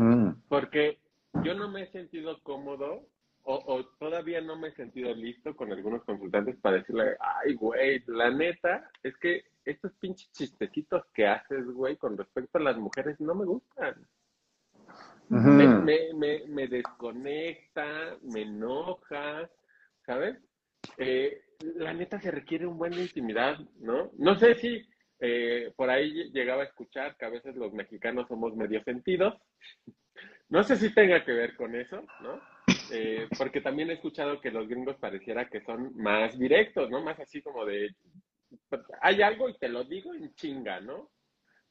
porque 0.48 1.00
yo 1.44 1.54
no 1.54 1.70
me 1.70 1.84
he 1.84 1.92
sentido 1.92 2.42
cómodo 2.44 3.08
o, 3.50 3.86
todavía 3.98 4.42
no 4.42 4.58
me 4.58 4.68
he 4.68 4.72
sentido 4.74 5.14
listo 5.16 5.56
con 5.56 5.72
algunos 5.72 6.04
consultantes 6.04 6.58
para 6.58 6.78
decirle, 6.78 7.16
ay, 7.20 7.54
güey, 7.54 8.04
la 8.08 8.30
neta 8.30 8.92
es 9.02 9.16
que 9.18 9.46
estos 9.64 9.94
pinches 9.94 10.30
chistecitos 10.34 11.06
que 11.14 11.28
haces, 11.28 11.66
güey, 11.68 11.96
con 11.96 12.18
respecto 12.18 12.58
a 12.58 12.62
las 12.62 12.78
mujeres 12.78 13.18
no 13.22 13.36
me 13.36 13.46
gustan. 13.46 14.06
me, 15.30 16.14
me, 16.14 16.44
me, 16.48 16.68
desconecta, 16.68 18.18
me 18.22 18.42
enoja, 18.42 19.50
¿sabes? 20.06 20.38
Eh, 20.98 21.42
la 21.76 21.94
neta 21.94 22.20
se 22.20 22.32
requiere 22.32 22.68
un 22.68 22.78
buen 22.78 22.92
de 22.92 23.04
intimidad, 23.04 23.58
¿no? 23.80 24.12
No 24.18 24.36
sé 24.36 24.56
si 24.56 24.86
eh, 25.20 25.74
por 25.76 25.90
ahí 25.90 26.32
llegaba 26.32 26.64
a 26.64 26.66
escuchar 26.66 27.16
que 27.18 27.26
a 27.26 27.30
veces 27.30 27.56
los 27.56 27.74
mexicanos 27.74 28.28
somos 28.28 28.56
medio 28.56 28.84
sentidos. 28.84 29.36
No 30.50 30.64
sé 30.64 30.78
si 30.78 30.94
tenga 30.94 31.26
que 31.26 31.34
ver 31.34 31.58
con 31.58 31.76
eso, 31.76 32.06
¿no? 32.22 32.40
Eh, 32.94 33.28
porque 33.38 33.60
también 33.60 33.90
he 33.90 33.96
escuchado 33.96 34.40
que 34.40 34.50
los 34.50 34.66
gringos 34.66 34.96
pareciera 34.96 35.50
que 35.50 35.62
son 35.62 35.96
más 35.98 36.40
directos, 36.40 36.90
¿no? 36.90 37.02
Más 37.02 37.20
así 37.20 37.42
como 37.42 37.66
de, 37.66 37.94
hay 39.02 39.22
algo 39.22 39.50
y 39.50 39.58
te 39.58 39.70
lo 39.70 39.84
digo 39.84 40.14
en 40.14 40.34
chinga, 40.36 40.80
¿no? 40.80 41.12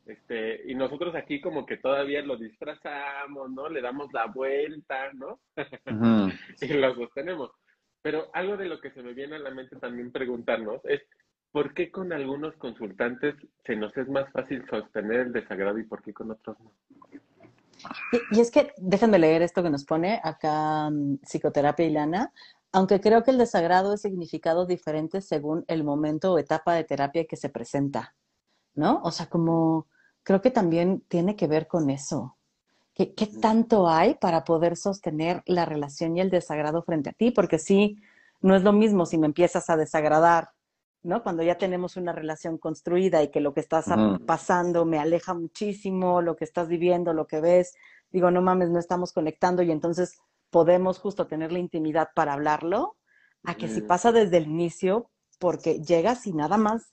Este, 0.05 0.63
y 0.71 0.75
nosotros 0.75 1.15
aquí 1.15 1.41
como 1.41 1.67
que 1.67 1.79
todavía 1.79 2.23
lo 2.23 2.37
disfrazamos, 2.37 3.51
¿no? 3.51 3.69
Le 3.69 3.81
damos 3.81 4.13
la 4.13 4.27
vuelta, 4.27 5.13
¿no? 5.15 5.41
y 6.61 6.69
lo 6.75 6.95
sostenemos. 6.95 7.51
Pero 8.03 8.31
algo 8.33 8.57
de 8.57 8.67
lo 8.67 8.81
que 8.81 8.93
se 8.93 9.03
me 9.03 9.15
viene 9.15 9.37
a 9.37 9.41
la 9.41 9.51
mente 9.51 9.77
también 9.77 10.13
preguntarnos 10.13 10.81
es, 10.85 11.03
¿por 11.57 11.73
qué 11.73 11.91
con 11.91 12.13
algunos 12.13 12.55
consultantes 12.57 13.35
se 13.65 13.77
nos 13.77 13.97
es 13.97 14.07
más 14.11 14.31
fácil 14.31 14.63
sostener 14.69 15.21
el 15.21 15.33
desagrado 15.33 15.79
y 15.79 15.85
por 15.85 16.03
qué 16.03 16.13
con 16.13 16.31
otros 16.31 16.55
no? 16.61 16.71
Y, 18.31 18.41
es 18.41 18.51
que, 18.51 18.75
déjenme 18.77 19.19
leer 19.19 19.41
esto 19.41 19.63
que 19.63 19.71
nos 19.71 19.87
pone 19.87 20.21
acá 20.23 20.91
mm, 20.91 21.21
Psicoterapia 21.23 21.87
Ilana. 21.87 22.31
Aunque 22.73 23.01
creo 23.01 23.25
que 23.25 23.31
el 23.31 23.39
desagrado 23.39 23.95
es 23.95 24.03
significado 24.03 24.67
diferente 24.67 25.23
según 25.23 25.65
el 25.67 25.83
momento 25.83 26.35
o 26.35 26.39
etapa 26.39 26.75
de 26.75 26.85
terapia 26.85 27.25
que 27.25 27.39
se 27.39 27.49
presenta, 27.49 28.15
¿no? 28.75 29.01
O 29.03 29.11
sea, 29.11 29.31
como 29.31 29.87
creo 30.25 30.43
que 30.43 30.51
también 30.51 31.05
tiene 31.09 31.37
que 31.37 31.47
ver 31.47 31.69
con 31.69 31.89
eso. 31.89 32.37
¿Qué, 32.93 33.15
qué 33.15 33.29
tanto 33.29 33.89
hay 33.89 34.17
para 34.17 34.45
poder 34.45 34.77
sostener 34.77 35.43
la 35.47 35.65
relación 35.65 36.19
y 36.19 36.21
el 36.21 36.29
desagrado 36.29 36.83
frente 36.83 37.09
a 37.09 37.15
ti? 37.15 37.31
Porque 37.31 37.59
sí, 37.59 37.97
no 38.43 38.55
es 38.55 38.63
lo 38.63 38.75
mismo 38.75 39.07
si 39.07 39.17
me 39.17 39.27
empiezas 39.27 39.71
a 39.71 39.79
desagradar 39.79 40.51
¿no? 41.07 41.23
Cuando 41.23 41.43
ya 41.43 41.57
tenemos 41.57 41.97
una 41.97 42.13
relación 42.13 42.59
construida 42.59 43.23
y 43.23 43.29
que 43.29 43.41
lo 43.41 43.55
que 43.55 43.61
estás 43.61 43.87
pasando 44.27 44.85
me 44.85 44.99
aleja 44.99 45.35
muchísimo, 45.35 46.21
lo 46.21 46.37
que 46.37 46.45
estás 46.45 46.69
viviendo, 46.69 47.13
lo 47.13 47.27
que 47.27 47.41
ves, 47.41 47.75
digo, 48.11 48.31
no 48.31 48.43
mames, 48.43 48.71
no 48.71 48.79
estamos 48.79 49.13
conectando 49.13 49.63
y 49.63 49.71
entonces 49.71 50.19
podemos 50.51 50.99
justo 50.99 51.27
tener 51.27 51.53
la 51.53 51.59
intimidad 51.59 52.11
para 52.15 52.33
hablarlo, 52.33 52.97
a 53.45 53.55
que 53.55 53.69
si 53.69 53.81
pasa 53.81 54.11
desde 54.11 54.39
el 54.39 54.47
inicio, 54.47 55.09
porque 55.39 55.81
llegas 55.81 56.27
y 56.27 56.33
nada 56.33 56.57
más, 56.57 56.93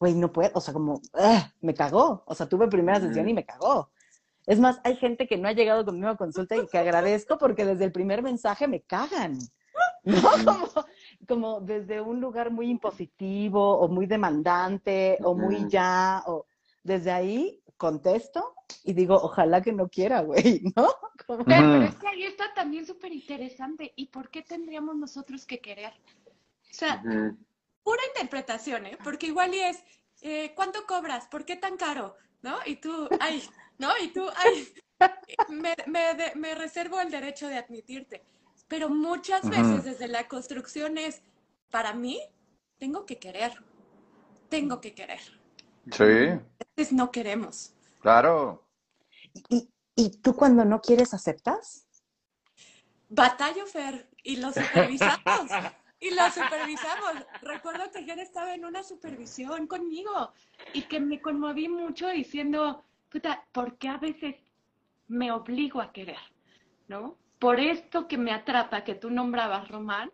güey, 0.00 0.14
no 0.14 0.32
puedo, 0.32 0.50
o 0.54 0.60
sea, 0.60 0.72
como, 0.72 1.02
ah, 1.12 1.52
me 1.60 1.74
cagó, 1.74 2.22
o 2.26 2.34
sea, 2.34 2.48
tuve 2.48 2.68
primera 2.68 3.00
sesión 3.00 3.28
y 3.28 3.34
me 3.34 3.44
cagó. 3.44 3.90
Es 4.46 4.58
más, 4.58 4.80
hay 4.84 4.96
gente 4.96 5.26
que 5.26 5.36
no 5.36 5.48
ha 5.48 5.52
llegado 5.52 5.84
conmigo 5.84 6.08
a 6.08 6.16
consulta 6.16 6.56
y 6.56 6.66
que 6.68 6.78
agradezco 6.78 7.36
porque 7.36 7.66
desde 7.66 7.84
el 7.84 7.92
primer 7.92 8.22
mensaje 8.22 8.68
me 8.68 8.80
cagan. 8.80 9.38
¿no? 10.04 10.20
Como, 10.44 10.86
como 11.28 11.60
desde 11.60 12.00
un 12.00 12.20
lugar 12.20 12.50
muy 12.50 12.68
impositivo 12.70 13.78
o 13.78 13.88
muy 13.88 14.06
demandante 14.06 15.18
o 15.22 15.34
muy 15.34 15.68
ya, 15.68 16.22
o 16.26 16.46
desde 16.82 17.10
ahí 17.10 17.62
contesto 17.76 18.54
y 18.84 18.92
digo, 18.94 19.14
ojalá 19.16 19.60
que 19.62 19.72
no 19.72 19.88
quiera, 19.88 20.20
güey, 20.22 20.62
¿no? 20.76 20.88
Pero, 21.44 21.82
es 21.82 21.94
que 21.96 22.08
ahí 22.08 22.24
está 22.24 22.52
también 22.54 22.86
súper 22.86 23.12
interesante. 23.12 23.92
¿Y 23.96 24.06
por 24.06 24.30
qué 24.30 24.42
tendríamos 24.42 24.96
nosotros 24.96 25.44
que 25.44 25.60
querer? 25.60 25.92
O 25.92 26.74
sea, 26.74 27.02
pura 27.82 28.02
interpretación, 28.14 28.86
¿eh? 28.86 28.98
Porque 29.02 29.26
igual 29.26 29.54
y 29.54 29.60
es, 29.60 29.82
eh, 30.22 30.52
¿cuánto 30.54 30.86
cobras? 30.86 31.26
¿Por 31.28 31.44
qué 31.44 31.56
tan 31.56 31.76
caro? 31.76 32.14
¿No? 32.42 32.56
Y 32.64 32.76
tú, 32.76 33.08
ay, 33.20 33.42
¿no? 33.78 33.90
Y 34.02 34.08
tú, 34.08 34.28
ay, 34.36 34.68
me, 35.48 35.74
me, 35.86 36.14
de- 36.14 36.34
me 36.36 36.54
reservo 36.54 37.00
el 37.00 37.10
derecho 37.10 37.48
de 37.48 37.58
admitirte. 37.58 38.24
Pero 38.68 38.88
muchas 38.88 39.48
veces 39.48 39.84
desde 39.84 40.08
la 40.08 40.26
construcción 40.28 40.98
es, 40.98 41.22
para 41.70 41.92
mí, 41.92 42.20
tengo 42.78 43.06
que 43.06 43.18
querer, 43.18 43.52
tengo 44.48 44.80
que 44.80 44.94
querer. 44.94 45.20
Sí, 45.92 46.02
Entonces 46.02 46.92
no 46.92 47.10
queremos. 47.10 47.72
claro. 48.00 48.64
¿Y, 49.48 49.68
y 49.94 50.10
tú 50.18 50.34
cuando 50.34 50.64
no 50.64 50.80
quieres 50.80 51.12
aceptas? 51.12 51.86
Batallo, 53.08 53.66
Fer, 53.66 54.08
y 54.22 54.36
lo 54.36 54.52
supervisamos. 54.52 55.50
Y 55.98 56.10
lo 56.14 56.30
supervisamos. 56.30 57.24
Recuerdo 57.40 57.90
que 57.90 58.04
Ger 58.04 58.18
estaba 58.18 58.54
en 58.54 58.66
una 58.66 58.82
supervisión 58.82 59.66
conmigo 59.66 60.30
y 60.74 60.82
que 60.82 61.00
me 61.00 61.22
conmoví 61.22 61.68
mucho 61.68 62.08
diciendo, 62.08 62.84
puta, 63.08 63.46
¿por 63.52 63.78
qué 63.78 63.88
a 63.88 63.96
veces 63.96 64.36
me 65.08 65.32
obligo 65.32 65.80
a 65.80 65.92
querer? 65.92 66.18
¿No? 66.86 67.16
Por 67.38 67.60
esto 67.60 68.08
que 68.08 68.18
me 68.18 68.32
atrapa, 68.32 68.84
que 68.84 68.94
tú 68.94 69.10
nombrabas, 69.10 69.68
Román, 69.68 70.10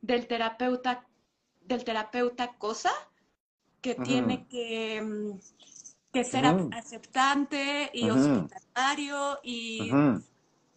del 0.00 0.26
terapeuta, 0.26 1.06
del 1.60 1.84
terapeuta 1.84 2.54
cosa, 2.58 2.90
que 3.80 3.92
Ujú. 3.92 4.02
tiene 4.02 4.46
que, 4.48 5.00
mm, 5.02 5.38
que 6.12 6.24
ser 6.24 6.46
Ujú. 6.46 6.70
aceptante 6.72 7.90
y 7.92 8.10
Ujú. 8.10 8.18
hospitalario 8.20 9.38
y 9.42 9.90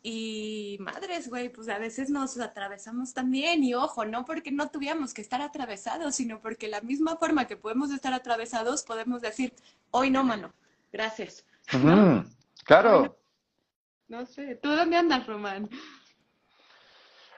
y 0.09 0.77
madres, 0.79 1.27
güey, 1.29 1.49
pues 1.49 1.67
a 1.67 1.79
veces 1.79 2.09
nos 2.09 2.39
atravesamos 2.39 3.13
también. 3.13 3.61
Y 3.61 3.73
ojo, 3.73 4.05
no 4.05 4.23
porque 4.23 4.51
no 4.51 4.69
tuviéramos 4.69 5.13
que 5.13 5.21
estar 5.21 5.41
atravesados, 5.41 6.15
sino 6.15 6.39
porque 6.39 6.69
la 6.69 6.79
misma 6.79 7.17
forma 7.17 7.45
que 7.45 7.57
podemos 7.57 7.91
estar 7.91 8.13
atravesados, 8.13 8.83
podemos 8.83 9.21
decir, 9.21 9.53
hoy 9.91 10.09
no, 10.09 10.23
mano, 10.23 10.53
gracias. 10.93 11.45
Ujú. 11.73 12.23
Claro. 12.63 13.17
No 14.07 14.25
sé, 14.25 14.55
¿tú 14.55 14.69
dónde 14.69 14.97
andas, 14.97 15.27
Román? 15.27 15.69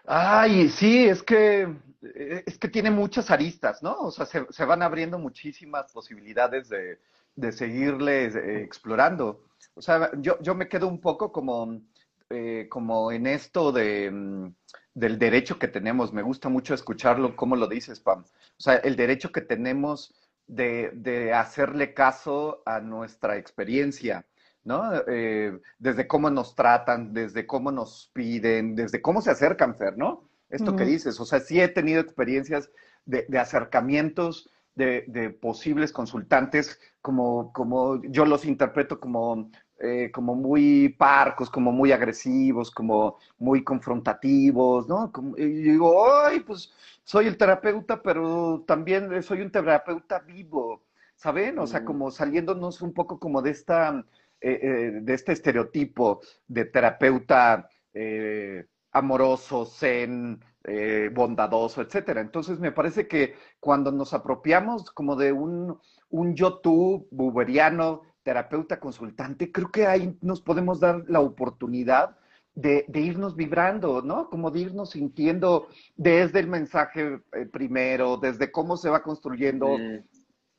Ay, 0.05 0.69
sí, 0.69 1.07
es 1.07 1.23
que 1.23 1.67
eh, 2.01 2.43
es 2.45 2.57
que 2.57 2.67
tiene 2.67 2.91
muchas 2.91 3.29
aristas, 3.31 3.83
¿no? 3.83 3.93
O 3.99 4.11
sea, 4.11 4.25
se, 4.25 4.65
van 4.65 4.81
abriendo 4.81 5.19
muchísimas 5.19 5.91
posibilidades 5.91 6.69
de, 6.69 6.99
de 7.35 7.51
seguirles 7.51 8.35
eh, 8.35 8.61
explorando. 8.63 9.43
O 9.73 9.81
sea, 9.81 10.11
yo, 10.17 10.37
yo 10.41 10.55
me 10.55 10.67
quedo 10.69 10.87
un 10.87 11.01
poco 11.01 11.31
como, 11.31 11.81
eh, 12.29 12.67
como 12.69 13.11
en 13.11 13.27
esto 13.27 13.71
de, 13.71 14.09
mm, 14.11 14.53
del 14.93 15.19
derecho 15.19 15.59
que 15.59 15.67
tenemos. 15.67 16.13
Me 16.13 16.21
gusta 16.21 16.49
mucho 16.49 16.73
escucharlo, 16.73 17.35
cómo 17.35 17.55
lo 17.55 17.67
dices, 17.67 17.99
Pam. 17.99 18.23
O 18.23 18.61
sea, 18.61 18.75
el 18.75 18.95
derecho 18.95 19.31
que 19.31 19.41
tenemos 19.41 20.13
de, 20.47 20.91
de 20.93 21.33
hacerle 21.33 21.93
caso 21.93 22.63
a 22.65 22.79
nuestra 22.79 23.37
experiencia. 23.37 24.25
¿No? 24.63 24.91
Eh, 25.07 25.59
desde 25.79 26.07
cómo 26.07 26.29
nos 26.29 26.55
tratan, 26.55 27.13
desde 27.13 27.45
cómo 27.47 27.71
nos 27.71 28.09
piden, 28.13 28.75
desde 28.75 29.01
cómo 29.01 29.21
se 29.21 29.31
acercan, 29.31 29.75
Fer, 29.75 29.97
¿no? 29.97 30.29
Esto 30.49 30.75
que 30.75 30.85
dices, 30.85 31.19
o 31.19 31.25
sea, 31.25 31.39
sí 31.39 31.59
he 31.61 31.67
tenido 31.67 32.01
experiencias 32.01 32.69
de, 33.05 33.25
de 33.27 33.39
acercamientos 33.39 34.49
de, 34.75 35.05
de 35.07 35.29
posibles 35.29 35.91
consultantes, 35.91 36.79
como, 37.01 37.51
como 37.53 38.01
yo 38.03 38.25
los 38.25 38.45
interpreto 38.45 38.99
como, 38.99 39.49
eh, 39.79 40.11
como 40.11 40.35
muy 40.35 40.89
parcos, 40.89 41.49
como 41.49 41.71
muy 41.71 41.91
agresivos, 41.91 42.71
como 42.71 43.17
muy 43.37 43.63
confrontativos, 43.63 44.87
¿no? 44.87 45.11
Como- 45.11 45.37
y 45.37 45.45
digo, 45.45 46.05
ay, 46.25 46.41
pues 46.41 46.71
soy 47.03 47.27
el 47.27 47.37
terapeuta, 47.37 48.01
pero 48.01 48.63
también 48.67 49.21
soy 49.23 49.41
un 49.41 49.51
terapeuta 49.51 50.19
vivo, 50.19 50.83
¿saben? 51.15 51.59
O 51.59 51.67
sea, 51.67 51.81
Mm. 51.81 51.85
como 51.85 52.11
saliéndonos 52.11 52.81
un 52.81 52.93
poco 52.93 53.19
como 53.19 53.41
de 53.41 53.51
esta 53.51 54.05
eh, 54.41 54.59
eh, 54.61 54.91
de 55.01 55.13
este 55.13 55.33
estereotipo 55.33 56.21
de 56.47 56.65
terapeuta 56.65 57.69
eh, 57.93 58.65
amoroso, 58.91 59.65
zen, 59.65 60.39
eh, 60.63 61.09
bondadoso, 61.13 61.81
etcétera. 61.81 62.21
Entonces 62.21 62.59
me 62.59 62.71
parece 62.71 63.07
que 63.07 63.35
cuando 63.59 63.91
nos 63.91 64.13
apropiamos 64.13 64.91
como 64.91 65.15
de 65.15 65.31
un, 65.31 65.77
un 66.09 66.35
yo-tú 66.35 67.07
buberiano, 67.11 68.03
terapeuta 68.23 68.79
consultante, 68.79 69.51
creo 69.51 69.71
que 69.71 69.87
ahí 69.87 70.17
nos 70.21 70.41
podemos 70.41 70.79
dar 70.79 71.03
la 71.07 71.19
oportunidad 71.19 72.17
de, 72.53 72.85
de 72.87 72.99
irnos 72.99 73.35
vibrando, 73.35 74.01
¿no? 74.01 74.29
Como 74.29 74.51
de 74.51 74.59
irnos 74.59 74.91
sintiendo 74.91 75.67
desde 75.95 76.39
el 76.39 76.47
mensaje 76.47 77.19
primero, 77.51 78.17
desde 78.17 78.51
cómo 78.51 78.77
se 78.77 78.89
va 78.89 79.01
construyendo. 79.01 79.77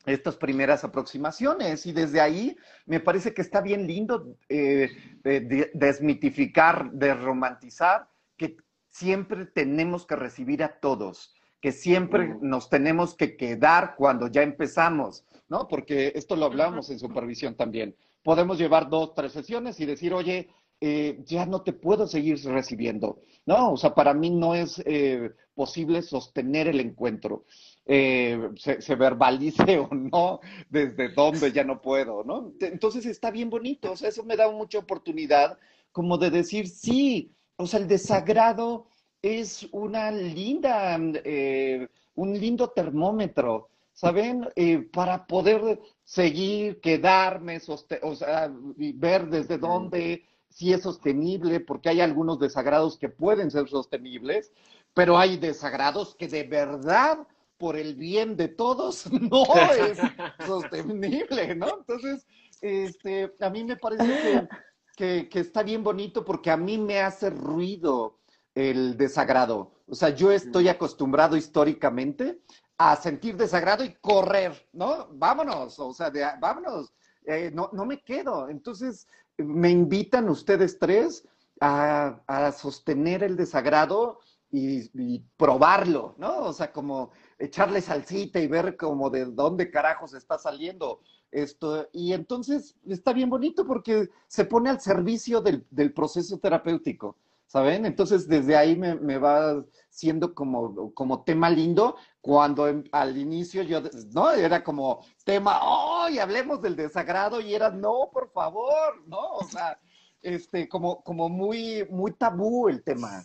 Estas 0.06 0.36
primeras 0.36 0.82
aproximaciones 0.84 1.84
y 1.86 1.92
desde 1.92 2.20
ahí 2.20 2.56
me 2.86 3.00
parece 3.00 3.34
que 3.34 3.42
está 3.42 3.60
bien 3.60 3.86
lindo 3.86 4.36
eh, 4.48 4.88
de- 5.22 5.70
desmitificar, 5.74 6.90
desromantizar 6.92 8.08
que 8.36 8.56
siempre 8.88 9.46
tenemos 9.46 10.06
que 10.06 10.16
recibir 10.16 10.62
a 10.62 10.80
todos, 10.80 11.34
que 11.60 11.72
siempre 11.72 12.34
nos 12.40 12.70
tenemos 12.70 13.14
que 13.14 13.36
quedar 13.36 13.94
cuando 13.96 14.28
ya 14.28 14.42
empezamos, 14.42 15.24
¿no? 15.48 15.68
Porque 15.68 16.12
esto 16.14 16.34
lo 16.36 16.46
hablamos 16.46 16.90
en 16.90 16.98
supervisión 16.98 17.54
también. 17.54 17.94
Podemos 18.22 18.58
llevar 18.58 18.88
dos, 18.88 19.14
tres 19.14 19.32
sesiones 19.32 19.78
y 19.80 19.86
decir, 19.86 20.14
oye, 20.14 20.48
eh, 20.80 21.20
ya 21.26 21.44
no 21.44 21.60
te 21.60 21.74
puedo 21.74 22.06
seguir 22.06 22.42
recibiendo, 22.44 23.20
¿no? 23.44 23.72
O 23.72 23.76
sea, 23.76 23.94
para 23.94 24.14
mí 24.14 24.30
no 24.30 24.54
es 24.54 24.82
eh, 24.86 25.30
posible 25.54 26.00
sostener 26.00 26.68
el 26.68 26.80
encuentro 26.80 27.44
eh, 27.86 28.50
se, 28.56 28.80
se 28.80 28.94
verbalice 28.94 29.78
o 29.78 29.88
no, 29.94 30.40
desde 30.68 31.10
dónde 31.10 31.52
ya 31.52 31.64
no 31.64 31.80
puedo, 31.80 32.24
¿no? 32.24 32.52
Entonces 32.60 33.06
está 33.06 33.30
bien 33.30 33.50
bonito, 33.50 33.92
o 33.92 33.96
sea, 33.96 34.08
eso 34.08 34.22
me 34.24 34.36
da 34.36 34.50
mucha 34.50 34.78
oportunidad 34.78 35.58
como 35.92 36.18
de 36.18 36.30
decir, 36.30 36.68
sí, 36.68 37.34
o 37.56 37.66
sea, 37.66 37.80
el 37.80 37.88
desagrado 37.88 38.86
es 39.22 39.68
una 39.72 40.10
linda, 40.10 40.98
eh, 41.24 41.88
un 42.14 42.38
lindo 42.38 42.68
termómetro, 42.70 43.68
¿saben? 43.92 44.48
Eh, 44.56 44.88
para 44.92 45.26
poder 45.26 45.80
seguir, 46.04 46.80
quedarme, 46.80 47.58
o 48.02 48.14
sea, 48.14 48.52
y 48.78 48.92
ver 48.92 49.28
desde 49.28 49.58
dónde, 49.58 50.24
si 50.48 50.72
es 50.72 50.82
sostenible, 50.82 51.60
porque 51.60 51.90
hay 51.90 52.00
algunos 52.00 52.38
desagrados 52.38 52.96
que 52.96 53.08
pueden 53.08 53.50
ser 53.50 53.68
sostenibles, 53.68 54.52
pero 54.94 55.18
hay 55.18 55.36
desagrados 55.36 56.14
que 56.14 56.28
de 56.28 56.44
verdad 56.44 57.26
por 57.60 57.76
el 57.76 57.94
bien 57.94 58.36
de 58.36 58.48
todos 58.48 59.04
no 59.12 59.44
es 59.70 59.98
sostenible, 60.46 61.54
¿no? 61.54 61.68
Entonces, 61.78 62.26
este, 62.60 63.32
a 63.38 63.50
mí 63.50 63.62
me 63.64 63.76
parece 63.76 64.06
que, 64.06 64.48
que, 64.96 65.28
que 65.28 65.40
está 65.40 65.62
bien 65.62 65.84
bonito 65.84 66.24
porque 66.24 66.50
a 66.50 66.56
mí 66.56 66.78
me 66.78 67.00
hace 67.00 67.30
ruido 67.30 68.18
el 68.54 68.96
desagrado. 68.96 69.72
O 69.86 69.94
sea, 69.94 70.08
yo 70.10 70.32
estoy 70.32 70.68
acostumbrado 70.68 71.36
históricamente 71.36 72.40
a 72.78 72.96
sentir 72.96 73.36
desagrado 73.36 73.84
y 73.84 73.94
correr, 74.00 74.68
¿no? 74.72 75.08
Vámonos, 75.12 75.78
o 75.78 75.92
sea, 75.92 76.10
de- 76.10 76.26
vámonos, 76.40 76.92
eh, 77.26 77.50
no, 77.52 77.68
no 77.74 77.84
me 77.84 78.00
quedo. 78.02 78.48
Entonces, 78.48 79.06
me 79.36 79.70
invitan 79.70 80.28
ustedes 80.30 80.78
tres 80.78 81.26
a, 81.60 82.20
a 82.26 82.52
sostener 82.52 83.22
el 83.22 83.36
desagrado 83.36 84.18
y, 84.50 84.90
y 85.00 85.20
probarlo, 85.36 86.14
¿no? 86.18 86.38
O 86.44 86.52
sea, 86.52 86.72
como 86.72 87.10
echarle 87.40 87.80
salsita 87.80 88.38
y 88.38 88.46
ver 88.46 88.76
como 88.76 89.10
de 89.10 89.24
dónde 89.24 89.70
carajos 89.70 90.14
está 90.14 90.38
saliendo 90.38 91.00
esto. 91.32 91.88
Y 91.92 92.12
entonces 92.12 92.76
está 92.86 93.12
bien 93.12 93.30
bonito 93.30 93.64
porque 93.66 94.08
se 94.26 94.44
pone 94.44 94.70
al 94.70 94.80
servicio 94.80 95.40
del, 95.40 95.64
proceso 95.92 96.38
terapéutico, 96.38 97.16
¿saben? 97.46 97.86
Entonces 97.86 98.28
desde 98.28 98.56
ahí 98.56 98.76
me, 98.76 99.18
va 99.18 99.64
siendo 99.88 100.34
como, 100.34 100.92
como 100.92 101.22
tema 101.24 101.50
lindo 101.50 101.96
cuando 102.20 102.68
en- 102.68 102.88
al 102.92 103.16
inicio 103.16 103.62
yo, 103.62 103.80
¿no? 104.12 104.30
Era 104.30 104.62
como 104.62 105.04
tema, 105.24 105.58
¡ay, 105.62 106.18
hablemos 106.18 106.60
del 106.60 106.76
desagrado! 106.76 107.40
Y 107.40 107.54
era, 107.54 107.70
no, 107.70 108.10
por 108.12 108.30
favor, 108.30 109.02
¿no? 109.06 109.36
O 109.36 109.44
sea, 109.44 109.78
este, 110.22 110.68
como, 110.68 111.02
como 111.02 111.28
muy, 111.28 111.86
muy 111.90 112.12
tabú 112.12 112.68
el 112.68 112.82
tema. 112.82 113.22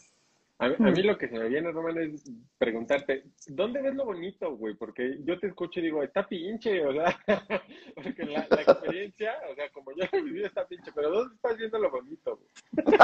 A, 0.57 0.69
mí- 0.69 0.75
a 0.79 0.83
mí 0.91 1.03
lo 1.03 1.17
que 1.17 1.27
se 1.27 1.37
me 1.37 1.49
viene, 1.49 1.69
Román, 1.71 1.97
es 1.97 2.23
preguntarte, 2.57 3.25
¿dónde 3.47 3.81
ves 3.81 3.93
lo 3.93 4.05
bonito, 4.05 4.55
güey? 4.55 4.73
Porque 4.75 5.17
yo 5.25 5.37
te 5.37 5.47
escucho 5.47 5.81
y 5.81 5.83
digo, 5.83 6.01
está 6.01 6.25
pinche, 6.25 6.85
o 6.85 6.93
sea, 6.93 7.17
porque 7.95 8.23
la, 8.23 8.47
la 8.49 8.61
experiencia, 8.61 9.33
o 9.51 9.55
sea, 9.55 9.69
como 9.73 9.91
yo 9.91 10.05
lo 10.09 10.17
he 10.17 10.21
vivido, 10.21 10.47
está 10.47 10.65
pinche, 10.65 10.91
pero 10.95 11.09
¿dónde 11.11 11.35
estás 11.35 11.57
viendo 11.57 11.77
lo 11.79 11.91
bonito, 11.91 12.37
güey? 12.37 12.49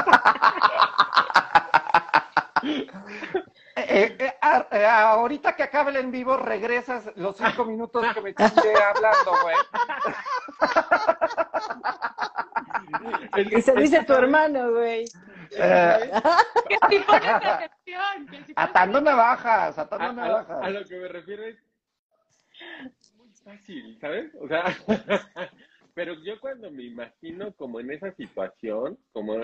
Eh, 2.63 4.15
eh, 4.19 4.33
eh, 4.71 4.85
ahorita 4.85 5.55
que 5.55 5.63
acabe 5.63 5.89
el 5.89 5.97
en 5.97 6.11
vivo, 6.11 6.37
regresas 6.37 7.11
los 7.15 7.35
cinco 7.35 7.65
minutos 7.65 8.05
que 8.13 8.21
me 8.21 8.35
chingué 8.35 8.75
hablando, 8.75 9.31
güey. 9.41 9.55
Y 13.57 13.61
se 13.61 13.73
dice 13.73 14.03
tu 14.03 14.13
hermano, 14.13 14.71
güey. 14.71 15.05
Eh, 15.53 16.11
Que 16.69 16.77
si 16.89 16.99
pones 17.03 17.29
atención, 17.29 18.27
que 18.29 18.37
si 18.45 18.53
pones 18.53 18.69
atando 18.69 19.01
navajas, 19.01 19.77
a, 19.77 19.81
atando 19.81 20.05
a- 20.05 20.09
a 20.09 20.13
navajas. 20.13 20.73
lo 20.73 20.85
que 20.85 20.97
me 20.97 21.07
refiero 21.07 21.43
es 21.43 21.57
muy 23.15 23.27
fácil, 23.43 23.97
¿sabes? 23.99 24.31
O 24.39 24.47
sea, 24.47 24.63
pero 25.93 26.13
yo 26.23 26.39
cuando 26.39 26.71
me 26.71 26.83
imagino 26.83 27.53
como 27.53 27.79
en 27.79 27.91
esa 27.91 28.13
situación, 28.15 28.97
como, 29.11 29.43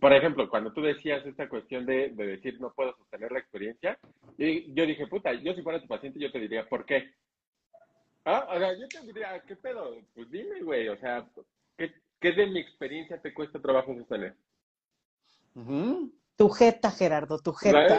por 0.00 0.12
ejemplo, 0.12 0.48
cuando 0.50 0.72
tú 0.72 0.82
decías 0.82 1.24
esta 1.26 1.48
cuestión 1.48 1.86
de, 1.86 2.10
de 2.10 2.26
decir 2.26 2.60
no 2.60 2.72
puedo 2.72 2.96
sostener 2.96 3.30
la 3.32 3.38
experiencia, 3.38 3.98
yo, 4.38 4.46
yo 4.74 4.86
dije, 4.86 5.06
puta, 5.06 5.32
yo 5.34 5.54
si 5.54 5.62
fuera 5.62 5.80
tu 5.80 5.86
paciente 5.88 6.18
yo 6.18 6.32
te 6.32 6.40
diría, 6.40 6.68
¿por 6.68 6.84
qué? 6.84 7.14
Ah, 8.24 8.46
o 8.50 8.58
sea, 8.58 8.72
yo 8.78 8.88
te 8.88 9.00
diría, 9.02 9.40
¿qué 9.46 9.56
pedo? 9.56 9.96
Pues 10.14 10.30
dime, 10.30 10.60
güey, 10.62 10.88
o 10.88 10.96
sea, 10.98 11.26
¿qué, 11.76 11.92
qué 12.20 12.32
de 12.32 12.46
mi 12.46 12.60
experiencia 12.60 13.20
te 13.20 13.34
cuesta 13.34 13.60
trabajo 13.60 13.94
sostener? 13.96 14.34
Ujú. 15.54 16.12
Tu 16.36 16.48
jeta, 16.48 16.90
Gerardo, 16.90 17.38
tu 17.38 17.52
jeta. 17.52 17.98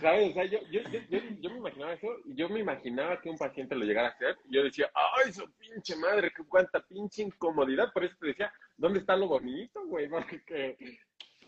¿Sabes? 0.00 0.30
O 0.30 0.34
sea, 0.34 0.44
yo, 0.44 0.58
yo, 0.70 0.80
yo, 0.90 1.00
yo, 1.08 1.18
yo 1.40 1.50
me 1.50 1.56
imaginaba 1.58 1.94
eso, 1.94 2.08
y 2.26 2.34
yo 2.34 2.48
me 2.50 2.60
imaginaba 2.60 3.20
que 3.22 3.30
un 3.30 3.38
paciente 3.38 3.74
lo 3.74 3.86
llegara 3.86 4.08
a 4.08 4.10
hacer, 4.10 4.36
y 4.50 4.54
yo 4.54 4.62
decía, 4.62 4.90
¡ay, 4.94 5.32
su 5.32 5.50
pinche 5.52 5.96
madre, 5.96 6.30
qué 6.36 6.42
cuánta 6.46 6.80
pinche 6.80 7.22
incomodidad! 7.22 7.90
Por 7.92 8.04
eso 8.04 8.14
te 8.20 8.26
decía, 8.26 8.52
¿dónde 8.76 8.98
está 8.98 9.16
lo 9.16 9.28
bonito, 9.28 9.80
güey? 9.86 10.08
Porque 10.10 10.76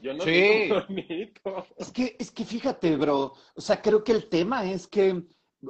yo 0.01 0.15
no 0.15 0.25
Sí. 0.25 0.31
tengo 0.69 0.81
bonito. 0.87 1.67
Es 1.77 1.93
que, 1.93 2.17
es 2.19 2.31
que 2.31 2.45
fíjate, 2.47 2.97
bro, 2.97 3.35
o 3.55 3.61
sea, 3.61 3.83
creo 3.83 4.03
que 4.03 4.12
el 4.12 4.29
tema 4.31 4.65
es 4.65 4.87
que, 4.89 5.23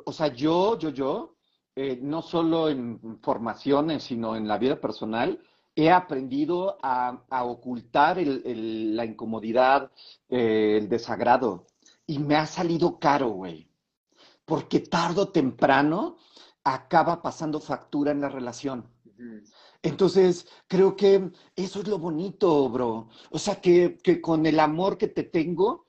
o 0.05 0.13
sea, 0.13 0.29
yo, 0.29 0.79
yo, 0.79 0.91
yo, 0.91 1.37
eh, 1.75 1.99
no 2.01 2.23
solo 2.23 2.69
en 2.69 3.19
formaciones, 3.21 4.05
sino 4.05 4.37
en 4.37 4.47
la 4.47 4.59
vida 4.59 4.81
personal, 4.81 5.41
he 5.77 5.91
aprendido 5.91 6.79
a, 6.83 7.23
a 7.31 7.45
ocultar 7.45 8.19
el- 8.19 8.43
el- 8.47 8.97
la 8.97 9.05
incomodidad, 9.05 9.93
eh, 10.29 10.79
el 10.81 10.89
desagrado, 10.89 11.67
y 12.07 12.19
me 12.19 12.37
ha 12.37 12.47
salido 12.47 12.99
caro, 12.99 13.29
güey, 13.31 13.69
porque 14.45 14.81
tarde 14.81 15.21
o 15.23 15.29
temprano 15.29 16.17
acaba 16.65 17.23
pasando 17.23 17.61
factura 17.61 18.11
en 18.13 18.21
la 18.23 18.29
relación. 18.29 18.89
Entonces, 19.83 20.49
creo 20.67 20.97
que 20.97 21.31
eso 21.55 21.81
es 21.81 21.89
lo 21.89 21.99
bonito, 21.99 22.69
bro. 22.69 23.09
O 23.31 23.39
sea, 23.39 23.61
que, 23.61 23.99
que 24.03 24.21
con 24.21 24.45
el 24.47 24.59
amor 24.61 24.99
que 24.99 25.09
te 25.09 25.23
tengo, 25.23 25.87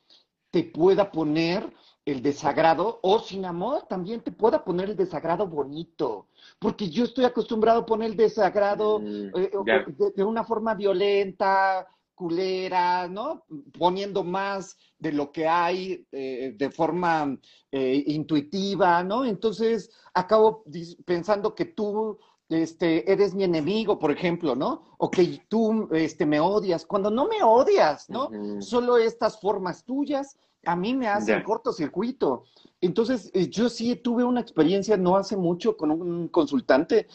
te 0.51 0.63
pueda 0.63 1.11
poner 1.11 1.73
el 2.07 2.21
desagrado, 2.21 2.99
o 3.03 3.19
sin 3.19 3.45
amor 3.45 3.83
también 3.87 4.21
te 4.21 4.31
pueda 4.31 4.63
poner 4.63 4.89
el 4.89 4.95
desagrado 4.95 5.45
bonito. 5.45 6.27
Porque 6.57 6.89
yo 6.89 7.03
estoy 7.03 7.25
acostumbrado 7.25 7.81
a 7.81 7.85
poner 7.85 8.11
el 8.11 8.17
desagrado 8.17 8.99
Mm, 8.99 9.31
eh, 9.35 9.51
de, 9.97 10.11
de 10.15 10.23
una 10.23 10.43
forma 10.43 10.73
violenta, 10.73 11.85
culera, 12.15 13.07
¿no? 13.07 13.45
Poniendo 13.77 14.23
más 14.23 14.77
de 14.97 15.11
lo 15.11 15.31
que 15.31 15.47
hay 15.47 16.07
eh, 16.11 16.55
de 16.57 16.71
forma 16.71 17.37
eh, 17.71 18.03
intuitiva, 18.07 19.03
¿no? 19.03 19.23
Entonces, 19.23 19.91
acabo 20.13 20.63
pensando 21.05 21.53
que 21.53 21.65
tú 21.65 22.17
este, 22.49 23.11
eres 23.11 23.35
mi 23.35 23.43
enemigo, 23.43 23.99
por 23.99 24.11
ejemplo, 24.11 24.55
¿no? 24.55 24.95
O 24.97 25.11
que 25.11 25.43
tú 25.47 25.89
este, 25.91 26.25
me 26.25 26.39
odias, 26.39 26.85
cuando 26.85 27.11
no 27.11 27.27
me 27.27 27.43
odias, 27.43 28.09
¿no? 28.09 28.31
Solo 28.61 28.97
estas 28.97 29.39
formas 29.39 29.83
tuyas 29.83 30.37
a 30.67 30.75
mí 30.75 30.93
me 30.93 31.07
hacen 31.07 31.39
Ya. 31.39 31.43
cortocircuito. 31.43 32.43
Entonces, 32.81 33.31
eh, 33.33 33.47
yo 33.49 33.69
sí 33.69 33.95
tuve 33.95 34.23
una 34.23 34.41
experiencia 34.41 34.97
no 34.97 35.15
hace 35.15 35.35
mucho 35.37 35.75
con 35.77 35.89
un 35.91 36.27
consultante 36.27 37.07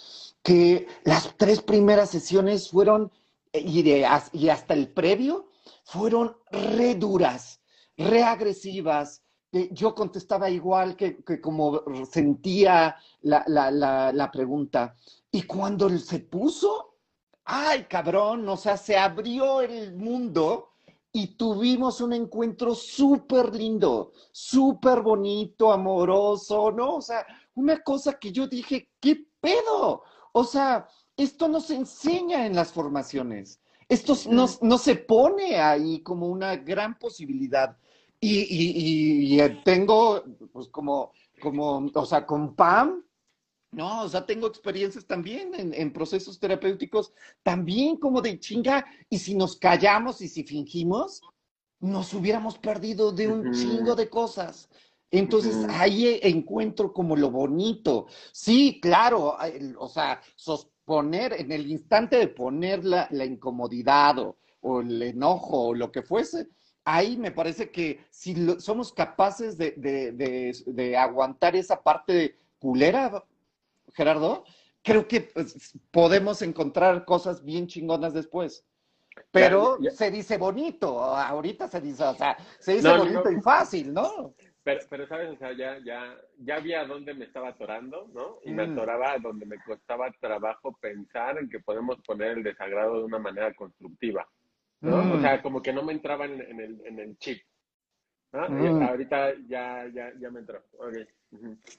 que 0.43 0.87
las 1.05 1.37
tres 1.37 1.62
primeras 1.62 2.11
sesiones 2.11 2.69
fueron, 2.71 3.12
eh, 3.53 3.61
y, 3.65 3.83
de, 3.83 4.09
y 4.33 4.49
hasta 4.49 4.75
el 4.75 4.88
previo, 4.88 5.51
fueron 5.85 6.37
re 6.51 6.95
duras, 6.95 7.61
re 7.97 8.23
agresivas. 8.25 9.23
Eh, 9.53 9.69
Yo 9.71 9.95
contestaba 9.95 10.49
igual 10.51 10.97
que, 10.97 11.23
que 11.23 11.41
como 11.41 11.83
sentía 12.11 12.97
la, 13.21 13.45
la, 13.47 13.71
la, 13.71 14.12
la 14.12 14.31
pregunta. 14.31 14.97
Y 15.31 15.43
cuando 15.43 15.88
se 15.99 16.21
puso, 16.21 16.97
ay, 17.45 17.85
cabrón, 17.85 18.49
o 18.49 18.57
sea, 18.57 18.77
se 18.77 18.97
abrió 18.97 19.61
el 19.61 19.95
mundo 19.95 20.72
y 21.12 21.37
tuvimos 21.37 22.01
un 22.01 22.14
encuentro 22.14 22.75
súper 22.75 23.55
lindo, 23.55 24.12
súper 24.31 25.03
bonito, 25.03 25.70
amoroso, 25.70 26.70
¿no? 26.72 26.96
O 26.96 27.01
sea, 27.03 27.27
una 27.55 27.83
cosa 27.83 28.18
que 28.18 28.33
yo 28.33 28.46
dije, 28.46 28.88
¿qué 28.98 29.27
pedo? 29.40 30.03
O 30.33 30.44
sea, 30.44 30.88
esto 31.16 31.48
no 31.48 31.61
se 31.61 31.77
enseña 31.77 32.46
en 32.46 32.55
las 32.55 32.72
formaciones. 32.72 33.61
Esto 33.88 34.14
no, 34.31 34.46
no 34.62 34.79
se 34.79 34.96
pone 34.96 35.61
ahí 35.61 36.01
como 36.01 36.29
una 36.29 36.57
gran 36.57 36.98
posibilidad. 36.98 37.77
Y, 38.18 38.38
y- 38.38 38.70
y- 38.79 39.35
y, 39.35 39.40
eh, 39.40 39.61
tengo, 39.64 40.22
pues 40.53 40.68
como, 40.68 41.12
como, 41.42 41.90
o 41.92 42.07
sea, 42.07 42.25
con 42.25 42.55
Pam, 42.55 43.03
no, 43.73 44.03
o 44.03 44.09
sea, 44.09 44.25
tengo 44.27 44.47
experiencias 44.47 45.07
también 45.07 45.55
en, 45.55 45.73
en 45.75 45.93
procesos 45.93 46.39
terapéuticos, 46.39 47.13
también 47.43 47.97
como 47.97 48.21
de 48.21 48.39
chinga, 48.39 48.85
y 49.09 49.19
si 49.19 49.35
nos 49.35 49.57
callamos 49.57 50.21
y 50.21 50.29
si 50.29 50.45
fingimos, 50.45 51.23
nos 51.81 52.15
hubiéramos 52.15 52.59
perdido 52.59 53.11
de 53.13 53.29
un 53.29 53.51
chingo 53.51 53.95
de 53.97 54.09
cosas. 54.09 54.69
Entonces 55.11 55.67
ahí 55.69 56.21
encuentro 56.23 56.93
como 56.93 57.17
lo 57.17 57.31
bonito. 57.31 58.07
Sí, 58.33 58.79
claro, 58.81 59.37
o 59.79 59.89
sea, 59.89 60.21
sosponer 60.37 61.35
en 61.35 61.51
el 61.53 61.71
instante 61.71 62.17
de 62.17 62.29
poner 62.29 62.85
la, 62.85 63.09
la 63.11 63.25
incomodidad 63.25 64.19
o, 64.19 64.37
o 64.61 64.81
el 64.81 65.03
enojo 65.03 65.69
o 65.69 65.75
lo 65.75 65.91
que 65.93 66.03
fuese, 66.03 66.49
ahí 66.85 67.17
me 67.17 67.31
parece 67.31 67.71
que 67.71 68.05
si 68.11 68.35
lo- 68.35 68.59
somos 68.61 68.93
capaces 68.93 69.57
de, 69.59 69.73
de- 69.77 70.13
de- 70.13 70.57
de 70.67 70.97
aguantar 70.97 71.57
esa 71.57 71.83
parte 71.83 72.37
culera, 72.59 73.23
Gerardo, 73.94 74.44
creo 74.83 75.07
que 75.09 75.20
pues, 75.22 75.78
podemos 75.90 76.42
encontrar 76.42 77.05
cosas 77.05 77.44
bien 77.44 77.66
chingonas 77.66 78.14
después. 78.14 78.66
Pero 79.31 79.78
Ya, 79.81 79.90
ya. 79.90 79.96
se 79.96 80.11
dice 80.11 80.38
bonito, 80.38 81.02
ahorita 81.02 81.68
se 81.68 81.81
dice, 81.81 82.02
o 82.05 82.14
sea, 82.14 82.37
se 82.59 82.74
dice 82.74 82.88
No, 82.88 82.98
bonito 82.98 83.31
no. 83.31 83.38
y 83.38 83.40
fácil, 83.42 83.92
¿no? 83.92 84.35
Pero, 84.64 84.81
pero, 84.88 85.07
¿sabes? 85.09 85.28
O 85.31 85.37
sea, 85.37 85.52
ya, 85.52 85.78
ya, 85.85 86.16
ya 86.38 86.59
vi 86.61 86.72
a 86.72 86.85
dónde 86.87 87.12
me 87.14 87.24
estaba 87.26 87.48
atorando, 87.48 88.09
¿no? 88.14 88.38
Y 88.44 88.52
me 88.52 88.66
Mm. 88.66 88.72
atoraba 88.72 89.12
a 89.12 89.18
donde 89.18 89.44
me 89.44 89.57
costaba 89.62 90.11
trabajo 90.20 90.76
pensar 90.81 91.37
en 91.38 91.50
que 91.50 91.61
podemos 91.61 91.96
poner 92.07 92.38
el 92.38 92.42
desagrado 92.42 92.98
de 92.98 93.05
una 93.05 93.18
manera 93.18 93.52
constructiva, 93.55 94.26
¿no? 94.81 95.02
Mm. 95.02 95.12
O 95.12 95.20
sea, 95.20 95.42
como 95.42 95.61
que 95.61 95.72
no 95.72 95.83
me 95.83 95.92
entraba 95.92 96.24
en, 96.26 96.40
en 96.40 96.61
el, 96.61 96.87
en 96.87 96.98
el 96.98 97.18
chip. 97.18 97.42
¿no? 98.33 98.46
Y 98.46 98.68
Mm. 98.70 98.83
ahorita 98.83 99.35
ya, 99.46 99.87
ya, 99.92 100.11
ya 100.18 100.31
me 100.31 100.40
entró. 100.40 100.64
Ok. 100.78 100.96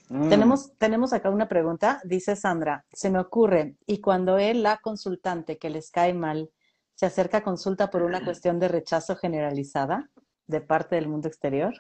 Mm. 0.09 0.29
Tenemos, 0.29 0.73
tenemos 0.77 1.13
acá 1.13 1.29
una 1.29 1.47
pregunta, 1.47 2.01
dice 2.03 2.35
Sandra, 2.35 2.85
se 2.91 3.09
me 3.09 3.19
ocurre, 3.19 3.75
y 3.85 4.01
cuando 4.01 4.37
él, 4.37 4.63
la 4.63 4.77
consultante 4.77 5.57
que 5.57 5.69
les 5.69 5.91
cae 5.91 6.13
mal, 6.13 6.49
se 6.95 7.05
acerca 7.05 7.37
a 7.37 7.43
consulta 7.43 7.89
por 7.89 8.03
una 8.03 8.23
cuestión 8.23 8.59
de 8.59 8.67
rechazo 8.67 9.15
generalizada 9.15 10.09
de 10.47 10.61
parte 10.61 10.95
del 10.95 11.07
mundo 11.07 11.27
exterior. 11.27 11.73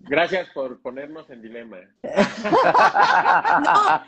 Gracias 0.00 0.48
por 0.50 0.80
ponernos 0.80 1.28
en 1.30 1.42
dilema. 1.42 1.78
No, 3.58 4.02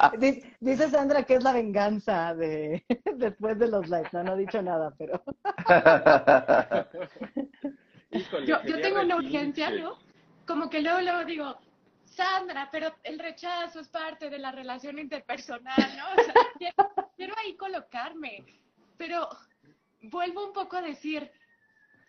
dice 0.61 0.91
Sandra 0.91 1.25
que 1.25 1.35
es 1.35 1.43
la 1.43 1.53
venganza 1.53 2.35
de 2.35 2.85
después 3.17 3.59
de 3.59 3.69
los 3.69 3.89
likes. 3.89 4.11
No, 4.13 4.23
no 4.23 4.33
ha 4.33 4.37
dicho 4.37 4.63
nada, 4.63 4.95
pero 4.97 5.23
Híjole, 8.11 8.47
Yo, 8.47 8.63
yo 8.65 8.81
tengo 8.81 9.01
una 9.01 9.17
urgencia. 9.17 9.71
¿no? 9.71 9.99
Como 10.47 10.69
que 10.69 10.81
luego, 10.81 11.01
luego 11.01 11.25
digo, 11.25 11.59
Sandra, 12.05 12.69
pero 12.73 12.95
el 13.05 13.19
rechazo 13.19 13.81
es 13.81 13.89
parte 13.89 14.31
de 14.31 14.39
la 14.39 14.51
relación 14.51 14.99
interpersonal, 14.99 15.97
¿no? 15.97 16.23
O 16.23 16.25
sea, 16.25 16.35
quiero, 16.59 16.91
quiero 17.17 17.35
ahí 17.39 17.57
colocarme, 17.57 18.45
pero 18.97 19.29
vuelvo 20.03 20.47
un 20.47 20.53
poco 20.53 20.77
a 20.77 20.83
decir, 20.83 21.31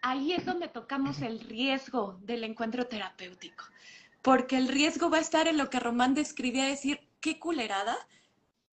ahí 0.01 0.33
es 0.33 0.45
donde 0.45 0.67
tocamos 0.67 1.21
el 1.21 1.39
riesgo 1.39 2.17
del 2.21 2.43
encuentro 2.43 2.87
terapéutico, 2.87 3.65
porque 4.21 4.57
el 4.57 4.67
riesgo 4.67 5.09
va 5.09 5.17
a 5.17 5.21
estar 5.21 5.47
en 5.47 5.57
lo 5.57 5.69
que 5.69 5.79
Román 5.79 6.15
describía, 6.15 6.65
decir, 6.65 7.07
qué 7.19 7.39
culerada 7.39 7.95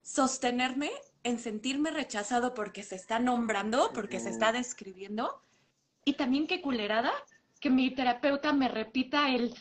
sostenerme 0.02 0.90
en 1.22 1.38
sentirme 1.38 1.90
rechazado 1.90 2.54
porque 2.54 2.82
se 2.82 2.96
está 2.96 3.18
nombrando, 3.18 3.92
porque 3.92 4.20
se 4.20 4.30
está 4.30 4.52
describiendo, 4.52 5.42
y 6.09 6.14
también 6.14 6.47
qué 6.47 6.62
culerada 6.62 7.12
que 7.61 7.68
mi 7.68 7.90
terapeuta 7.90 8.55
me 8.55 8.68
repita 8.68 9.31
el 9.31 9.53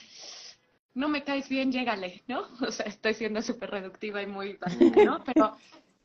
no 0.93 1.09
me 1.09 1.23
caes 1.23 1.49
bien, 1.49 1.73
llégale, 1.73 2.23
¿no? 2.27 2.47
O 2.67 2.71
sea, 2.71 2.85
estoy 2.85 3.13
siendo 3.13 3.41
súper 3.41 3.69
reductiva 3.69 4.21
y 4.21 4.27
muy 4.27 4.53
básica, 4.53 5.03
¿no? 5.03 5.23
Pero 5.25 5.57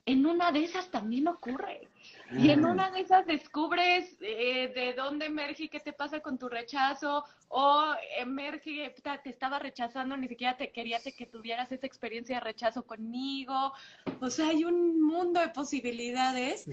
en 0.04 0.26
una 0.26 0.50
de 0.50 0.64
esas 0.64 0.90
también 0.90 1.28
ocurre. 1.28 1.88
Y 2.32 2.50
en 2.50 2.64
una 2.64 2.90
de 2.90 3.00
esas 3.00 3.24
descubres 3.24 4.16
eh, 4.20 4.72
de 4.74 4.94
dónde 4.94 5.26
emerge 5.26 5.64
y 5.64 5.68
qué 5.68 5.78
te 5.78 5.92
pasa 5.92 6.20
con 6.20 6.38
tu 6.38 6.48
rechazo, 6.48 7.24
o 7.48 7.94
emerge, 8.18 8.92
te 9.22 9.30
estaba 9.30 9.60
rechazando, 9.60 10.16
ni 10.16 10.26
siquiera 10.26 10.56
te 10.56 10.72
quería 10.72 10.98
que 11.00 11.26
tuvieras 11.26 11.70
esa 11.70 11.86
experiencia 11.86 12.36
de 12.36 12.40
rechazo 12.40 12.82
conmigo. 12.84 13.72
O 14.20 14.28
sea, 14.28 14.48
hay 14.48 14.64
un 14.64 15.00
mundo 15.00 15.40
de 15.40 15.50
posibilidades 15.50 16.66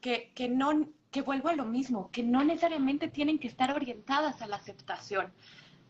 que, 0.00 0.30
que 0.34 0.48
no, 0.48 0.88
que 1.14 1.22
vuelvo 1.22 1.48
a 1.48 1.54
lo 1.54 1.64
mismo, 1.64 2.10
que 2.10 2.24
no 2.24 2.42
necesariamente 2.42 3.06
tienen 3.06 3.38
que 3.38 3.46
estar 3.46 3.70
orientadas 3.70 4.42
a 4.42 4.48
la 4.48 4.56
aceptación. 4.56 5.32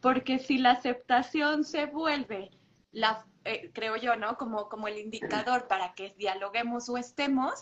Porque 0.02 0.38
si 0.38 0.58
la 0.58 0.72
aceptación 0.72 1.64
se 1.64 1.86
vuelve 1.86 2.50
la, 2.92 3.24
eh, 3.46 3.70
creo 3.72 3.96
yo, 3.96 4.16
¿no? 4.16 4.36
Como, 4.36 4.68
como 4.68 4.86
el 4.86 4.98
indicador 4.98 5.66
para 5.66 5.94
que 5.94 6.14
dialoguemos 6.18 6.90
o 6.90 6.98
estemos, 6.98 7.54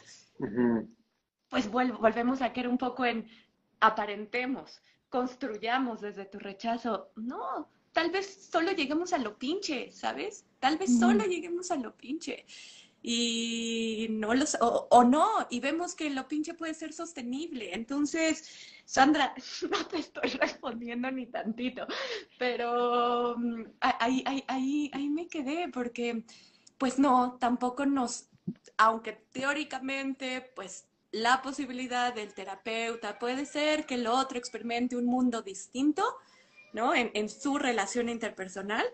pues 1.49 1.71
volvemos 1.71 2.43
a 2.43 2.53
querer 2.53 2.69
un 2.69 2.79
poco 2.79 3.05
en 3.05 3.29
aparentemos, 3.79 4.83
construyamos 5.09 6.01
desde 6.01 6.25
tu 6.25 6.41
rechazo. 6.41 7.13
No, 7.15 7.69
tal 7.93 8.11
vez 8.11 8.49
solo 8.51 8.73
lleguemos 8.73 9.13
a 9.13 9.19
lo 9.19 9.39
pinche, 9.39 9.93
¿sabes? 9.93 10.47
Tal 10.59 10.79
vez 10.79 10.99
solo 10.99 11.25
lleguemos 11.27 11.71
a 11.71 11.77
lo 11.77 11.97
pinche 11.97 12.45
y 13.03 14.07
no 14.11 14.33
los, 14.33 14.57
o, 14.61 15.05
no, 15.05 15.29
y 15.51 15.59
vemos 15.59 15.95
que 15.95 16.09
lo 16.11 16.29
pinche 16.29 16.55
puede 16.55 16.73
ser 16.73 16.93
sostenible. 16.93 17.75
Entonces, 17.75 18.49
Sandra, 18.85 19.35
no 19.71 19.87
te 19.87 19.99
estoy 19.99 20.31
respondiendo 20.31 21.11
ni 21.11 21.27
tantito, 21.27 21.87
pero 22.39 23.37
mm, 23.37 23.65
ahí, 23.81 24.23
ahí, 24.25 24.45
ahí, 24.47 24.91
ahí 24.95 25.09
me 25.11 25.27
quedé 25.27 25.69
porque, 25.69 26.23
pues 26.79 26.99
no, 26.99 27.39
tampoco 27.41 27.87
nos, 27.87 28.29
aunque 28.77 29.13
teóricamente, 29.33 30.53
pues 30.55 30.87
la 31.11 31.43
posibilidad 31.43 32.15
del 32.15 32.33
terapeuta 32.33 33.19
puede 33.19 33.47
ser 33.47 33.85
que 33.85 33.97
el 33.97 34.07
otro 34.07 34.39
experimente 34.39 34.97
un 34.97 35.07
mundo 35.07 35.43
distinto, 35.43 36.05
¿no? 36.73 36.95
En, 36.95 37.11
en 37.15 37.29
su 37.29 37.59
relación 37.59 38.09
interpersonal, 38.09 38.87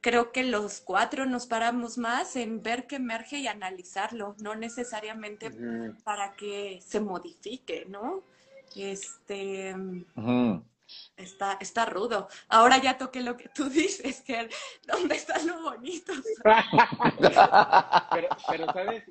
creo 0.00 0.32
que 0.32 0.44
los 0.44 0.80
cuatro 0.80 1.26
nos 1.26 1.46
paramos 1.46 1.98
más 1.98 2.36
en 2.36 2.62
ver 2.62 2.86
qué 2.86 2.96
emerge 2.96 3.38
y 3.38 3.46
analizarlo, 3.46 4.36
no 4.40 4.54
necesariamente 4.54 5.50
para 6.04 6.32
que 6.32 6.80
se 6.84 7.00
modifique, 7.00 7.86
¿no? 7.88 8.22
Este 8.76 9.74
está, 11.16 11.58
está 11.60 11.84
rudo. 11.84 12.28
Ahora 12.48 12.78
ya 12.78 12.96
toqué 12.96 13.20
lo 13.20 13.36
que 13.36 13.48
tú 13.48 13.68
dices, 13.68 14.22
que 14.22 14.48
dónde 14.86 15.16
están 15.16 15.46
los 15.46 15.62
bonitos. 15.62 16.18
pero, 18.50 18.66
sabes, 18.72 19.04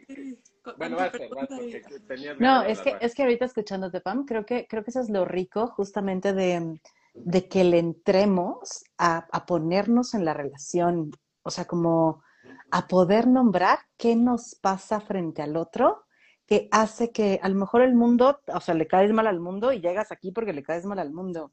bueno, 0.78 0.98
va 0.98 1.06
a 1.06 1.12
ser, 1.12 1.30
va 1.36 1.44
a 1.44 1.48
ser, 1.48 2.42
No, 2.42 2.64
es 2.64 2.82
que, 2.82 2.98
es 3.00 3.14
que 3.16 3.24
ahorita 3.24 3.46
escuchándote, 3.46 4.02
Pam, 4.02 4.26
creo 4.26 4.46
que, 4.46 4.68
creo 4.68 4.84
que 4.84 4.92
eso 4.92 5.02
es 5.02 5.10
lo 5.10 5.26
rico 5.26 5.68
justamente 5.68 6.34
de 6.34 6.80
de 7.26 7.48
que 7.48 7.64
le 7.64 7.80
entremos 7.80 8.84
a, 8.98 9.28
ponernos 9.46 10.14
en 10.14 10.26
la 10.26 10.34
relación, 10.34 11.12
o 11.44 11.50
sea, 11.50 11.66
como 11.66 12.24
a 12.72 12.88
poder 12.88 13.28
nombrar 13.28 13.80
qué 13.98 14.16
nos 14.16 14.56
pasa 14.56 15.00
frente 15.00 15.42
al 15.42 15.56
otro, 15.56 16.06
que 16.46 16.70
hace 16.72 17.12
que 17.12 17.40
a 17.42 17.50
lo 17.50 17.56
mejor 17.56 17.82
el 17.82 17.96
mundo, 17.96 18.40
o 18.48 18.62
sea, 18.62 18.74
le 18.74 18.88
caes 18.88 19.12
mal 19.12 19.28
al 19.28 19.40
mundo 19.40 19.74
y 19.74 19.82
llegas 19.82 20.12
aquí 20.12 20.32
porque 20.32 20.54
le 20.54 20.64
caes 20.64 20.86
mal 20.86 21.00
al 21.00 21.12
mundo, 21.12 21.52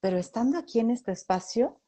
pero 0.00 0.18
estando 0.18 0.58
aquí 0.58 0.80
en 0.80 0.90
este 0.90 1.12
espacio, 1.12 1.80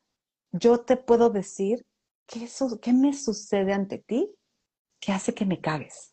yo 0.53 0.81
te 0.81 0.97
puedo 0.97 1.31
decir 1.31 1.85
qué, 2.27 2.49
qué 2.81 2.93
me 2.93 3.12
sucede 3.12 3.72
ante 3.72 3.99
ti 3.99 4.33
que 5.01 5.12
hace 5.12 5.35
que 5.35 5.45
me 5.45 5.61
cagues. 5.61 6.12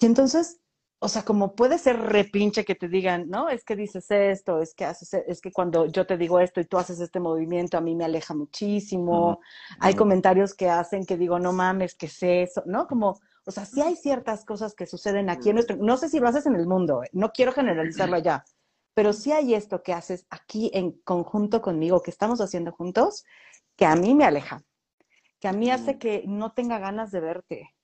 Y 0.00 0.06
entonces 0.06 0.60
o 0.98 1.08
sea, 1.08 1.24
como 1.24 1.54
puede 1.54 1.78
ser 1.78 1.98
repinche 1.98 2.64
que 2.64 2.74
te 2.74 2.88
digan, 2.88 3.28
¿no? 3.28 3.50
Es 3.50 3.64
que 3.64 3.76
dices 3.76 4.10
esto, 4.10 4.62
es 4.62 4.74
que 4.74 4.86
haces, 4.86 5.12
es 5.26 5.40
que 5.42 5.52
cuando 5.52 5.86
yo 5.86 6.06
te 6.06 6.16
digo 6.16 6.40
esto 6.40 6.60
y 6.60 6.64
tú 6.64 6.78
haces 6.78 7.00
este 7.00 7.20
movimiento, 7.20 7.76
a 7.76 7.82
mí 7.82 7.94
me 7.94 8.06
aleja 8.06 8.34
muchísimo. 8.34 9.40
Hay 9.78 9.94
comentarios 9.94 10.54
que 10.54 10.70
hacen 10.70 11.04
que 11.04 11.18
digo, 11.18 11.38
no 11.38 11.52
mames, 11.52 11.94
¿qué 11.94 12.06
es 12.06 12.22
eso? 12.22 12.62
¿No? 12.64 12.86
Como, 12.86 13.20
o 13.44 13.50
sea, 13.50 13.66
sí 13.66 13.82
hay 13.82 13.94
ciertas 13.94 14.46
cosas 14.46 14.74
que 14.74 14.86
suceden 14.86 15.28
aquí 15.28 15.50
en 15.50 15.56
nuestro, 15.56 15.76
no 15.76 15.98
sé 15.98 16.08
si 16.08 16.18
lo 16.18 16.28
haces 16.28 16.46
en 16.46 16.56
el 16.56 16.66
mundo, 16.66 17.02
¿eh? 17.02 17.10
no 17.12 17.30
quiero 17.30 17.52
generalizarlo 17.52 18.16
allá, 18.16 18.44
pero 18.94 19.12
sí 19.12 19.32
hay 19.32 19.54
esto 19.54 19.82
que 19.82 19.92
haces 19.92 20.26
aquí 20.30 20.70
en 20.72 20.92
conjunto 21.02 21.60
conmigo, 21.60 22.00
que 22.00 22.10
estamos 22.10 22.40
haciendo 22.40 22.72
juntos, 22.72 23.24
que 23.76 23.84
a 23.84 23.94
mí 23.96 24.14
me 24.14 24.24
aleja, 24.24 24.62
que 25.38 25.48
a 25.48 25.52
mí 25.52 25.70
hace 25.70 25.98
que 25.98 26.24
no 26.26 26.52
tenga 26.52 26.78
ganas 26.78 27.10
de 27.10 27.20
verte, 27.20 27.74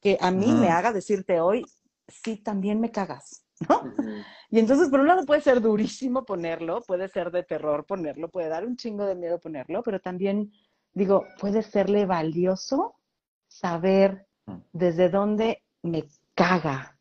que 0.00 0.18
a 0.20 0.32
mí 0.32 0.50
me 0.52 0.68
haga 0.68 0.92
decirte 0.92 1.40
hoy, 1.40 1.64
sí 2.08 2.36
también 2.36 2.80
me 2.80 2.90
cagas, 2.90 3.44
¿no? 3.68 3.92
Y 4.50 4.58
entonces, 4.58 4.88
por 4.88 5.00
un 5.00 5.08
lado 5.08 5.26
puede 5.26 5.40
ser 5.40 5.60
durísimo 5.60 6.24
ponerlo, 6.24 6.82
puede 6.82 7.08
ser 7.08 7.30
de 7.30 7.42
terror 7.42 7.84
ponerlo, 7.84 8.28
puede 8.28 8.48
dar 8.48 8.64
un 8.64 8.76
chingo 8.76 9.04
de 9.06 9.14
miedo 9.14 9.40
ponerlo, 9.40 9.82
pero 9.82 10.00
también, 10.00 10.52
digo, 10.92 11.26
puede 11.40 11.62
serle 11.62 12.06
valioso 12.06 12.94
saber 13.48 14.26
mm. 14.46 14.56
desde 14.72 15.08
dónde 15.08 15.62
me 15.82 16.04
caga. 16.34 16.98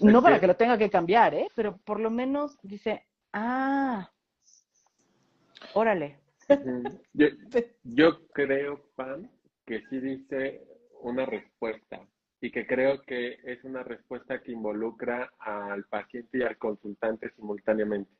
No 0.00 0.22
para 0.22 0.40
que 0.40 0.46
lo 0.46 0.56
tenga 0.56 0.78
que 0.78 0.88
cambiar, 0.88 1.34
¿eh? 1.34 1.48
Pero 1.54 1.76
por 1.78 2.00
lo 2.00 2.10
menos 2.10 2.56
dice, 2.62 3.06
ah, 3.34 4.10
órale. 5.74 6.18
yo, 7.12 7.26
yo 7.82 8.26
creo, 8.28 8.82
Pam, 8.96 9.28
que 9.66 9.82
sí 9.90 10.00
dice 10.00 10.66
una 11.02 11.26
respuesta 11.26 12.08
y 12.40 12.50
que 12.50 12.66
creo 12.66 13.02
que 13.02 13.38
es 13.44 13.62
una 13.64 13.82
respuesta 13.82 14.40
que 14.40 14.52
involucra 14.52 15.32
al 15.38 15.84
paciente 15.84 16.38
y 16.38 16.42
al 16.42 16.56
consultante 16.56 17.30
simultáneamente. 17.34 18.10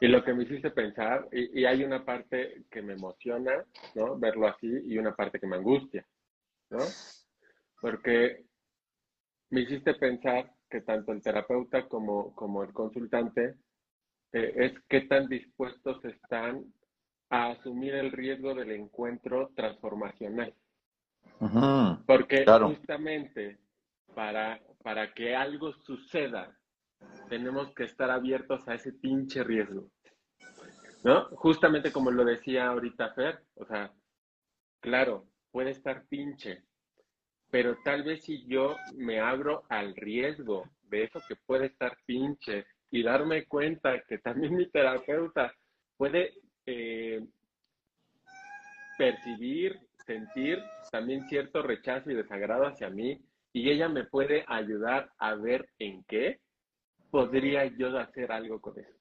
Y 0.00 0.08
lo 0.08 0.24
que 0.24 0.34
me 0.34 0.42
hiciste 0.42 0.70
pensar, 0.70 1.28
y, 1.30 1.64
hay 1.64 1.84
una 1.84 2.04
parte 2.04 2.64
que 2.70 2.82
me 2.82 2.94
emociona, 2.94 3.64
¿no? 3.94 4.18
Verlo 4.18 4.48
así, 4.48 4.68
y 4.86 4.98
una 4.98 5.14
parte 5.14 5.38
que 5.38 5.46
me 5.46 5.56
angustia, 5.56 6.04
¿no? 6.70 6.80
Porque 7.80 8.44
me 9.50 9.60
hiciste 9.60 9.94
pensar 9.94 10.50
que 10.68 10.80
tanto 10.80 11.12
el 11.12 11.22
terapeuta 11.22 11.86
como, 11.86 12.34
como 12.34 12.64
el 12.64 12.72
consultante 12.72 13.54
eh, 14.32 14.52
es 14.56 14.72
qué 14.88 15.02
tan 15.02 15.28
dispuestos 15.28 16.04
están 16.04 16.64
a 17.28 17.50
asumir 17.50 17.94
el 17.94 18.10
riesgo 18.10 18.54
del 18.54 18.72
encuentro 18.72 19.52
transformacional. 19.54 20.54
Porque 22.06 22.44
justamente 22.46 23.58
para, 24.14 24.60
para 24.82 25.12
que 25.12 25.34
algo 25.34 25.72
suceda, 25.72 26.56
tenemos 27.28 27.74
que 27.74 27.84
estar 27.84 28.10
abiertos 28.10 28.66
a 28.68 28.74
ese 28.74 28.92
pinche 28.92 29.42
riesgo. 29.42 29.90
¿No? 31.04 31.24
Justamente 31.30 31.90
como 31.90 32.12
lo 32.12 32.24
decía 32.24 32.68
ahorita 32.68 33.12
Fer, 33.14 33.42
o 33.56 33.64
sea, 33.66 33.92
claro, 34.80 35.26
puede 35.50 35.70
estar 35.70 36.06
pinche, 36.06 36.62
pero 37.50 37.76
tal 37.84 38.04
vez 38.04 38.22
si 38.22 38.46
yo 38.46 38.76
me 38.94 39.18
abro 39.18 39.64
al 39.68 39.96
riesgo 39.96 40.70
de 40.82 41.04
eso 41.04 41.20
que 41.26 41.34
puede 41.34 41.66
estar 41.66 41.96
pinche 42.06 42.66
y 42.90 43.02
darme 43.02 43.46
cuenta 43.46 44.00
que 44.02 44.18
también 44.18 44.54
mi 44.54 44.70
terapeuta 44.70 45.52
puede 45.96 46.34
eh, 46.66 47.26
percibir 48.96 49.80
sentir 50.06 50.62
también 50.90 51.28
cierto 51.28 51.62
rechazo 51.62 52.10
y 52.10 52.14
desagrado 52.14 52.66
hacia 52.66 52.90
mí 52.90 53.20
y 53.52 53.70
ella 53.70 53.88
me 53.88 54.04
puede 54.04 54.44
ayudar 54.48 55.10
a 55.18 55.34
ver 55.34 55.68
en 55.78 56.04
qué 56.04 56.40
podría 57.10 57.66
yo 57.66 57.96
hacer 57.98 58.32
algo 58.32 58.60
con 58.60 58.78
eso. 58.78 58.98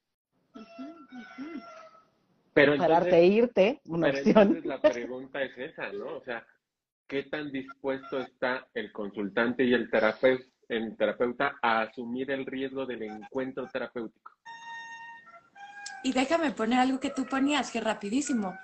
Pero 2.53 2.77
Pararte 2.77 3.17
e 3.17 3.25
irte, 3.25 3.81
una 3.85 4.09
Entonces 4.09 4.65
la 4.65 4.81
pregunta 4.81 5.41
es 5.41 5.57
esa, 5.57 5.91
¿no? 5.93 6.17
O 6.17 6.23
sea, 6.23 6.45
¿qué 7.07 7.23
tan 7.23 7.49
dispuesto 7.51 8.19
está 8.19 8.67
el 8.73 8.91
consultante 8.91 9.63
y 9.63 9.73
el 9.73 9.89
terapeuta, 9.89 10.43
el 10.67 10.97
terapeuta 10.97 11.57
a 11.61 11.81
asumir 11.83 12.29
el 12.31 12.45
riesgo 12.45 12.85
del 12.85 13.03
encuentro 13.03 13.67
terapéutico? 13.67 14.31
Y 16.03 16.11
déjame 16.11 16.51
poner 16.51 16.79
algo 16.79 16.99
que 16.99 17.11
tú 17.11 17.25
ponías, 17.25 17.71
que 17.71 17.79
rapidísimo. 17.79 18.57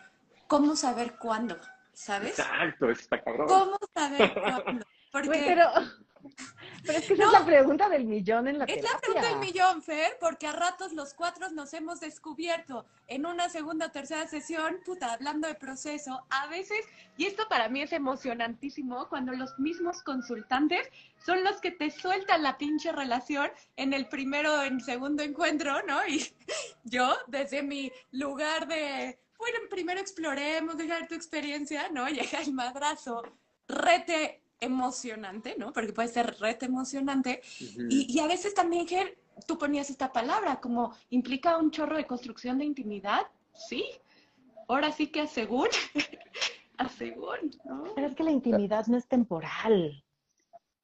¿Cómo 0.48 0.76
saber 0.76 1.14
cuándo? 1.18 1.58
¿Sabes? 1.98 2.38
Exacto, 2.38 2.92
está 2.92 3.22
cabrón. 3.24 3.48
¿Cómo 3.48 3.78
saber 3.94 4.34
cuándo? 4.64 4.86
Porque... 5.12 5.44
pero, 5.48 5.72
pero 6.86 7.00
es 7.00 7.08
que 7.08 7.14
esa 7.14 7.24
es 7.24 7.32
la 7.32 7.46
pregunta 7.46 7.90
del 7.90 8.06
millón 8.06 8.48
en 8.48 8.60
la 8.60 8.66
Es 8.66 8.84
la 8.84 9.00
pregunta 9.00 9.30
del 9.30 9.40
millón, 9.40 9.82
Fer, 9.82 10.16
porque 10.20 10.46
a 10.46 10.52
ratos 10.52 10.94
los 10.94 11.16
cuatro 11.16 11.50
nos 11.50 11.74
hemos 11.74 12.00
descubierto 12.00 12.86
en 13.08 13.26
una 13.26 13.50
segunda 13.50 13.88
o 13.88 13.92
tercera 13.92 14.28
sesión, 14.28 14.78
puta, 14.86 15.14
hablando 15.14 15.48
de 15.48 15.56
proceso, 15.56 16.24
a 16.30 16.46
veces, 16.48 16.86
y 17.18 17.26
esto 17.26 17.48
para 17.50 17.68
mí 17.68 17.82
es 17.82 17.92
emocionantísimo, 17.92 19.10
cuando 19.10 19.32
los 19.32 19.58
mismos 19.58 20.04
consultantes 20.04 20.88
son 21.26 21.44
los 21.44 21.60
que 21.62 21.72
te 21.72 21.90
sueltan 21.90 22.44
la 22.44 22.60
pinche 22.60 22.92
relación 22.92 23.50
en 23.76 23.94
el 23.94 24.08
primero 24.08 24.54
o 24.54 24.62
en 24.62 24.82
segundo 24.82 25.24
encuentro, 25.24 25.82
¿no? 25.88 26.06
Y 26.08 26.32
yo, 26.84 27.18
desde 27.26 27.64
mi 27.64 27.92
lugar 28.12 28.68
de 28.68 29.20
bueno, 29.38 29.60
primero 29.70 30.00
exploremos, 30.00 30.78
dejar 30.78 31.08
tu 31.08 31.16
experiencia, 31.16 31.90
¿no? 31.90 32.08
Llega 32.10 32.42
el 32.42 32.54
madrazo, 32.54 33.24
rete 33.68 34.42
emocionante, 34.60 35.56
¿no? 35.58 35.72
Porque 35.72 35.94
puede 35.94 36.08
ser 36.08 36.36
rete 36.40 36.66
emocionante. 36.66 37.42
y, 37.90 38.20
a 38.20 38.28
veces 38.28 38.54
también, 38.54 38.88
Ger, 38.88 39.18
tú 39.46 39.58
ponías 39.58 39.90
esta 39.90 40.12
palabra, 40.12 40.60
como 40.60 40.96
implica 41.10 41.58
un 41.58 41.72
chorro 41.72 41.98
de 41.98 42.08
construcción 42.08 42.58
de 42.58 42.66
intimidad, 42.66 43.28
¿sí? 43.54 43.86
Ahora 44.68 44.92
sí 44.92 45.08
que 45.08 45.28
según, 45.28 45.68
según, 46.98 47.52
¿no? 47.66 47.94
Pero 47.96 48.08
es 48.08 48.16
que 48.16 48.24
la 48.24 48.32
intimidad 48.32 48.88
no 48.88 48.98
es 48.98 49.08
temporal. 49.08 50.04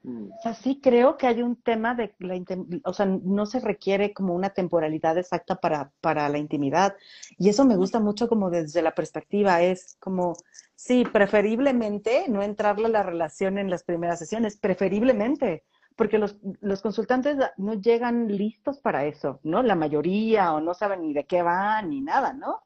Mm. 0.04 0.32
O 0.32 0.42
sea, 0.42 0.54
sí 0.54 0.80
creo 0.82 1.18
que 1.18 1.28
hay 1.28 1.42
un 1.42 1.56
tema 1.56 1.96
de 1.96 2.14
la 2.20 2.36
o 2.84 2.94
sea, 2.94 3.06
no 3.06 3.46
se 3.46 3.60
requiere 3.60 4.14
como 4.14 4.36
una 4.36 4.50
temporalidad 4.50 5.18
exacta 5.18 5.56
para, 5.56 5.92
para 6.02 6.28
la 6.30 6.38
intimidad. 6.38 6.96
Y 7.38 7.50
eso 7.50 7.66
me 7.66 7.78
gusta 7.78 8.00
mucho 8.00 8.28
como 8.28 8.50
desde 8.50 8.82
la 8.82 8.94
perspectiva, 8.94 9.62
es 9.62 9.96
como, 10.00 10.36
sí, 10.76 11.06
preferiblemente 11.06 12.26
no 12.30 12.44
entrarle 12.44 12.88
a 12.88 12.90
la 12.90 13.04
relación 13.04 13.58
en 13.58 13.70
las 13.70 13.84
primeras 13.84 14.20
sesiones, 14.20 14.58
preferiblemente, 14.58 15.64
porque 15.96 16.18
los, 16.18 16.38
los 16.62 16.82
consultantes 16.82 17.38
no 17.58 17.76
llegan 17.76 18.28
listos 18.28 18.80
para 18.80 19.06
eso, 19.06 19.40
¿no? 19.44 19.64
La 19.64 19.76
mayoría, 19.76 20.54
o 20.54 20.60
no 20.60 20.74
saben 20.74 21.02
ni 21.04 21.14
de 21.14 21.26
qué 21.26 21.42
van, 21.44 21.90
ni 21.90 22.02
nada, 22.02 22.34
¿no? 22.34 22.62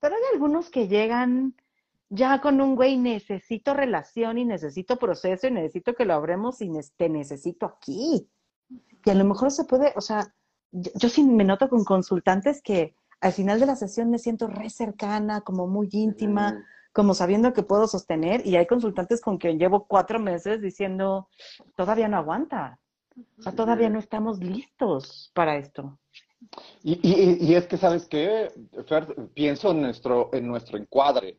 Pero 0.00 0.16
hay 0.16 0.22
algunos 0.32 0.70
que 0.70 0.88
llegan 0.88 1.54
ya 2.14 2.40
con 2.42 2.60
un 2.60 2.76
güey, 2.76 2.98
necesito 2.98 3.72
relación 3.72 4.36
y 4.36 4.44
necesito 4.44 4.98
proceso 4.98 5.46
y 5.46 5.50
necesito 5.50 5.94
que 5.94 6.04
lo 6.04 6.12
abremos 6.14 6.60
y 6.60 6.70
te 6.96 7.08
necesito 7.08 7.64
aquí. 7.66 8.28
Y 9.04 9.10
a 9.10 9.14
lo 9.14 9.24
mejor 9.24 9.50
se 9.50 9.64
puede, 9.64 9.92
o 9.96 10.00
sea, 10.02 10.34
yo, 10.70 10.90
yo 10.94 11.08
sí 11.08 11.24
me 11.24 11.44
noto 11.44 11.68
con 11.70 11.84
consultantes 11.84 12.60
que 12.62 12.94
al 13.20 13.32
final 13.32 13.58
de 13.60 13.66
la 13.66 13.76
sesión 13.76 14.10
me 14.10 14.18
siento 14.18 14.46
re 14.46 14.68
cercana, 14.68 15.40
como 15.40 15.66
muy 15.66 15.88
íntima, 15.92 16.52
Mm. 16.52 16.64
como 16.92 17.14
sabiendo 17.14 17.52
que 17.54 17.62
puedo 17.62 17.86
sostener. 17.86 18.46
Y 18.46 18.56
hay 18.56 18.66
consultantes 18.66 19.20
con 19.22 19.38
quien 19.38 19.58
llevo 19.58 19.86
cuatro 19.86 20.18
meses 20.20 20.60
diciendo, 20.60 21.28
todavía 21.76 22.08
no 22.08 22.18
aguanta. 22.18 22.78
O 23.38 23.42
sea, 23.42 23.52
todavía 23.52 23.88
no 23.90 23.98
estamos 23.98 24.38
listos 24.38 25.30
para 25.34 25.56
esto. 25.56 25.98
Y, 26.82 26.98
y- 27.02 27.38
y 27.46 27.54
es 27.54 27.66
que, 27.66 27.76
¿sabes 27.78 28.06
qué? 28.08 28.50
Fer, 28.88 29.14
pienso 29.34 29.70
en 29.70 29.82
nuestro, 29.82 30.28
en 30.32 30.46
nuestro 30.48 30.76
encuadre, 30.78 31.38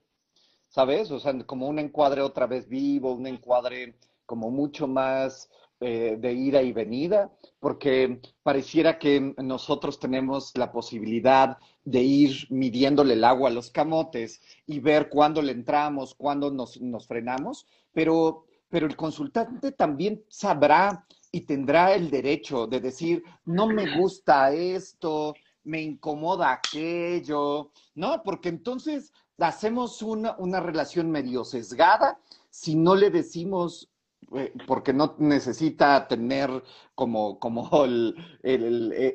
¿sabes? 0.74 1.12
O 1.12 1.20
sea, 1.20 1.38
como 1.46 1.68
un 1.68 1.78
encuadre 1.78 2.22
otra 2.22 2.48
vez 2.48 2.68
vivo, 2.68 3.14
un 3.14 3.28
encuadre 3.28 3.96
como 4.26 4.50
mucho 4.50 4.88
más 4.88 5.50
eh, 5.80 6.18
de 6.20 6.34
ida 6.34 6.64
y 6.64 6.72
venida, 6.72 7.32
porque 7.60 8.20
pareciera 8.42 8.98
que 8.98 9.36
nosotros 9.38 10.00
tenemos 10.00 10.52
la 10.58 10.72
posibilidad 10.72 11.60
de 11.86 12.02
ir 12.02 12.48
midiéndole 12.50 13.14
el 13.14 13.24
agua 13.24 13.50
a 13.50 13.54
los 13.54 13.70
camotes 13.70 14.42
y 14.66 14.80
ver 14.80 15.10
cuándo 15.10 15.44
le 15.44 15.52
entramos, 15.52 16.16
cuándo 16.16 16.50
nos, 16.50 16.82
nos 16.82 17.06
frenamos, 17.06 17.68
pero, 17.92 18.46
pero 18.68 18.88
el 18.88 18.96
consultante 18.96 19.74
también 19.74 20.24
sabrá 20.28 21.06
y 21.32 21.42
tendrá 21.42 21.94
el 21.94 22.10
derecho 22.10 22.66
de 22.66 22.80
decir, 22.80 23.24
no 23.46 23.68
me 23.68 23.96
gusta 24.00 24.52
esto, 24.52 25.36
me 25.64 25.82
incomoda 25.82 26.52
aquello, 26.52 27.72
¿no? 27.96 28.22
Porque 28.24 28.50
entonces 28.50 29.14
hacemos 29.40 30.02
una, 30.02 30.36
una 30.38 30.60
relación 30.60 31.12
medio 31.12 31.44
sesgada 31.44 32.20
si 32.50 32.76
no 32.76 32.96
le 32.96 33.10
decimos, 33.10 33.90
eh, 34.36 34.54
porque 34.68 34.94
no 34.94 35.16
necesita 35.20 36.08
tener 36.08 36.50
como, 36.96 37.40
como 37.40 37.70
el- 37.86 38.16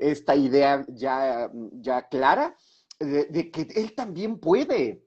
esta 0.01 0.35
idea 0.37 0.85
ya, 0.89 1.51
ya 1.73 2.09
clara, 2.09 2.57
de, 2.99 3.25
de 3.27 3.51
que 3.51 3.63
él 3.77 3.95
también 3.95 4.39
puede. 4.39 5.05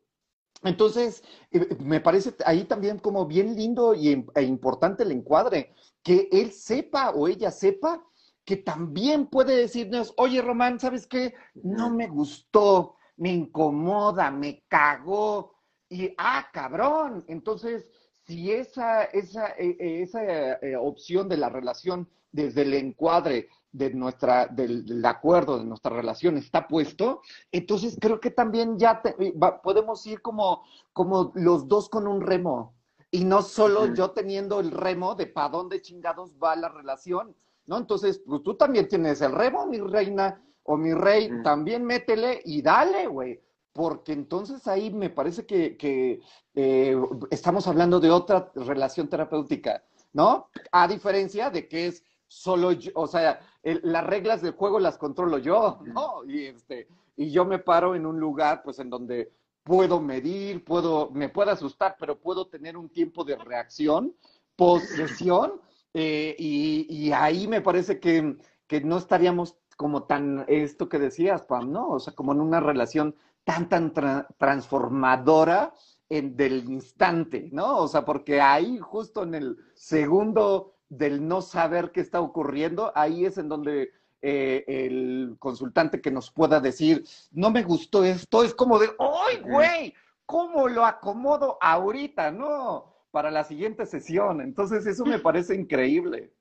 Entonces, 0.64 1.24
eh, 1.51 1.76
me 1.80 1.99
parece 2.01 2.36
ahí 2.45 2.66
también 2.66 2.99
como 2.99 3.26
bien 3.26 3.55
lindo 3.55 3.95
y, 3.95 4.26
e 4.36 4.43
importante 4.43 5.03
el 5.03 5.12
encuadre, 5.12 5.74
que 6.03 6.30
él 6.32 6.51
sepa 6.51 7.12
o 7.12 7.28
ella 7.28 7.51
sepa 7.51 8.03
que 8.45 8.57
también 8.57 9.28
puede 9.28 9.55
decirnos, 9.55 10.14
oye 10.18 10.41
Román, 10.41 10.80
¿sabes 10.80 11.07
qué? 11.07 11.34
No 11.55 11.89
me 11.89 12.07
gustó, 12.07 12.95
me 13.22 13.32
incomoda, 13.32 14.32
me 14.32 14.63
cagó, 14.67 15.53
y 15.88 16.11
ah, 16.17 16.47
cabrón. 16.51 17.24
Entonces, 17.28 17.88
si 18.26 18.51
esa, 18.51 19.03
esa, 19.03 19.49
eh, 19.51 19.78
eh, 19.80 20.01
esa 20.01 20.24
eh, 20.24 20.76
opción 20.76 21.30
de 21.30 21.38
la 21.38 21.49
relación 21.49 22.09
desde 22.32 22.63
el 22.63 22.74
encuadre 22.74 23.47
de 23.72 23.93
nuestra, 23.93 24.47
del, 24.47 24.86
del 24.88 25.05
acuerdo 25.05 25.59
de 25.59 25.65
nuestra 25.65 25.95
relación 25.95 26.36
está 26.38 26.67
puesto, 26.67 27.22
entonces 27.51 27.95
creo 28.01 28.19
que 28.19 28.32
también 28.32 28.80
ya 28.80 29.01
te- 29.03 29.15
va- 29.34 29.61
podemos 29.61 30.03
ir 30.07 30.22
como, 30.24 30.63
como 30.91 31.32
los 31.36 31.67
dos 31.67 31.89
con 31.89 32.07
un 32.07 32.22
remo 32.22 32.74
y 33.11 33.24
no 33.24 33.43
solo 33.43 33.93
yo 33.93 34.11
teniendo 34.11 34.59
el 34.59 34.72
remo 34.72 35.13
de 35.13 35.28
para 35.28 35.49
dónde 35.49 35.82
chingados 35.82 36.32
va 36.41 36.55
la 36.55 36.69
relación, 36.69 37.36
¿no? 37.67 37.78
Entonces, 37.78 38.19
pues 38.26 38.41
tú 38.41 38.55
también 38.55 38.88
tienes 38.88 39.22
el 39.22 39.34
remo, 39.34 39.67
mi 39.67 39.78
reina 39.80 40.41
o 40.72 40.78
mi 40.78 40.93
rey, 40.93 41.30
también 41.43 41.84
métele 41.86 42.41
y 42.45 42.61
dale, 42.61 43.07
güey. 43.07 43.41
Porque 43.74 44.11
entonces 44.13 44.67
ahí 44.67 44.89
me 44.91 45.09
parece 45.09 45.45
que, 45.45 45.78
que, 45.78 46.19
eh, 46.55 46.95
estamos 47.30 47.67
hablando 47.67 47.99
de 47.99 48.11
otra 48.11 48.51
relación 48.55 49.07
terapéutica, 49.07 49.84
¿no? 50.13 50.47
A 50.72 50.88
diferencia 50.88 51.49
de 51.49 51.67
que 51.67 51.88
es 51.88 52.03
solo 52.28 52.72
yo, 52.72 52.91
o 52.95 53.07
sea, 53.07 53.39
el- 53.63 53.82
las 53.84 54.05
reglas 54.05 54.41
del 54.41 54.53
juego 54.53 54.80
las 54.80 54.97
controlo 54.97 55.38
yo, 55.38 55.80
¿no? 55.86 56.24
Y 56.26 56.45
este, 56.45 56.88
y 57.17 57.32
yo 57.32 57.43
me 57.45 57.59
paro 57.59 57.95
en 57.95 58.05
un 58.05 58.19
lugar, 58.19 58.61
pues, 58.63 58.80
en 58.80 58.89
donde 58.89 59.32
puedo 59.63 59.99
medir, 60.01 60.63
puedo, 60.65 61.09
me 61.11 61.30
puedo 61.30 61.51
asustar, 61.51 61.95
pero 61.99 62.17
puedo 62.19 62.47
tener 62.47 62.76
un 62.78 62.89
tiempo 62.89 63.24
de 63.24 63.36
reacción, 63.36 64.13
posesión, 64.55 65.61
eh, 65.93 66.36
y, 66.39 66.88
y 66.89 67.11
ahí 67.11 67.47
me 67.47 67.61
parece 67.61 67.99
que, 67.99 68.38
que 68.67 68.82
no 68.82 68.97
estaríamos 68.97 69.57
como 69.82 70.03
tan, 70.03 70.45
esto 70.47 70.88
que 70.88 70.99
decías, 70.99 71.41
Pam, 71.41 71.71
¿no? 71.71 71.89
O 71.89 71.99
sea, 71.99 72.13
como 72.13 72.34
en 72.34 72.39
una 72.39 72.59
relación 72.59 73.15
tan, 73.43 73.67
tan 73.67 73.95
tra- 73.95 74.27
transformadora 74.38 75.73
en, 76.07 76.38
del 76.38 76.69
instante, 76.69 77.49
¿no? 77.51 77.79
O 77.79 77.88
sea, 77.88 78.05
porque 78.05 78.39
ahí 78.39 78.77
justo 78.77 79.23
en 79.23 79.34
el 79.34 79.57
segundo 79.73 80.75
del 80.88 81.27
no 81.27 81.41
saber 81.41 81.91
qué 81.91 82.01
está 82.01 82.21
ocurriendo, 82.21 82.91
ahí 82.93 83.25
es 83.25 83.39
en 83.39 83.49
donde 83.49 83.89
eh, 84.21 84.63
el 84.67 85.36
consultante 85.39 85.99
que 85.99 86.11
nos 86.11 86.29
pueda 86.29 86.59
decir, 86.59 87.03
no 87.32 87.49
me 87.49 87.63
gustó 87.63 88.03
esto, 88.03 88.43
es 88.43 88.53
como 88.53 88.77
de, 88.77 88.88
¡ay, 88.99 89.41
güey! 89.41 89.93
¿Cómo 90.27 90.67
lo 90.67 90.86
acomodo 90.86 91.57
ahorita? 91.59 92.29
No, 92.29 92.93
para 93.09 93.32
la 93.32 93.43
siguiente 93.43 93.88
sesión. 93.88 94.41
Entonces, 94.41 94.86
eso 94.86 95.05
me 95.05 95.17
parece 95.17 95.55
increíble. 95.55 96.32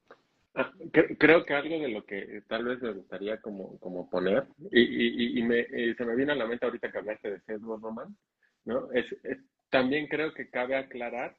Ah, 0.55 0.72
cre- 0.92 1.16
Creo 1.18 1.44
que 1.44 1.55
algo 1.55 1.78
de 1.78 1.88
lo 1.88 2.05
que 2.05 2.42
tal 2.48 2.64
vez 2.64 2.80
me 2.82 2.92
gustaría 2.92 3.40
como, 3.40 3.78
como 3.78 4.11
poner, 4.11 4.44
y, 4.72 4.80
y- 4.80 5.38
y 5.38 5.42
me, 5.42 5.61
y 5.61 5.94
se 5.94 6.05
me 6.05 6.16
vino 6.16 6.32
a 6.32 6.36
la 6.36 6.46
mente 6.46 6.66
ahorita 6.66 6.90
que 6.90 6.98
hablaste 6.98 7.30
de 7.30 7.40
sesgo, 7.42 7.76
Roman, 7.76 8.16
¿no? 8.64 8.90
Es, 8.92 9.07
es- 9.22 9.38
también 9.70 10.09
creo 10.09 10.34
que 10.34 10.51
cabe 10.51 10.74
aclarar 10.76 11.36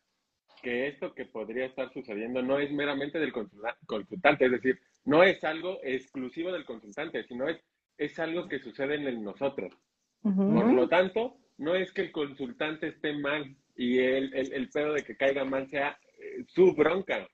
que 0.64 0.88
esto 0.88 1.14
que 1.14 1.26
podría 1.26 1.66
estar 1.66 1.92
sucediendo 1.92 2.42
no 2.42 2.60
es 2.60 2.72
meramente 2.72 3.20
del 3.20 3.34
consulta- 3.34 3.78
consultante, 3.86 4.46
es 4.46 4.52
decir, 4.52 4.80
no 5.06 5.24
es 5.24 5.44
algo 5.44 5.80
exclusivo 5.84 6.52
del 6.54 6.66
consultante, 6.66 7.24
sino 7.26 7.50
es, 7.50 7.60
es 7.98 8.18
algo 8.20 8.48
que 8.48 8.60
sucede 8.60 8.96
en 8.96 9.08
el 9.08 9.22
nosotros. 9.24 9.74
Por 10.54 10.72
lo 10.74 10.88
tanto, 10.88 11.38
no 11.58 11.76
es 11.76 11.92
que 11.92 12.02
el 12.02 12.12
consultante 12.12 12.88
esté 12.90 13.14
mal 13.14 13.56
y 13.76 13.98
el, 14.00 14.34
el, 14.34 14.54
el 14.54 14.70
pedo 14.70 14.94
de 14.94 15.04
que 15.04 15.18
caiga 15.18 15.44
mal 15.44 15.68
sea 15.70 16.00
eh, 16.20 16.44
su 16.48 16.74
bronca, 16.74 17.28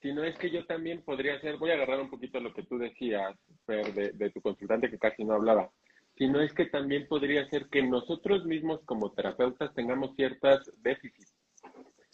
sino 0.00 0.22
es 0.24 0.36
que 0.38 0.50
yo 0.50 0.64
también 0.66 1.02
podría 1.02 1.40
ser, 1.40 1.56
voy 1.58 1.70
a 1.70 1.74
agarrar 1.74 2.00
un 2.00 2.10
poquito 2.10 2.38
lo 2.40 2.52
que 2.52 2.62
tú 2.64 2.78
decías, 2.78 3.34
Fer, 3.64 3.92
de, 3.94 4.10
de 4.12 4.30
tu 4.30 4.40
consultante 4.40 4.90
que 4.90 4.98
casi 4.98 5.24
no 5.24 5.34
hablaba, 5.34 5.70
sino 6.16 6.40
es 6.40 6.52
que 6.52 6.66
también 6.66 7.06
podría 7.08 7.48
ser 7.48 7.66
que 7.68 7.82
nosotros 7.82 8.44
mismos 8.44 8.80
como 8.84 9.12
terapeutas 9.12 9.74
tengamos 9.74 10.14
ciertas 10.16 10.70
déficits. 10.82 11.34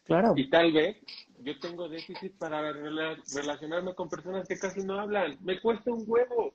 Claro. 0.05 0.35
Y 0.37 0.51
tal 0.51 0.72
vez 0.72 0.97
yo 1.41 1.59
tengo 1.61 1.89
déficit 1.89 2.37
para 2.37 2.72
rela- 2.72 3.16
relacionarme 3.35 3.95
con 3.95 4.09
personas 4.09 4.49
que 4.49 4.59
casi 4.59 4.80
no 4.85 4.99
hablan. 4.99 5.39
Me 5.43 5.61
cuesta 5.61 5.93
un 5.93 6.05
huevo. 6.07 6.55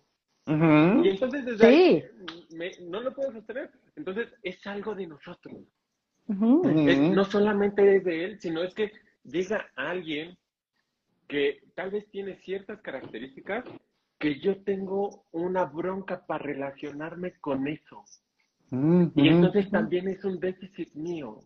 Y 1.04 1.10
entonces 1.10 1.46
desde 1.46 1.66
ahí 1.66 2.04
me- 2.56 2.72
no 2.82 3.02
lo 3.02 3.14
puedo 3.14 3.32
sostener. 3.32 3.70
Entonces 3.96 4.28
es 4.44 4.66
algo 4.68 4.96
de 4.96 5.08
nosotros. 5.08 5.56
Es- 6.90 7.00
no 7.16 7.24
solamente 7.26 7.96
es 7.98 8.04
de 8.04 8.26
él, 8.26 8.40
sino 8.42 8.62
es 8.64 8.74
que 8.74 8.92
llega 9.24 9.70
alguien 9.76 10.38
que 11.28 11.62
tal 11.76 11.92
vez 11.92 12.10
tiene 12.10 12.38
ciertas 12.38 12.82
características 12.82 13.66
que 14.20 14.40
yo 14.40 14.64
tengo 14.64 15.26
una 15.32 15.66
bronca 15.66 16.26
para 16.26 16.44
relacionarme 16.44 17.34
con 17.40 17.68
eso. 17.68 18.06
Y 18.72 19.28
entonces 19.30 19.70
también 19.70 20.08
es 20.08 20.24
un 20.24 20.40
déficit 20.40 20.94
mío. 20.94 21.40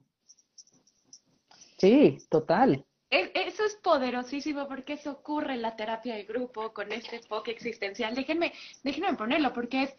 Sí, 1.78 2.18
total. 2.30 2.86
E- 3.10 3.32
Eso 3.36 3.66
es 3.66 3.76
poderosísimo 3.76 4.68
porque 4.68 4.94
eso 4.94 5.12
ocurre 5.12 5.54
en 5.54 5.62
la 5.62 5.76
terapia 5.76 6.16
de 6.16 6.24
grupo 6.24 6.74
con 6.74 6.92
este 6.92 7.18
enfoque 7.18 7.52
existencial. 7.52 8.16
Déjenme, 8.16 8.54
déjenme 8.84 9.14
ponerlo 9.16 9.52
porque 9.54 9.84
es, 9.84 9.96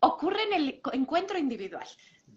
ocurre 0.00 0.44
en 0.44 0.52
el 0.52 0.80
encuentro 0.92 1.38
individual. 1.38 1.86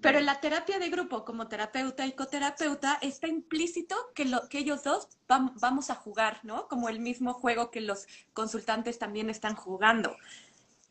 Pero 0.01 0.19
en 0.19 0.25
la 0.25 0.39
terapia 0.39 0.79
de 0.79 0.89
grupo, 0.89 1.25
como 1.25 1.47
terapeuta 1.47 2.05
y 2.05 2.13
coterapeuta, 2.13 2.97
está 3.01 3.27
implícito 3.27 3.95
que, 4.15 4.25
lo, 4.25 4.47
que 4.47 4.59
ellos 4.59 4.83
dos 4.83 5.09
vam- 5.27 5.53
vamos 5.59 5.89
a 5.89 5.95
jugar, 5.95 6.39
¿no? 6.43 6.67
Como 6.67 6.87
el 6.89 6.99
mismo 6.99 7.33
juego 7.33 7.69
que 7.69 7.81
los 7.81 8.07
consultantes 8.33 8.97
también 8.97 9.29
están 9.29 9.55
jugando. 9.55 10.15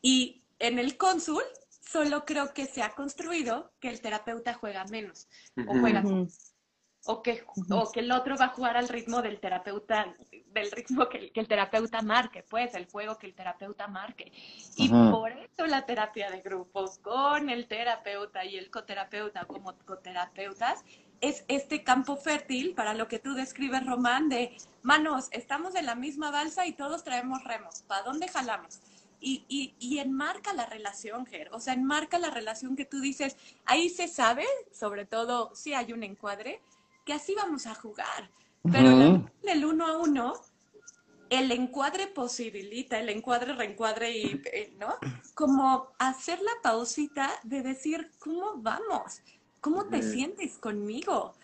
Y 0.02 0.42
en 0.58 0.78
el 0.78 0.96
cónsul, 0.96 1.42
solo 1.80 2.24
creo 2.24 2.52
que 2.52 2.66
se 2.66 2.82
ha 2.82 2.94
construido 2.94 3.72
que 3.80 3.88
el 3.88 4.00
terapeuta 4.00 4.52
juega 4.54 4.84
menos 4.84 5.26
o 5.66 5.78
juega 5.80 6.00
Ujú. 6.00 6.28
O 7.06 7.22
que, 7.22 7.44
o 7.70 7.90
que 7.90 8.00
el 8.00 8.12
otro 8.12 8.36
va 8.36 8.46
a 8.46 8.48
jugar 8.48 8.76
al 8.76 8.88
ritmo 8.88 9.22
del 9.22 9.40
terapeuta, 9.40 10.14
del 10.52 10.70
ritmo 10.70 11.08
que, 11.08 11.30
el 11.34 11.48
terapeuta 11.48 12.02
marque, 12.02 12.44
pues, 12.48 12.74
el 12.74 12.86
juego 12.86 13.16
que 13.16 13.26
el 13.26 13.34
terapeuta 13.34 13.86
marque. 13.86 14.32
Y 14.76 14.88
por 14.88 15.32
eso 15.32 15.66
la 15.66 15.86
terapia 15.86 16.30
de 16.30 16.40
grupos 16.40 16.98
con 16.98 17.48
el 17.48 17.66
terapeuta 17.66 18.44
y 18.44 18.56
el 18.56 18.70
coterapeuta 18.70 19.44
como 19.46 19.74
coterapeutas 19.84 20.84
es 21.20 21.44
este 21.48 21.82
campo 21.82 22.16
fértil 22.16 22.74
para 22.74 22.94
lo 22.94 23.08
que 23.08 23.18
tú 23.18 23.34
describes, 23.34 23.84
Román, 23.86 24.28
de 24.28 24.56
manos, 24.82 25.28
estamos 25.32 25.74
en 25.74 25.86
la 25.86 25.94
misma 25.94 26.30
balsa 26.30 26.66
y 26.66 26.72
todos 26.72 27.04
traemos 27.04 27.42
remos. 27.44 27.82
¿Para 27.82 28.02
dónde 28.02 28.28
jalamos? 28.28 28.80
Y, 29.20 29.44
y, 29.48 29.74
y, 29.80 29.98
enmarca 29.98 30.52
la 30.52 30.66
relación, 30.66 31.26
Ger. 31.26 31.48
O 31.52 31.58
sea, 31.58 31.74
enmarca 31.74 32.20
la 32.20 32.30
relación 32.30 32.76
que 32.76 32.84
tú 32.84 33.00
dices. 33.00 33.36
Ahí 33.64 33.88
se 33.88 34.06
sabe, 34.06 34.44
sobre 34.70 35.06
todo 35.06 35.52
si 35.56 35.74
hay 35.74 35.92
un 35.92 36.04
encuadre, 36.04 36.60
que 37.08 37.14
así 37.14 37.34
vamos 37.34 37.66
a 37.66 37.74
jugar. 37.74 38.30
Pero 38.70 38.90
en 38.90 39.30
el 39.44 39.64
uno 39.64 39.86
a 39.86 39.96
uno, 39.96 40.34
el 41.30 41.50
encuadre 41.52 42.06
posibilita, 42.06 43.00
el 43.00 43.08
encuadre, 43.08 43.54
reencuadre 43.54 44.10
y, 44.10 44.42
eh, 44.52 44.74
¿no? 44.78 44.98
Como 45.32 45.88
hacer 45.98 46.38
la 46.42 46.52
pausita 46.62 47.30
de 47.44 47.62
decir, 47.62 48.10
¿cómo 48.18 48.56
vamos? 48.58 49.22
¿Cómo 49.62 49.86
te 49.86 50.02
sientes 50.02 50.58
conmigo? 50.58 51.34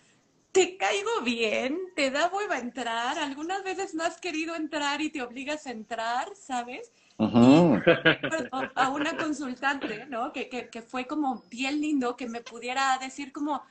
¿Te 0.51 0.77
caigo 0.77 1.21
bien? 1.23 1.79
¿Te 1.95 2.11
da 2.11 2.27
hueva 2.27 2.59
entrar? 2.59 3.17
Algunas 3.17 3.63
veces 3.63 3.95
no 3.95 4.03
has 4.03 4.21
querido 4.21 4.55
entrar 4.55 5.01
y 5.01 5.09
te 5.09 5.23
obligas 5.23 5.65
a 5.65 5.71
entrar, 5.71 6.29
¿sabes? 6.35 6.91
a 7.17 8.89
una 8.89 9.17
consultante, 9.17 10.05
¿no? 10.05 10.31
Que, 10.31 10.47
que, 10.47 10.69
que, 10.69 10.81
fue 10.83 11.07
como 11.07 11.43
bien 11.49 11.81
lindo 11.81 12.15
que 12.15 12.27
me 12.27 12.41
pudiera 12.41 12.97
decir 12.99 13.31
como, 13.31 13.63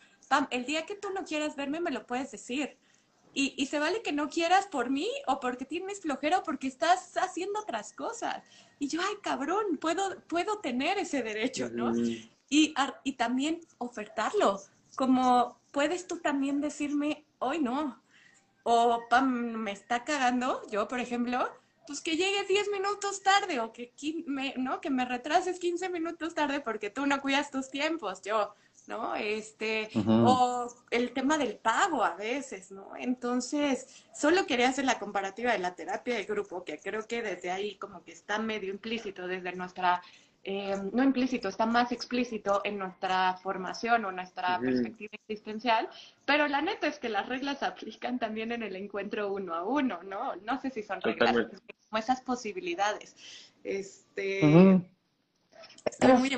el 0.51 0.65
día 0.65 0.87
que 0.87 0.95
tú 0.95 1.11
no 1.11 1.25
quieras 1.25 1.57
verme, 1.57 1.81
me 1.81 1.91
lo 1.91 2.07
puedes 2.07 2.31
decir. 2.31 2.77
Y, 3.37 3.55
y, 3.57 3.67
se 3.67 3.81
vale 3.81 4.01
que 4.01 4.13
no 4.13 4.29
quieras 4.29 4.69
por 4.69 4.91
mí 4.91 5.09
o 5.27 5.41
porque 5.41 5.65
tienes 5.65 6.01
flojera 6.01 6.39
o 6.39 6.43
porque 6.45 6.69
estás 6.69 7.17
haciendo 7.17 7.59
otras 7.59 7.93
cosas. 7.93 8.45
Y 8.79 8.87
yo, 8.87 9.01
ay, 9.03 9.17
cabrón, 9.23 9.77
puedo, 9.81 10.21
puedo 10.29 10.61
tener 10.61 10.99
ese 10.99 11.23
derecho, 11.23 11.69
¿no? 11.69 11.93
y, 12.49 12.75
y 13.03 13.13
también 13.15 13.61
ofertarlo, 13.79 14.61
como 14.97 15.59
puedes 15.73 16.07
tú 16.07 16.19
también 16.19 16.61
decirme, 16.61 17.25
hoy 17.41 17.59
no, 17.59 18.01
o 18.63 19.03
pam, 19.11 19.55
me 19.55 19.73
está 19.73 20.05
cagando, 20.05 20.63
yo 20.71 20.87
por 20.89 21.01
ejemplo, 21.01 21.49
pues 21.87 22.01
que 22.01 22.17
llegues 22.17 22.49
10 22.49 22.71
minutos 22.71 23.23
tarde 23.23 23.61
o 23.61 23.73
que 23.73 23.93
me, 24.27 24.55
¿no? 24.57 24.81
que 24.81 24.91
me 24.91 25.05
retrases 25.05 25.59
15 25.59 25.89
minutos 25.91 26.35
tarde 26.35 26.61
porque 26.61 26.91
tú 26.91 27.07
no 27.07 27.21
cuidas 27.21 27.51
tus 27.51 27.71
tiempos, 27.71 28.23
yo, 28.23 28.55
¿no? 28.87 29.15
Este, 29.15 29.89
o 30.07 30.69
el 30.91 31.13
tema 31.13 31.39
del 31.39 31.57
pago 31.57 32.05
a 32.05 32.15
veces, 32.15 32.71
¿no? 32.71 32.97
Entonces, 32.97 34.05
solo 34.15 34.47
quería 34.47 34.69
hacer 34.69 34.85
la 34.85 34.99
comparativa 34.99 35.53
de 35.53 35.59
la 35.59 35.75
terapia 35.75 36.17
de 36.17 36.25
grupo, 36.25 36.65
que 36.65 36.79
creo 36.79 37.07
que 37.07 37.23
desde 37.23 37.51
ahí 37.51 37.77
como 37.77 38.03
que 38.03 38.13
está 38.13 38.39
medio 38.39 38.71
implícito 38.71 39.27
desde 39.27 39.53
nuestra, 39.53 40.03
eh, 40.43 40.77
no 40.93 41.03
implícito, 41.03 41.49
está 41.49 41.67
más 41.67 41.93
explícito 41.93 42.61
en 42.65 42.79
nuestra 42.79 43.35
formación 43.43 44.05
o 44.05 44.13
nuestra 44.13 44.59
perspectiva 44.59 45.13
existencial, 45.27 45.89
pero 46.25 46.47
la 46.49 46.61
neta 46.61 46.87
es 46.87 46.99
que 46.99 47.09
las 47.09 47.29
reglas 47.29 47.61
se 47.61 47.67
aplican 47.67 48.19
también 48.19 48.53
en 48.53 48.63
el 48.63 48.77
encuentro 48.77 49.33
uno 49.33 49.55
a 49.55 49.65
uno, 49.65 50.03
¿no? 50.03 50.37
No 50.37 50.61
sé 50.61 50.71
si 50.71 50.83
son 50.83 51.01
reglas, 51.01 51.35
como 51.89 51.99
esas 51.99 52.21
posibilidades. 52.21 53.17
Este... 53.63 54.81
Estoy 55.87 56.13
muy 56.15 56.31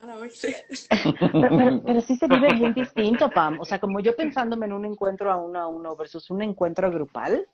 pero, 1.84 2.00
sí 2.00 2.16
se 2.16 2.26
vive 2.26 2.54
bien 2.54 2.72
distinto, 2.72 3.30
Pam. 3.30 3.60
O 3.60 3.64
sea, 3.64 3.78
como 3.78 4.00
yo 4.00 4.16
pensándome 4.16 4.66
en 4.66 4.72
un 4.72 4.86
encuentro 4.86 5.30
a 5.30 5.36
uno 5.36 5.60
a 5.60 5.68
uno 5.68 5.94
versus 5.94 6.30
un 6.30 6.42
encuentro 6.42 6.90
grupal, 6.90 7.46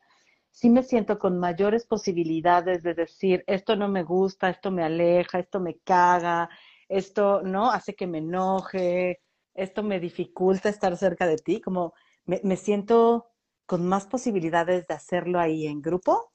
sí 0.51 0.70
me 0.70 0.84
siento 0.84 1.18
con 1.18 1.38
mayores 1.38 1.86
posibilidades 1.86 2.82
de 2.82 2.94
decir, 2.94 3.42
esto 3.49 3.74
no 3.74 3.88
me 3.88 4.05
gusta, 4.05 4.49
esto 4.49 4.70
me 4.70 4.84
aleja, 4.84 5.40
esto 5.40 5.59
me 5.59 5.78
caga, 5.78 6.49
esto, 6.88 7.42
¿no? 7.42 7.70
Hace 7.70 7.97
que 7.97 8.07
me 8.07 8.18
enoje, 8.18 9.20
esto 9.53 9.82
me 9.82 9.99
dificulta 9.99 10.68
estar 10.68 10.97
cerca 10.97 11.26
de 11.26 11.36
ti. 11.38 11.61
Como 11.61 11.94
me, 12.26 12.40
me 12.44 12.57
siento 12.57 13.26
con 13.66 13.86
más 13.86 14.07
posibilidades 14.07 14.86
de 14.86 14.94
hacerlo 14.94 15.40
ahí 15.40 15.66
en 15.66 15.82
grupo. 15.82 16.32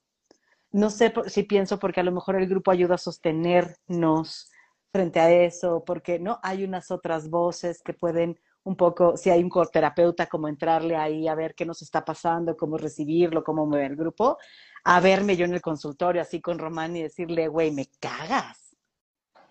No 0.71 0.89
sé 0.89 1.13
si 1.27 1.43
pienso 1.43 1.79
porque 1.79 2.01
a 2.01 2.03
lo 2.03 2.11
mejor 2.11 2.35
el 2.35 2.47
grupo 2.47 2.71
ayuda 2.71 2.95
a 2.95 2.97
sostenernos 2.97 4.50
frente 4.91 5.19
a 5.19 5.31
eso, 5.31 5.83
porque 5.85 6.19
no 6.19 6.39
hay 6.43 6.63
unas 6.63 6.91
otras 6.91 7.29
voces 7.29 7.81
que 7.81 7.93
pueden 7.93 8.39
un 8.63 8.75
poco, 8.75 9.17
si 9.17 9.29
hay 9.29 9.43
un 9.43 9.51
terapeuta, 9.71 10.27
como 10.27 10.47
entrarle 10.47 10.95
ahí 10.95 11.27
a 11.27 11.33
ver 11.33 11.55
qué 11.55 11.65
nos 11.65 11.81
está 11.81 12.05
pasando, 12.05 12.55
cómo 12.55 12.77
recibirlo, 12.77 13.43
cómo 13.43 13.65
mover 13.65 13.91
el 13.91 13.97
grupo, 13.97 14.37
a 14.83 14.99
verme 14.99 15.35
yo 15.35 15.45
en 15.45 15.53
el 15.53 15.61
consultorio 15.61 16.21
así 16.21 16.41
con 16.41 16.59
Román 16.59 16.95
y 16.95 17.03
decirle, 17.03 17.47
güey, 17.47 17.71
me 17.71 17.87
cagas, 17.99 18.75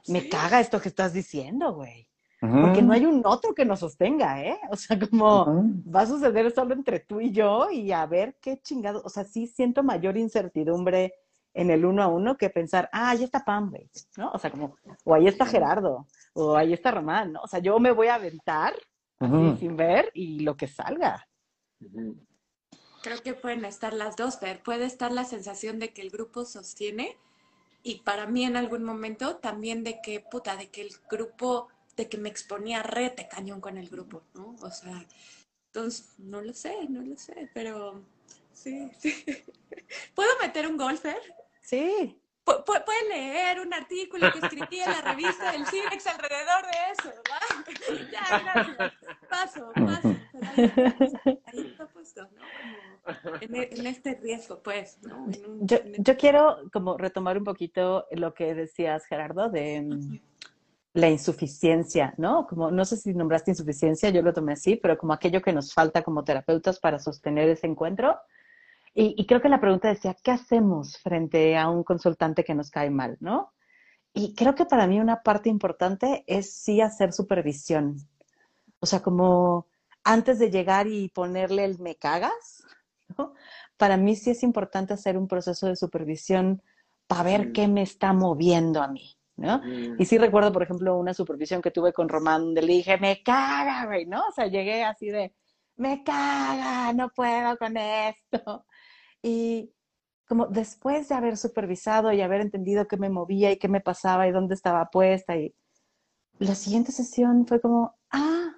me 0.07 0.29
caga 0.29 0.61
esto 0.61 0.81
que 0.81 0.89
estás 0.89 1.13
diciendo, 1.13 1.75
güey. 1.75 2.07
Porque 2.41 2.81
no 2.81 2.95
hay 2.95 3.05
un 3.05 3.21
otro 3.27 3.55
que 3.55 3.67
nos 3.67 3.81
sostenga, 3.81 4.43
¿eh? 4.43 4.59
O 4.71 4.77
sea, 4.77 4.99
como 4.99 5.45
va 5.95 6.03
a 6.03 6.07
suceder 6.07 6.51
solo 6.55 6.73
entre 6.73 7.01
tú 7.01 7.21
y 7.21 7.33
yo 7.33 7.71
y 7.71 7.93
a 7.93 8.07
ver 8.07 8.39
qué 8.41 8.59
chingado, 8.63 9.03
o 9.05 9.11
sea, 9.11 9.25
sí 9.25 9.47
siento 9.47 9.83
mayor 9.83 10.17
incertidumbre 10.17 11.13
en 11.55 11.71
el 11.71 11.85
uno 11.85 12.03
a 12.03 12.09
uno 12.09 12.37
que 12.37 12.51
pensar, 12.51 12.89
ah, 12.93 13.11
ahí 13.11 13.25
está 13.25 13.45
Pam, 13.45 13.71
güey, 13.71 13.91
¿no? 14.17 14.31
O 14.33 14.39
sea, 14.39 14.51
como, 14.51 14.77
o 15.05 15.15
ahí 15.15 15.27
está 15.27 15.47
Gerardo, 15.47 16.07
o 16.33 16.57
ahí 16.57 16.73
está 16.73 16.91
Román, 16.91 17.33
¿no? 17.33 17.43
O 17.43 17.49
sea, 17.49 17.61
yo 17.61 17.79
me 17.79 17.93
voy 17.93 18.09
a 18.09 18.15
aventar 18.15 18.75
sin 19.59 19.77
ver 19.77 20.11
y 20.15 20.41
lo 20.41 20.57
que 20.57 20.67
salga. 20.67 21.29
Creo 23.03 23.23
que 23.23 23.35
pueden 23.35 23.67
estar 23.67 23.93
las 23.93 24.17
dos, 24.17 24.37
pero 24.37 24.63
puede 24.63 24.87
estar 24.87 25.13
la 25.13 25.25
sensación 25.25 25.79
de 25.79 25.93
que 25.93 26.01
el 26.01 26.11
grupo 26.11 26.47
sostiene 26.47 27.19
y 27.83 28.01
para 28.01 28.27
mí 28.27 28.45
en 28.45 28.57
algún 28.57 28.83
momento 28.83 29.37
también 29.37 29.85
de 29.85 30.01
que, 30.03 30.21
puta, 30.21 30.57
de 30.57 30.69
que 30.69 30.83
el 30.83 30.91
grupo, 31.11 31.69
de 31.97 32.09
que 32.09 32.19
me 32.19 32.29
exponía 32.29 32.83
rete 32.83 33.29
cañón 33.29 33.61
con 33.61 33.77
el 33.77 33.89
grupo, 33.89 34.23
¿no? 34.35 34.55
O 34.63 34.71
sea, 34.71 35.07
entonces, 35.67 36.15
no 36.19 36.41
lo 36.41 36.53
sé, 36.53 36.89
no 36.89 37.03
lo 37.03 37.17
sé, 37.17 37.51
pero 37.55 38.03
sí, 38.53 38.91
sí. 38.99 39.25
¿Puedo 40.15 40.31
meter 40.41 40.67
un 40.67 40.77
golfer? 40.77 41.21
Sí. 41.63 42.21
puede 42.45 43.09
leer 43.09 43.61
un 43.61 43.73
artículo 43.73 44.33
que 44.33 44.39
escribí 44.39 44.81
en 44.81 44.91
la 44.91 45.01
revista 45.01 45.53
del 45.53 45.67
CINEX 45.67 46.07
alrededor 46.07 46.65
de 46.65 46.93
eso. 46.93 47.13
Ya, 48.13 48.39
gracias. 48.39 48.93
Paso, 49.29 49.73
paso. 49.75 50.17
Ahí, 51.47 51.67
está 51.67 51.87
puesto, 51.89 52.23
¿no? 52.23 53.35
en, 53.41 53.87
este 53.87 54.15
riesgo, 54.15 54.63
pues, 54.63 54.99
¿no? 55.03 55.27
yo, 55.61 55.79
yo 55.99 56.17
quiero 56.17 56.59
como 56.73 56.97
retomar 56.97 57.39
un 57.39 57.45
poquito 57.45 58.07
lo 58.13 58.35
que 58.35 58.55
decías, 58.55 59.07
Gerardo, 59.07 59.49
de 59.49 59.83
mm, 59.83 60.21
la 60.95 61.09
insuficiencia, 61.09 62.15
¿no? 62.17 62.47
Como, 62.47 62.71
no 62.71 62.85
sé 62.85 62.97
si 62.97 63.15
nombraste 63.15 63.53
insuficiencia, 63.53 64.11
yo 64.11 64.23
lo 64.23 64.33
tomé 64.33 64.55
así, 64.55 64.77
pero 64.77 64.99
como 64.99 65.13
aquello 65.13 65.41
que 65.41 65.53
nos 65.53 65.73
falta 65.73 66.03
como 66.03 66.25
terapeutas 66.25 66.81
para 66.81 66.99
sostener 66.99 67.49
ese 67.49 67.67
encuentro. 67.67 68.19
Y, 68.93 69.25
creo 69.27 69.41
que 69.41 69.49
la 69.49 69.61
pregunta 69.61 69.89
decía, 69.89 70.17
¿qué 70.23 70.33
hacemos 70.33 70.99
frente 70.99 71.57
a 71.57 71.69
un 71.69 71.85
consultante 71.85 72.43
que 72.43 72.55
nos 72.55 72.71
cae 72.71 72.91
mal, 72.91 73.17
no? 73.21 73.53
Y 74.13 74.35
creo 74.35 74.55
que 74.57 74.65
para 74.65 74.87
mí 74.89 74.99
una 74.99 75.23
parte 75.23 75.49
importante 75.49 76.25
es 76.27 76.53
sí 76.53 76.81
hacer 76.81 77.13
supervisión. 77.13 77.97
O 78.81 78.87
sea, 78.87 79.01
como 79.01 79.69
antes 80.03 80.41
de 80.41 80.51
llegar 80.51 80.89
y 80.89 81.09
ponerle 81.09 81.65
el 81.65 81.79
me 81.79 81.97
cagas, 81.97 82.65
¿no? 83.19 83.35
Para 83.77 83.97
mí 83.97 84.17
sí 84.17 84.31
es 84.31 84.43
importante 84.43 84.93
hacer 84.93 85.17
un 85.17 85.29
proceso 85.29 85.69
de 85.69 85.77
supervisión 85.77 86.63
para 87.07 87.23
ver 87.23 87.49
mm. 87.49 87.53
qué 87.53 87.69
me 87.69 87.83
está 87.83 88.13
moviendo 88.13 88.83
a 88.83 88.89
mí, 88.89 89.17
¿no? 89.37 89.59
Mm. 89.59 90.01
Y 90.01 90.05
sí 90.05 90.19
recuerdo, 90.19 90.53
por 90.53 90.65
ejemplo, 90.65 90.99
una 90.99 91.15
supervisión 91.15 91.63
que 91.63 91.71
tuve 91.71 91.93
con 91.93 92.09
Román, 92.09 92.43
donde 92.43 92.63
le 92.63 92.73
dije, 92.75 92.99
me 92.99 93.23
caga, 93.23 93.87
güey, 93.87 94.07
¿no? 94.07 94.27
O 94.27 94.33
sea, 94.33 94.49
llegué 94.49 94.83
así 94.83 95.11
de, 95.11 95.33
me 95.77 96.03
caga, 96.03 96.93
no 96.93 97.09
puedo 97.11 97.57
con 97.57 97.77
esto. 97.77 98.67
Y 99.23 99.73
como 100.27 100.47
después 100.47 101.09
de 101.09 101.15
haber 101.15 101.37
supervisado 101.37 102.13
y 102.13 102.21
haber 102.21 102.41
entendido 102.41 102.87
qué 102.87 102.97
me 102.97 103.11
movía 103.11 103.51
y 103.51 103.59
qué 103.59 103.69
me 103.69 103.81
pasaba 103.81 104.29
y 104.29 104.33
dónde 104.33 104.55
estaba 104.55 104.91
puesta, 104.91 105.37
y 105.37 105.55
la 106.39 106.55
siguiente 106.55 106.93
sesión 106.93 107.47
fue 107.47 107.61
como, 107.61 107.97
ah, 108.11 108.53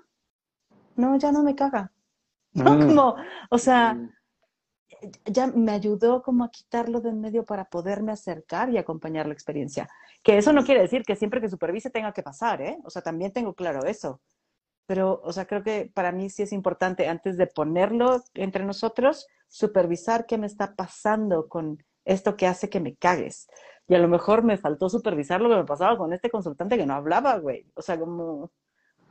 no, 0.97 1.17
ya 1.17 1.33
no 1.33 1.43
me 1.43 1.55
caga. 1.55 1.93
¿No? 2.53 2.75
Mm. 2.75 2.87
Como, 2.89 3.17
o 3.51 3.59
sea, 3.59 3.99
ya 5.25 5.47
me 5.49 5.73
ayudó 5.73 6.23
como 6.23 6.45
a 6.45 6.51
quitarlo 6.51 7.01
de 7.01 7.11
en 7.11 7.21
medio 7.21 7.45
para 7.45 7.65
poderme 7.65 8.13
acercar 8.13 8.71
y 8.71 8.79
acompañar 8.79 9.27
la 9.27 9.33
experiencia. 9.33 9.89
Que 10.23 10.39
eso 10.39 10.53
no 10.53 10.65
quiere 10.65 10.83
decir 10.83 11.03
que 11.03 11.17
siempre 11.17 11.41
que 11.41 11.49
supervise 11.49 11.91
tenga 11.91 12.13
que 12.13 12.23
pasar, 12.23 12.61
¿eh? 12.63 12.79
O 12.85 12.91
sea, 12.91 13.03
también 13.03 13.33
tengo 13.33 13.55
claro 13.55 13.85
eso. 13.85 14.21
Pero, 14.87 15.21
o 15.25 15.33
sea, 15.33 15.47
creo 15.47 15.63
que 15.63 15.91
para 15.93 16.13
mí 16.13 16.29
sí 16.31 16.43
es 16.43 16.53
importante, 16.53 17.09
antes 17.09 17.37
de 17.37 17.47
ponerlo 17.47 18.23
entre 18.35 18.65
nosotros, 18.65 19.27
supervisar 19.49 20.27
qué 20.27 20.39
me 20.39 20.47
está 20.47 20.75
pasando 20.75 21.49
con 21.49 21.83
esto 22.05 22.37
que 22.37 22.47
hace 22.47 22.69
que 22.69 22.81
me 22.81 22.97
cagues. 22.97 23.49
Y 23.89 23.95
a 23.95 23.99
lo 23.99 24.09
mejor 24.09 24.43
me 24.43 24.57
faltó 24.57 24.89
supervisar 24.89 25.41
lo 25.41 25.49
que 25.49 25.57
me 25.57 25.65
pasaba 25.65 25.97
con 25.97 26.13
este 26.13 26.31
consultante 26.31 26.77
que 26.77 26.87
no 26.87 26.95
hablaba, 26.95 27.39
güey. 27.39 27.67
O 27.75 27.83
sea, 27.83 27.99
como, 27.99 28.51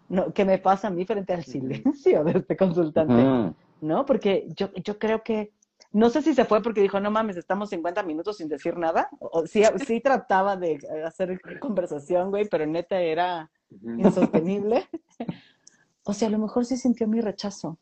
no, 0.10 0.34
¿qué 0.34 0.46
me 0.46 0.58
pasa 0.58 0.88
a 0.88 0.92
mí 0.92 1.06
frente 1.06 1.34
al 1.34 1.44
silencio 1.44 2.24
de 2.24 2.40
este 2.40 2.58
consultante? 2.58 3.54
¿no? 3.82 4.06
Porque 4.06 4.48
yo, 4.56 4.72
yo 4.84 4.98
creo 4.98 5.24
que, 5.24 5.54
no 5.92 6.10
sé 6.10 6.22
si 6.22 6.34
se 6.34 6.46
fue 6.46 6.62
porque 6.62 6.82
dijo, 6.82 7.00
no 7.00 7.12
mames, 7.12 7.36
estamos 7.36 7.70
50 7.70 8.04
minutos 8.04 8.38
sin 8.38 8.48
decir 8.48 8.78
nada, 8.78 9.10
o, 9.20 9.46
sí, 9.46 9.64
sí 9.86 10.00
trataba 10.00 10.56
de 10.56 10.80
hacer 11.06 11.42
conversación, 11.60 12.30
güey, 12.30 12.48
pero 12.48 12.66
neta 12.66 13.00
era 13.02 13.52
insostenible. 13.98 14.88
o 16.04 16.14
sea, 16.14 16.28
a 16.28 16.32
lo 16.32 16.40
mejor 16.40 16.66
sí 16.66 16.78
sintió 16.78 17.08
mi 17.08 17.22
rechazo. 17.22 17.80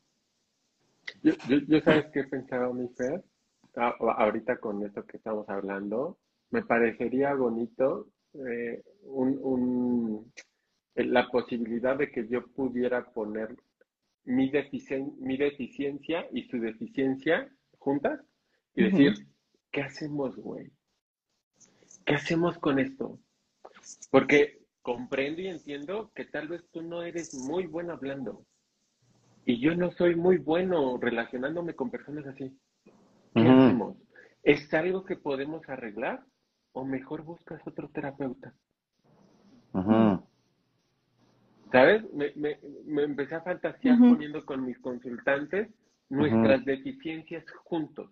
Yo, 1.24 1.34
yo, 1.68 1.82
¿sabes 1.82 2.08
qué 2.14 2.24
pensaba, 2.26 2.72
mi 2.74 2.88
Fer? 2.90 3.24
Ah, 3.76 3.96
ahorita 4.00 4.60
con 4.60 4.84
esto 4.84 5.06
que 5.06 5.18
estamos 5.18 5.48
hablando, 5.50 6.20
me 6.50 6.64
parecería 6.64 7.34
bonito 7.34 8.10
eh, 8.34 8.84
un, 9.04 10.32
la 10.96 11.30
posibilidad 11.30 11.98
de 11.98 12.12
que 12.12 12.28
yo 12.28 12.46
pudiera 12.48 13.06
poner 13.12 13.56
mi, 14.26 14.52
mi 15.20 15.38
deficiencia 15.38 16.28
y 16.32 16.44
su 16.44 16.60
deficiencia 16.60 17.50
juntas 17.78 18.20
y 18.76 18.84
decir, 18.84 19.28
¿qué 19.72 19.82
hacemos, 19.82 20.36
güey? 20.36 20.72
¿Qué 22.06 22.16
hacemos 22.16 22.58
con 22.58 22.80
esto? 22.80 23.20
Porque 24.12 24.59
comprendo 24.82 25.42
y 25.42 25.48
entiendo 25.48 26.12
que 26.16 26.26
tal 26.26 26.48
vez 26.48 26.64
tú 26.72 26.82
no 26.82 27.04
eres 27.04 27.34
muy 27.34 27.68
bueno 27.68 27.94
hablando 27.94 28.46
y 29.46 29.60
yo 29.60 29.76
no 29.76 29.92
soy 29.92 30.16
muy 30.16 30.38
bueno 30.38 30.98
relacionándome 31.02 31.74
con 31.74 31.90
personas 31.90 32.26
así. 32.28 32.56
¿Qué 33.34 33.42
hacemos? 33.42 33.98
¿Es 34.44 34.72
algo 34.74 35.06
que 35.06 35.16
podemos 35.16 35.68
arreglar 35.68 36.24
o 36.74 36.86
mejor 36.86 37.24
buscas 37.24 37.60
otro 37.66 37.90
terapeuta? 37.90 38.54
¿Sabes? 41.72 42.04
Me, 42.14 42.32
me, 42.36 42.60
me, 42.86 43.04
empecé 43.04 43.36
a 43.36 43.42
fantasear 43.42 43.98
poniendo 43.98 44.46
con 44.46 44.66
mis 44.66 44.78
consultantes 44.80 45.70
nuestras 46.10 46.66
deficiencias 46.66 47.44
juntos. 47.64 48.12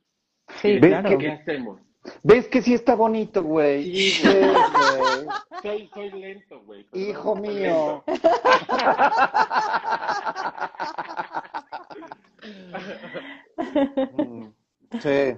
Sí, 0.62 0.80
claro. 0.80 1.18
¿Qué 1.18 1.32
hacemos? 1.32 1.82
¿Ves 2.24 2.48
que 2.48 2.62
sí 2.62 2.74
está 2.74 2.96
bonito, 2.96 3.44
güey? 3.44 4.12
Sí, 4.12 4.24
güey. 4.24 4.54
soy, 5.62 5.90
soy 5.94 6.10
lento, 6.12 6.62
güey. 6.64 6.88
Hijo 6.94 7.36
mío. 7.36 8.02
sí. 15.02 15.36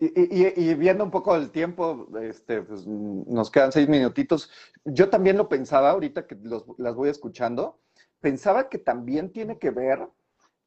Y, 0.00 0.74
viendo 0.74 1.02
un 1.02 1.10
poco 1.10 1.34
el 1.34 1.50
tiempo, 1.50 2.06
este, 2.22 2.62
pues, 2.62 2.86
nos 2.86 3.50
quedan 3.50 3.72
seis 3.72 3.88
minutitos. 3.88 4.48
Yo 4.84 5.10
también 5.10 5.36
lo 5.36 5.48
pensaba 5.48 5.90
ahorita 5.90 6.26
que 6.26 6.36
las 6.78 6.94
voy 6.94 7.08
escuchando. 7.08 7.80
Pensaba 8.20 8.68
que 8.68 8.78
también 8.78 9.32
tiene 9.32 9.58
que 9.58 9.70
ver, 9.70 10.08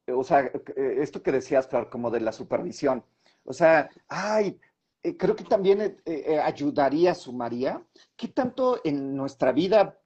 o 0.06 0.24
sea, 0.24 0.50
esto 0.76 1.22
que 1.22 1.32
decías, 1.32 1.68
Flor, 1.68 1.88
como 1.88 2.10
de 2.10 2.20
la 2.20 2.32
supervisión. 2.32 3.04
O 3.44 3.54
sea, 3.54 3.88
ay, 4.08 4.60
eh, 5.04 5.16
creo 5.16 5.34
que 5.34 5.44
también 5.44 5.80
eh, 5.80 5.96
eh, 6.04 6.38
ayudaría, 6.38 7.14
sumaría, 7.14 7.84
¿qué 8.16 8.28
tanto 8.28 8.80
en 8.84 9.16
nuestra 9.16 9.50
vida 9.52 9.98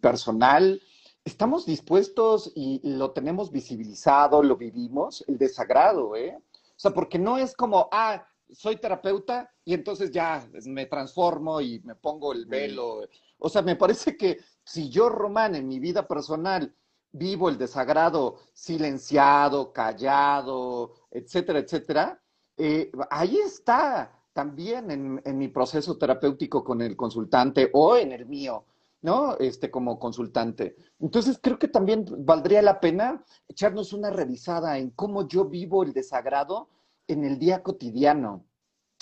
personal 0.00 0.80
estamos 1.22 1.66
dispuestos 1.66 2.50
y 2.54 2.80
lo 2.82 3.10
tenemos 3.10 3.50
visibilizado, 3.50 4.42
lo 4.42 4.56
vivimos, 4.56 5.24
el 5.28 5.36
desagrado, 5.36 6.16
¿eh? 6.16 6.36
O 6.36 6.78
sea, 6.78 6.92
porque 6.92 7.18
no 7.18 7.36
es 7.38 7.54
como, 7.54 7.88
ah, 7.92 8.26
soy 8.50 8.76
terapeuta 8.76 9.50
y 9.64 9.74
entonces 9.74 10.10
ya 10.10 10.46
me 10.66 10.86
transformo 10.86 11.60
y 11.60 11.80
me 11.80 11.94
pongo 11.94 12.32
el 12.32 12.46
velo. 12.46 13.02
O 13.38 13.48
sea, 13.48 13.62
me 13.62 13.76
parece 13.76 14.16
que 14.16 14.38
si 14.64 14.88
yo, 14.88 15.08
Román, 15.08 15.54
en 15.54 15.68
mi 15.68 15.78
vida 15.78 16.06
personal 16.06 16.74
vivo 17.12 17.48
el 17.48 17.58
desagrado 17.58 18.38
silenciado, 18.52 19.72
callado, 19.72 20.94
etcétera, 21.10 21.60
etcétera, 21.60 22.23
eh, 22.56 22.90
ahí 23.10 23.38
está 23.38 24.12
también 24.32 24.90
en, 24.90 25.38
mi 25.38 25.48
proceso 25.48 25.96
terapéutico 25.96 26.64
con 26.64 26.82
el 26.82 26.96
consultante 26.96 27.70
o 27.72 27.96
en 27.96 28.12
el 28.12 28.26
mío, 28.26 28.64
¿no? 29.02 29.36
Este, 29.38 29.70
como 29.70 29.98
consultante. 29.98 30.76
Entonces, 30.98 31.38
creo 31.40 31.58
que 31.58 31.68
también 31.68 32.04
valdría 32.18 32.60
la 32.60 32.80
pena 32.80 33.24
echarnos 33.48 33.92
una 33.92 34.10
revisada 34.10 34.78
en 34.78 34.90
cómo 34.90 35.28
yo 35.28 35.44
vivo 35.44 35.84
el 35.84 35.92
desagrado 35.92 36.68
en 37.06 37.24
el 37.24 37.38
día 37.38 37.62
cotidiano. 37.62 38.44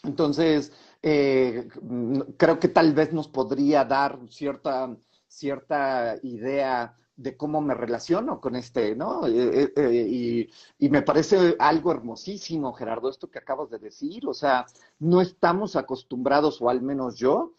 Entonces, 0.05 0.73
eh, 1.03 1.69
creo 2.37 2.59
que 2.59 2.69
tal 2.69 2.93
vez 2.93 3.13
nos 3.13 3.29
podría 3.29 3.85
dar 3.85 4.19
cierta, 4.29 4.95
cierta 5.29 6.17
idea 6.23 6.97
de 7.23 7.37
cómo 7.37 7.61
me 7.61 7.75
relaciono 7.75 8.41
con 8.41 8.57
este, 8.57 8.97
¿no? 8.97 9.27
Eh, 9.27 9.73
eh, 9.77 10.07
y, 10.09 10.51
y, 10.79 10.89
me 10.89 11.03
parece 11.03 11.57
algo 11.59 11.93
hermosísimo, 11.93 12.73
Gerardo, 12.73 13.09
esto 13.09 13.31
que 13.31 13.39
acabas 13.39 13.71
de 13.71 13.79
decir. 13.79 14.27
O 14.27 14.35
sea, 14.35 14.67
no 14.99 15.21
estamos 15.21 15.77
acostumbrados, 15.77 16.61
o 16.61 16.69
al 16.69 16.83
menos 16.83 17.17
yo, 17.17 17.53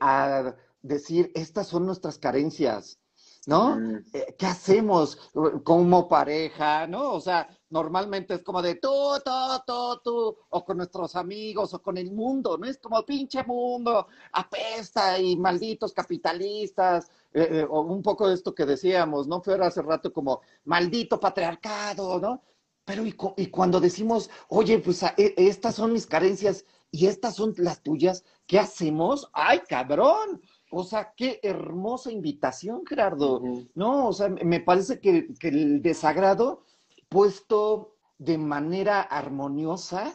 a 0.00 0.54
decir, 0.82 1.30
estas 1.34 1.66
son 1.66 1.86
nuestras 1.86 2.18
carencias, 2.18 2.98
¿no? 3.46 3.78
Eh, 4.12 4.34
¿Qué 4.38 4.46
hacemos 4.46 5.30
como 5.64 6.08
pareja, 6.08 6.86
no? 6.86 7.12
O 7.12 7.20
sea, 7.20 7.48
normalmente 7.70 8.34
es 8.34 8.42
como 8.42 8.60
de 8.60 8.74
tú, 8.74 8.90
tú, 9.24 9.32
tú, 9.66 10.00
tú, 10.04 10.36
o 10.50 10.64
con 10.64 10.76
nuestros 10.76 11.16
amigos, 11.16 11.72
o 11.74 11.82
con 11.82 11.96
el 11.96 12.12
mundo, 12.12 12.58
¿no? 12.58 12.66
Es 12.66 12.78
como 12.78 13.04
pinche 13.04 13.42
mundo, 13.44 14.06
apesta 14.32 15.18
y 15.18 15.36
malditos 15.36 15.92
capitalistas, 15.92 17.10
eh, 17.32 17.48
eh, 17.50 17.66
o 17.68 17.80
un 17.82 18.02
poco 18.02 18.28
de 18.28 18.34
esto 18.34 18.54
que 18.54 18.66
decíamos, 18.66 19.26
¿no? 19.26 19.40
Fue 19.40 19.54
hace 19.64 19.82
rato 19.82 20.12
como 20.12 20.40
maldito 20.64 21.18
patriarcado, 21.18 22.20
¿no? 22.20 22.42
Pero 22.84 23.06
y, 23.06 23.16
y 23.36 23.46
cuando 23.46 23.80
decimos, 23.80 24.28
oye, 24.48 24.78
pues 24.80 25.02
e, 25.02 25.34
estas 25.36 25.76
son 25.76 25.92
mis 25.92 26.06
carencias 26.06 26.64
y 26.90 27.06
estas 27.06 27.36
son 27.36 27.54
las 27.58 27.82
tuyas, 27.82 28.24
¿qué 28.46 28.58
hacemos? 28.58 29.30
¡Ay, 29.32 29.60
cabrón! 29.68 30.42
O 30.70 30.84
sea, 30.84 31.12
qué 31.16 31.40
hermosa 31.42 32.12
invitación, 32.12 32.84
Gerardo. 32.86 33.42
No, 33.74 34.08
o 34.08 34.12
sea, 34.12 34.28
me 34.28 34.60
parece 34.60 35.00
que, 35.00 35.28
el 35.42 35.82
desagrado 35.82 36.62
puesto 37.10 37.96
de 38.16 38.38
manera 38.38 39.02
armoniosa 39.02 40.14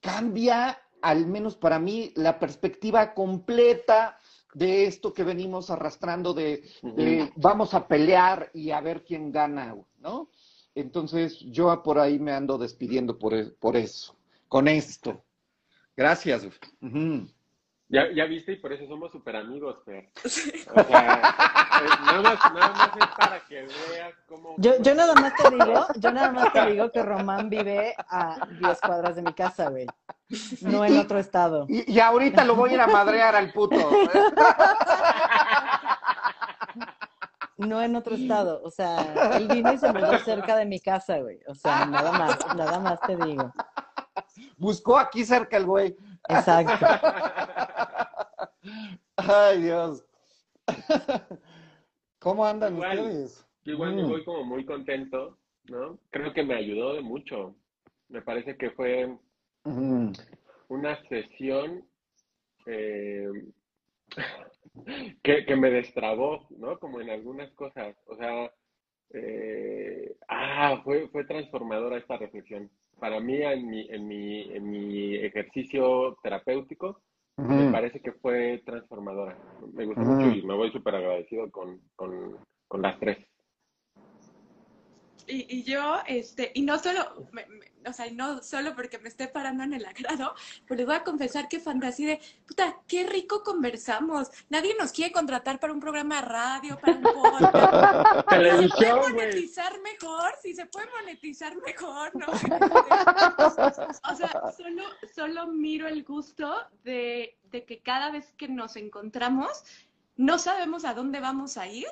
cambia, 0.00 0.78
al 1.02 1.26
menos 1.26 1.56
para 1.56 1.78
mí, 1.78 2.12
la 2.16 2.38
perspectiva 2.38 3.12
completa 3.12 4.16
de 4.54 4.86
esto 4.86 5.12
que 5.12 5.24
venimos 5.24 5.70
arrastrando 5.70 6.32
de, 6.32 6.62
vamos 7.36 7.74
a 7.74 7.86
pelear 7.86 8.50
y 8.54 8.70
a 8.70 8.80
ver 8.80 9.04
quién 9.04 9.32
gana, 9.32 9.74
¿no? 9.98 10.30
Entonces, 10.74 11.38
yo 11.40 11.82
por 11.82 11.98
ahí 11.98 12.18
me 12.18 12.32
ando 12.32 12.56
despidiendo 12.56 13.18
por, 13.18 13.34
e, 13.34 13.46
por 13.46 13.76
eso, 13.76 14.16
con 14.48 14.68
esto. 14.68 15.24
Gracias. 15.96 16.46
Ya, 17.92 18.10
ya 18.10 18.24
viste, 18.24 18.52
y 18.52 18.56
por 18.56 18.72
eso 18.72 18.86
somos 18.86 19.12
súper 19.12 19.36
amigos, 19.36 19.76
Fer. 19.84 20.10
O 20.24 20.28
sea, 20.28 20.62
eh, 20.72 21.88
nada, 22.06 22.22
más, 22.22 22.54
nada 22.54 22.72
más 22.72 22.96
es 22.96 23.06
para 23.18 23.40
que 23.40 23.66
veas 23.90 24.14
cómo... 24.26 24.54
Yo, 24.56 24.80
yo 24.80 24.94
nada 24.94 25.12
más 25.12 25.34
te 25.36 25.50
digo, 25.50 25.86
yo 25.96 26.10
nada 26.10 26.32
más 26.32 26.52
te 26.54 26.70
digo 26.70 26.90
que 26.90 27.02
Román 27.02 27.50
vive 27.50 27.94
a 28.08 28.48
10 28.60 28.80
cuadras 28.80 29.16
de 29.16 29.20
mi 29.20 29.34
casa, 29.34 29.68
güey. 29.68 29.86
No 30.62 30.86
en 30.86 30.96
otro 30.96 31.18
estado. 31.18 31.66
Y, 31.68 31.92
y 31.92 32.00
ahorita 32.00 32.46
lo 32.46 32.56
voy 32.56 32.70
a 32.70 32.74
ir 32.74 32.80
a 32.80 32.86
madrear 32.86 33.36
al 33.36 33.52
puto. 33.52 33.76
No 37.58 37.82
en 37.82 37.94
otro 37.94 38.14
estado, 38.14 38.62
o 38.64 38.70
sea, 38.70 39.36
él 39.36 39.48
vino 39.48 39.70
y 39.70 39.76
se 39.78 39.92
mudó 39.92 40.18
cerca 40.20 40.56
de 40.56 40.64
mi 40.64 40.80
casa, 40.80 41.18
güey. 41.18 41.40
O 41.46 41.54
sea, 41.54 41.84
nada 41.84 42.10
más, 42.12 42.56
nada 42.56 42.78
más 42.78 43.00
te 43.02 43.16
digo. 43.16 43.52
Buscó 44.56 44.98
aquí 44.98 45.24
cerca 45.24 45.58
el 45.58 45.66
güey. 45.66 45.94
Exacto. 46.28 46.86
Ay, 49.16 49.62
Dios. 49.62 50.04
¿Cómo 52.18 52.46
andan 52.46 52.78
ustedes? 52.78 53.46
igual 53.64 53.94
me 53.94 54.02
mm. 54.02 54.08
voy 54.08 54.24
como 54.24 54.44
muy 54.44 54.64
contento, 54.64 55.38
¿no? 55.68 55.98
Creo 56.10 56.32
que 56.32 56.42
me 56.42 56.54
ayudó 56.54 56.94
de 56.94 57.02
mucho. 57.02 57.54
Me 58.08 58.22
parece 58.22 58.56
que 58.56 58.70
fue 58.70 59.16
una 60.68 61.00
sesión 61.08 61.84
eh, 62.66 63.30
que, 65.22 65.56
me 65.56 65.70
destrabó, 65.70 66.46
¿no? 66.50 66.78
Como 66.78 67.00
en 67.00 67.10
algunas 67.10 67.50
cosas. 67.52 67.96
O 68.06 68.16
sea, 68.16 68.52
eh, 69.10 70.16
ah, 70.28 70.80
fue, 70.84 71.08
fue 71.08 71.24
transformadora 71.24 71.98
esta 71.98 72.16
reflexión 72.16 72.70
para 73.02 73.18
mí 73.18 73.42
en 73.42 73.68
mi, 73.68 73.88
en 73.90 74.06
mi, 74.06 74.42
en 74.54 74.70
mi 74.70 75.16
ejercicio 75.16 76.16
terapéutico, 76.22 77.02
me 77.36 77.72
parece 77.72 77.98
que 77.98 78.12
fue 78.12 78.62
transformadora. 78.64 79.36
Me 79.72 79.86
gustó 79.86 80.02
mucho 80.02 80.28
y 80.28 80.42
me 80.42 80.54
voy 80.54 80.70
súper 80.70 80.94
agradecido 80.94 81.50
con, 81.50 81.80
con, 81.96 82.38
con, 82.68 82.80
las 82.80 83.00
tres. 83.00 83.18
Y, 85.32 85.46
y 85.48 85.62
yo, 85.62 85.98
este, 86.06 86.52
y 86.54 86.60
no 86.62 86.78
solo, 86.78 87.28
me- 87.32 87.46
me- 87.46 87.72
o 87.88 87.92
sea, 87.92 88.06
no 88.12 88.42
solo 88.42 88.76
porque 88.76 88.98
me 88.98 89.08
esté 89.08 89.26
parando 89.28 89.64
en 89.64 89.72
el 89.72 89.84
agrado, 89.86 90.34
pero 90.68 90.76
les 90.78 90.86
voy 90.86 90.94
a 90.94 91.02
confesar 91.04 91.48
que 91.48 91.58
fantasía 91.58 92.08
de, 92.10 92.20
puta, 92.46 92.76
qué 92.86 93.06
rico 93.06 93.42
conversamos. 93.42 94.28
Nadie 94.50 94.76
nos 94.78 94.92
quiere 94.92 95.10
contratar 95.10 95.58
para 95.58 95.72
un 95.72 95.80
programa 95.80 96.16
de 96.16 96.22
radio, 96.28 96.78
para 96.78 96.92
un 96.92 97.02
podcast. 97.02 98.28
Si 98.60 98.68
se 98.68 98.86
puede 98.94 99.12
monetizar 99.12 99.80
mejor, 99.80 100.32
si 100.42 100.54
se 100.54 100.66
puede 100.66 100.86
monetizar 101.00 101.56
mejor, 101.56 102.14
¿no? 102.14 102.26
O 104.12 104.14
sea, 104.16 104.52
solo, 104.56 104.82
solo 105.14 105.46
miro 105.48 105.88
el 105.88 106.04
gusto 106.04 106.54
de, 106.84 107.38
de 107.50 107.64
que 107.64 107.80
cada 107.80 108.10
vez 108.10 108.32
que 108.36 108.48
nos 108.48 108.76
encontramos, 108.76 109.64
no 110.16 110.38
sabemos 110.38 110.84
a 110.84 110.94
dónde 110.94 111.20
vamos 111.20 111.56
a 111.56 111.66
ir, 111.66 111.88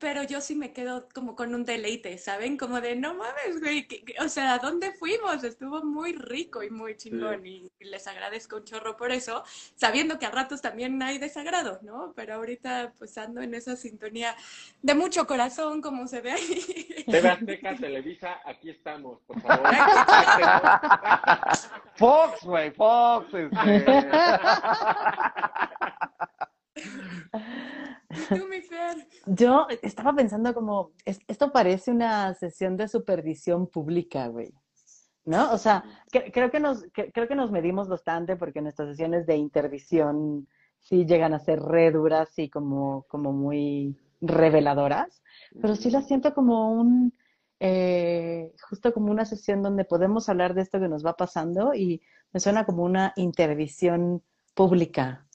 pero 0.00 0.22
yo 0.22 0.40
sí 0.40 0.54
me 0.56 0.72
quedo 0.72 1.06
como 1.14 1.36
con 1.36 1.54
un 1.54 1.62
deleite, 1.64 2.16
¿saben? 2.16 2.56
Como 2.56 2.80
de, 2.80 2.96
no 2.96 3.12
mames, 3.14 3.60
güey, 3.60 3.86
que- 3.86 4.02
que- 4.02 4.14
o 4.24 4.28
sea, 4.30 4.54
¿a 4.54 4.58
dónde 4.58 4.92
fuimos? 4.94 5.44
Estuvo 5.44 5.84
muy 5.84 6.14
rico 6.14 6.62
y 6.62 6.70
muy 6.70 6.96
chingón 6.96 7.46
y 7.46 7.70
les 7.80 8.06
agradezco 8.06 8.56
un 8.56 8.64
chorro 8.64 8.96
por 8.96 9.12
eso, 9.12 9.44
sabiendo 9.76 10.18
que 10.18 10.24
a 10.26 10.30
ratos 10.30 10.62
también 10.62 11.00
hay 11.02 11.18
desagrado, 11.18 11.80
¿no? 11.82 12.14
Pero 12.16 12.34
ahorita 12.36 12.94
pues 12.98 13.16
ando 13.18 13.42
en 13.42 13.52
esa 13.54 13.76
sintonía 13.76 14.34
de 14.80 14.94
mucho 14.94 15.26
corazón, 15.26 15.82
como 15.82 16.06
se 16.06 16.22
ve 16.22 16.32
ahí. 16.32 17.04
TV 17.06 17.28
Azteca, 17.28 17.76
Televisa, 17.76 18.40
aquí 18.46 18.70
estamos, 18.70 19.20
por 19.26 19.38
favor. 19.42 19.68
Fox, 21.96 22.42
güey, 22.42 22.70
Fox. 22.70 23.26
este. 23.34 24.08
Yo 29.26 29.66
estaba 29.82 30.12
pensando 30.14 30.52
como, 30.54 30.90
es- 31.04 31.20
esto 31.28 31.52
parece 31.52 31.90
una 31.90 32.34
sesión 32.34 32.76
de 32.76 32.88
supervisión 32.88 33.66
pública, 33.68 34.26
güey. 34.28 34.52
¿No? 35.24 35.52
O 35.52 35.58
sea, 35.58 35.84
cre- 36.10 36.30
creo 36.32 36.50
que 36.50 36.60
nos, 36.60 36.84
cre- 36.92 37.10
creo 37.12 37.28
que 37.28 37.34
nos 37.34 37.50
medimos 37.52 37.88
bastante 37.88 38.36
porque 38.36 38.62
nuestras 38.62 38.88
sesiones 38.88 39.26
de 39.26 39.36
intervisión 39.36 40.48
sí 40.80 41.04
llegan 41.04 41.34
a 41.34 41.38
ser 41.38 41.60
re 41.60 41.90
duras 41.92 42.36
y 42.38 42.48
como, 42.48 43.04
como 43.08 43.32
muy 43.32 43.96
reveladoras, 44.22 45.22
pero 45.60 45.76
sí 45.76 45.90
las 45.90 46.06
siento 46.06 46.34
como 46.34 46.72
un, 46.72 47.12
eh, 47.60 48.52
justo 48.68 48.92
como 48.94 49.10
una 49.10 49.24
sesión 49.26 49.62
donde 49.62 49.84
podemos 49.84 50.28
hablar 50.30 50.54
de 50.54 50.62
esto 50.62 50.80
que 50.80 50.88
nos 50.88 51.04
va 51.04 51.16
pasando 51.16 51.74
y 51.74 52.02
me 52.32 52.40
suena 52.40 52.64
como 52.64 52.82
una 52.82 53.12
intervisión 53.16 54.22
pública, 54.54 55.26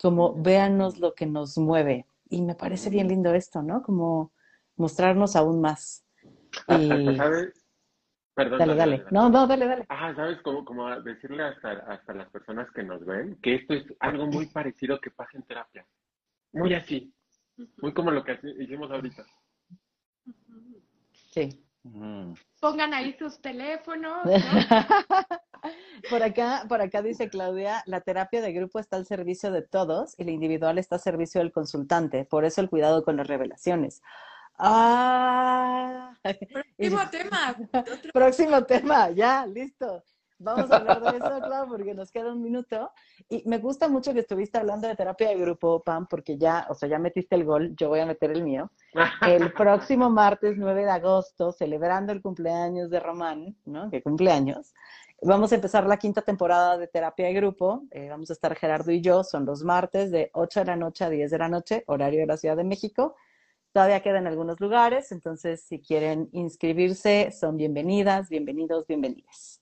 como 0.00 0.34
véanos 0.34 0.98
lo 0.98 1.14
que 1.14 1.24
nos 1.26 1.56
mueve. 1.56 2.06
Y 2.30 2.42
me 2.42 2.54
parece 2.54 2.90
bien 2.90 3.08
lindo 3.08 3.34
esto, 3.34 3.60
¿no? 3.60 3.82
Como 3.82 4.32
mostrarnos 4.76 5.34
aún 5.36 5.60
más. 5.60 6.06
Hasta, 6.66 6.96
Y... 6.96 7.16
¿sabes? 7.16 7.66
Perdón. 8.34 8.58
Dale, 8.60 8.74
dale. 8.76 9.04
No, 9.10 9.28
no, 9.28 9.46
dale, 9.46 9.66
dale. 9.66 9.84
Ajá, 9.88 10.14
¿sabes? 10.14 10.40
Como, 10.42 10.64
como 10.64 10.88
decirle 11.00 11.42
hasta, 11.42 11.72
hasta 11.72 12.14
las 12.14 12.30
personas 12.30 12.70
que 12.70 12.84
nos 12.84 13.04
ven 13.04 13.36
que 13.42 13.56
esto 13.56 13.74
es 13.74 13.84
algo 13.98 14.26
muy 14.26 14.46
parecido 14.46 15.00
que 15.00 15.10
pasa 15.10 15.32
en 15.34 15.42
terapia. 15.42 15.84
Muy 16.52 16.72
así. 16.72 17.12
Muy 17.82 17.92
como 17.92 18.12
lo 18.12 18.24
que 18.24 18.38
hicimos 18.58 18.90
ahorita. 18.90 19.26
Sí. 21.32 21.64
Mm. 21.82 22.34
Pongan 22.60 22.94
ahí 22.94 23.16
sus 23.18 23.40
teléfonos, 23.40 24.24
¿no? 24.24 24.30
Por 26.08 26.22
acá, 26.22 26.64
por 26.68 26.80
acá 26.80 27.02
dice 27.02 27.28
Claudia, 27.28 27.82
la 27.86 28.00
terapia 28.00 28.40
de 28.40 28.52
grupo 28.52 28.78
está 28.78 28.96
al 28.96 29.06
servicio 29.06 29.50
de 29.52 29.62
todos 29.62 30.14
y 30.18 30.24
la 30.24 30.30
individual 30.30 30.78
está 30.78 30.96
al 30.96 31.00
servicio 31.02 31.40
del 31.40 31.52
consultante. 31.52 32.24
Por 32.24 32.44
eso 32.44 32.60
el 32.60 32.70
cuidado 32.70 33.04
con 33.04 33.16
las 33.16 33.26
revelaciones. 33.26 34.02
Ah, 34.58 36.12
Próximo 36.22 37.00
tema. 37.10 37.56
Otro- 37.72 38.12
próximo 38.12 38.64
tema, 38.64 39.10
ya, 39.10 39.46
listo. 39.46 40.02
Vamos 40.42 40.70
a 40.70 40.76
hablar 40.76 41.02
de 41.02 41.18
eso, 41.18 41.38
Clau, 41.42 41.68
porque 41.68 41.92
nos 41.94 42.10
queda 42.10 42.32
un 42.32 42.40
minuto. 42.40 42.90
Y 43.28 43.42
me 43.46 43.58
gusta 43.58 43.88
mucho 43.90 44.14
que 44.14 44.20
estuviste 44.20 44.56
hablando 44.56 44.88
de 44.88 44.96
terapia 44.96 45.28
de 45.28 45.36
grupo, 45.36 45.82
Pam, 45.82 46.06
porque 46.08 46.38
ya, 46.38 46.66
o 46.70 46.74
sea, 46.74 46.88
ya 46.88 46.98
metiste 46.98 47.34
el 47.36 47.44
gol, 47.44 47.76
yo 47.76 47.90
voy 47.90 48.00
a 48.00 48.06
meter 48.06 48.30
el 48.30 48.42
mío. 48.42 48.70
El 49.38 49.52
próximo 49.52 50.08
martes 50.08 50.54
9 50.56 50.84
de 50.86 50.90
agosto, 50.90 51.52
celebrando 51.52 52.12
el 52.12 52.22
cumpleaños 52.22 52.88
de 52.88 53.00
Román, 53.00 53.54
¿no? 53.66 53.90
Que 53.90 54.02
cumpleaños. 54.02 54.72
Vamos 55.22 55.52
a 55.52 55.56
empezar 55.56 55.86
la 55.86 55.98
quinta 55.98 56.22
temporada 56.22 56.78
de 56.78 56.88
terapia 56.88 57.26
de 57.26 57.34
grupo. 57.34 57.82
Eh, 57.90 58.08
vamos 58.08 58.30
a 58.30 58.32
estar 58.32 58.56
Gerardo 58.56 58.90
y 58.90 59.02
yo, 59.02 59.22
son 59.22 59.44
los 59.44 59.62
martes 59.62 60.10
de 60.10 60.30
8 60.32 60.60
de 60.60 60.66
la 60.66 60.76
noche 60.76 61.04
a 61.04 61.10
10 61.10 61.30
de 61.30 61.38
la 61.38 61.48
noche, 61.48 61.84
horario 61.88 62.20
de 62.20 62.26
la 62.26 62.38
Ciudad 62.38 62.56
de 62.56 62.64
México. 62.64 63.16
Todavía 63.72 64.00
quedan 64.02 64.26
algunos 64.26 64.58
lugares, 64.60 65.12
entonces 65.12 65.62
si 65.62 65.78
quieren 65.80 66.30
inscribirse, 66.32 67.32
son 67.38 67.58
bienvenidas, 67.58 68.30
bienvenidos, 68.30 68.86
bienvenidas. 68.86 69.59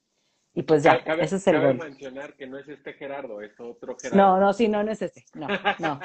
Y 0.54 0.62
pues 0.62 0.82
ya, 0.82 1.04
Cabe- 1.04 1.22
ese 1.24 1.36
es 1.36 1.46
el 1.46 1.54
cabe 1.54 1.66
gol. 1.68 1.76
mencionar 1.76 2.34
que 2.34 2.46
no 2.46 2.58
es 2.58 2.68
este 2.68 2.92
Gerardo, 2.94 3.40
es 3.42 3.52
otro 3.60 3.96
Gerardo. 4.00 4.16
No, 4.16 4.40
no, 4.40 4.52
sí, 4.52 4.66
no, 4.66 4.82
no 4.82 4.90
es 4.90 5.00
este. 5.02 5.24
No, 5.34 5.46
no, 5.78 6.00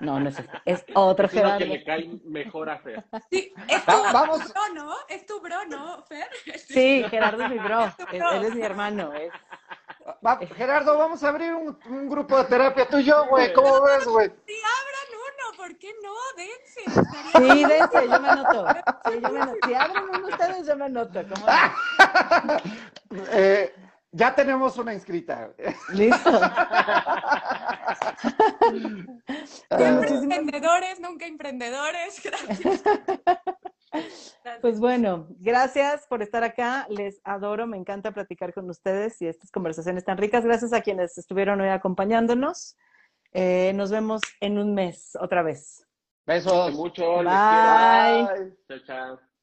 no, 0.00 0.20
no 0.20 0.28
es 0.28 0.38
este. 0.38 0.52
Es 0.66 0.84
otro 0.94 1.26
es 1.26 1.32
Gerardo. 1.32 1.58
que 1.58 1.64
le 1.66 1.84
cae 1.84 2.10
mejor 2.24 2.68
a 2.68 2.78
Fer. 2.80 3.02
Sí, 3.30 3.52
es 3.68 3.84
tu 3.86 3.92
vamos. 4.12 4.40
bro, 4.52 4.74
¿no? 4.74 4.94
Es 5.08 5.24
tu 5.24 5.40
bro, 5.40 5.64
¿no, 5.70 6.02
Fer? 6.04 6.28
Sí, 6.68 7.04
Gerardo 7.08 7.44
es 7.44 7.50
mi 7.50 7.58
bro. 7.58 7.84
Él, 8.12 8.22
él 8.34 8.44
es 8.44 8.54
mi 8.54 8.62
hermano. 8.62 9.12
es- 9.14 9.32
Va, 10.26 10.38
Gerardo, 10.54 10.98
vamos 10.98 11.24
a 11.24 11.28
abrir 11.30 11.54
un, 11.54 11.78
un 11.88 12.08
grupo 12.10 12.36
de 12.36 12.44
terapia 12.44 12.86
tú 12.86 12.98
y 12.98 13.04
yo, 13.04 13.26
güey. 13.28 13.54
¿Cómo 13.54 13.80
ves, 13.82 14.04
güey? 14.04 14.28
Sí, 14.46 14.54
abran 14.54 15.23
uno, 15.48 15.56
¿por 15.56 15.78
qué 15.78 15.92
no? 16.02 16.12
Dense. 16.36 16.80
estaría- 17.32 17.54
Sí, 17.54 17.64
dense, 17.64 18.08
yo 18.08 18.20
me 18.20 18.28
anoto. 18.28 18.66
Sí, 19.10 19.20
yo 19.22 19.30
me 19.32 19.40
anoto. 19.40 19.58
Si 19.66 19.74
abren 19.74 20.04
uno 20.12 20.28
ustedes, 20.28 20.66
yo 20.66 20.76
me 20.76 20.84
anoto. 20.86 21.20
¿Cómo 21.34 21.46
no? 21.46 23.22
Eh, 23.32 23.72
ya 24.10 24.34
tenemos 24.34 24.76
una 24.78 24.92
inscrita. 24.94 25.50
Listo. 25.92 26.30
Siempre 29.68 29.90
muchísimas- 29.92 30.38
emprendedores, 30.38 31.00
nunca 31.00 31.26
emprendedores. 31.26 32.22
Gracias. 32.22 32.82
Pues 34.60 34.80
bueno, 34.80 35.26
gracias 35.38 36.06
por 36.08 36.22
estar 36.22 36.42
acá. 36.44 36.86
Les 36.90 37.20
adoro, 37.24 37.66
me 37.66 37.76
encanta 37.76 38.10
platicar 38.12 38.52
con 38.52 38.68
ustedes 38.68 39.20
y 39.22 39.28
estas 39.28 39.50
conversaciones 39.52 40.04
tan 40.04 40.18
ricas. 40.18 40.44
Gracias 40.44 40.72
a 40.72 40.80
quienes 40.80 41.16
estuvieron 41.18 41.60
hoy 41.60 41.68
acompañándonos. 41.68 42.76
Eh, 43.34 43.72
nos 43.74 43.90
vemos 43.90 44.22
en 44.40 44.58
un 44.58 44.74
mes 44.74 45.16
otra 45.20 45.42
vez. 45.42 45.84
Besos. 46.26 46.72
Mucho, 46.74 47.22
les 47.22 47.32
Bye. 47.32 47.46
quiero. 47.48 48.56
Chao, 48.68 48.78
chao. 48.86 49.33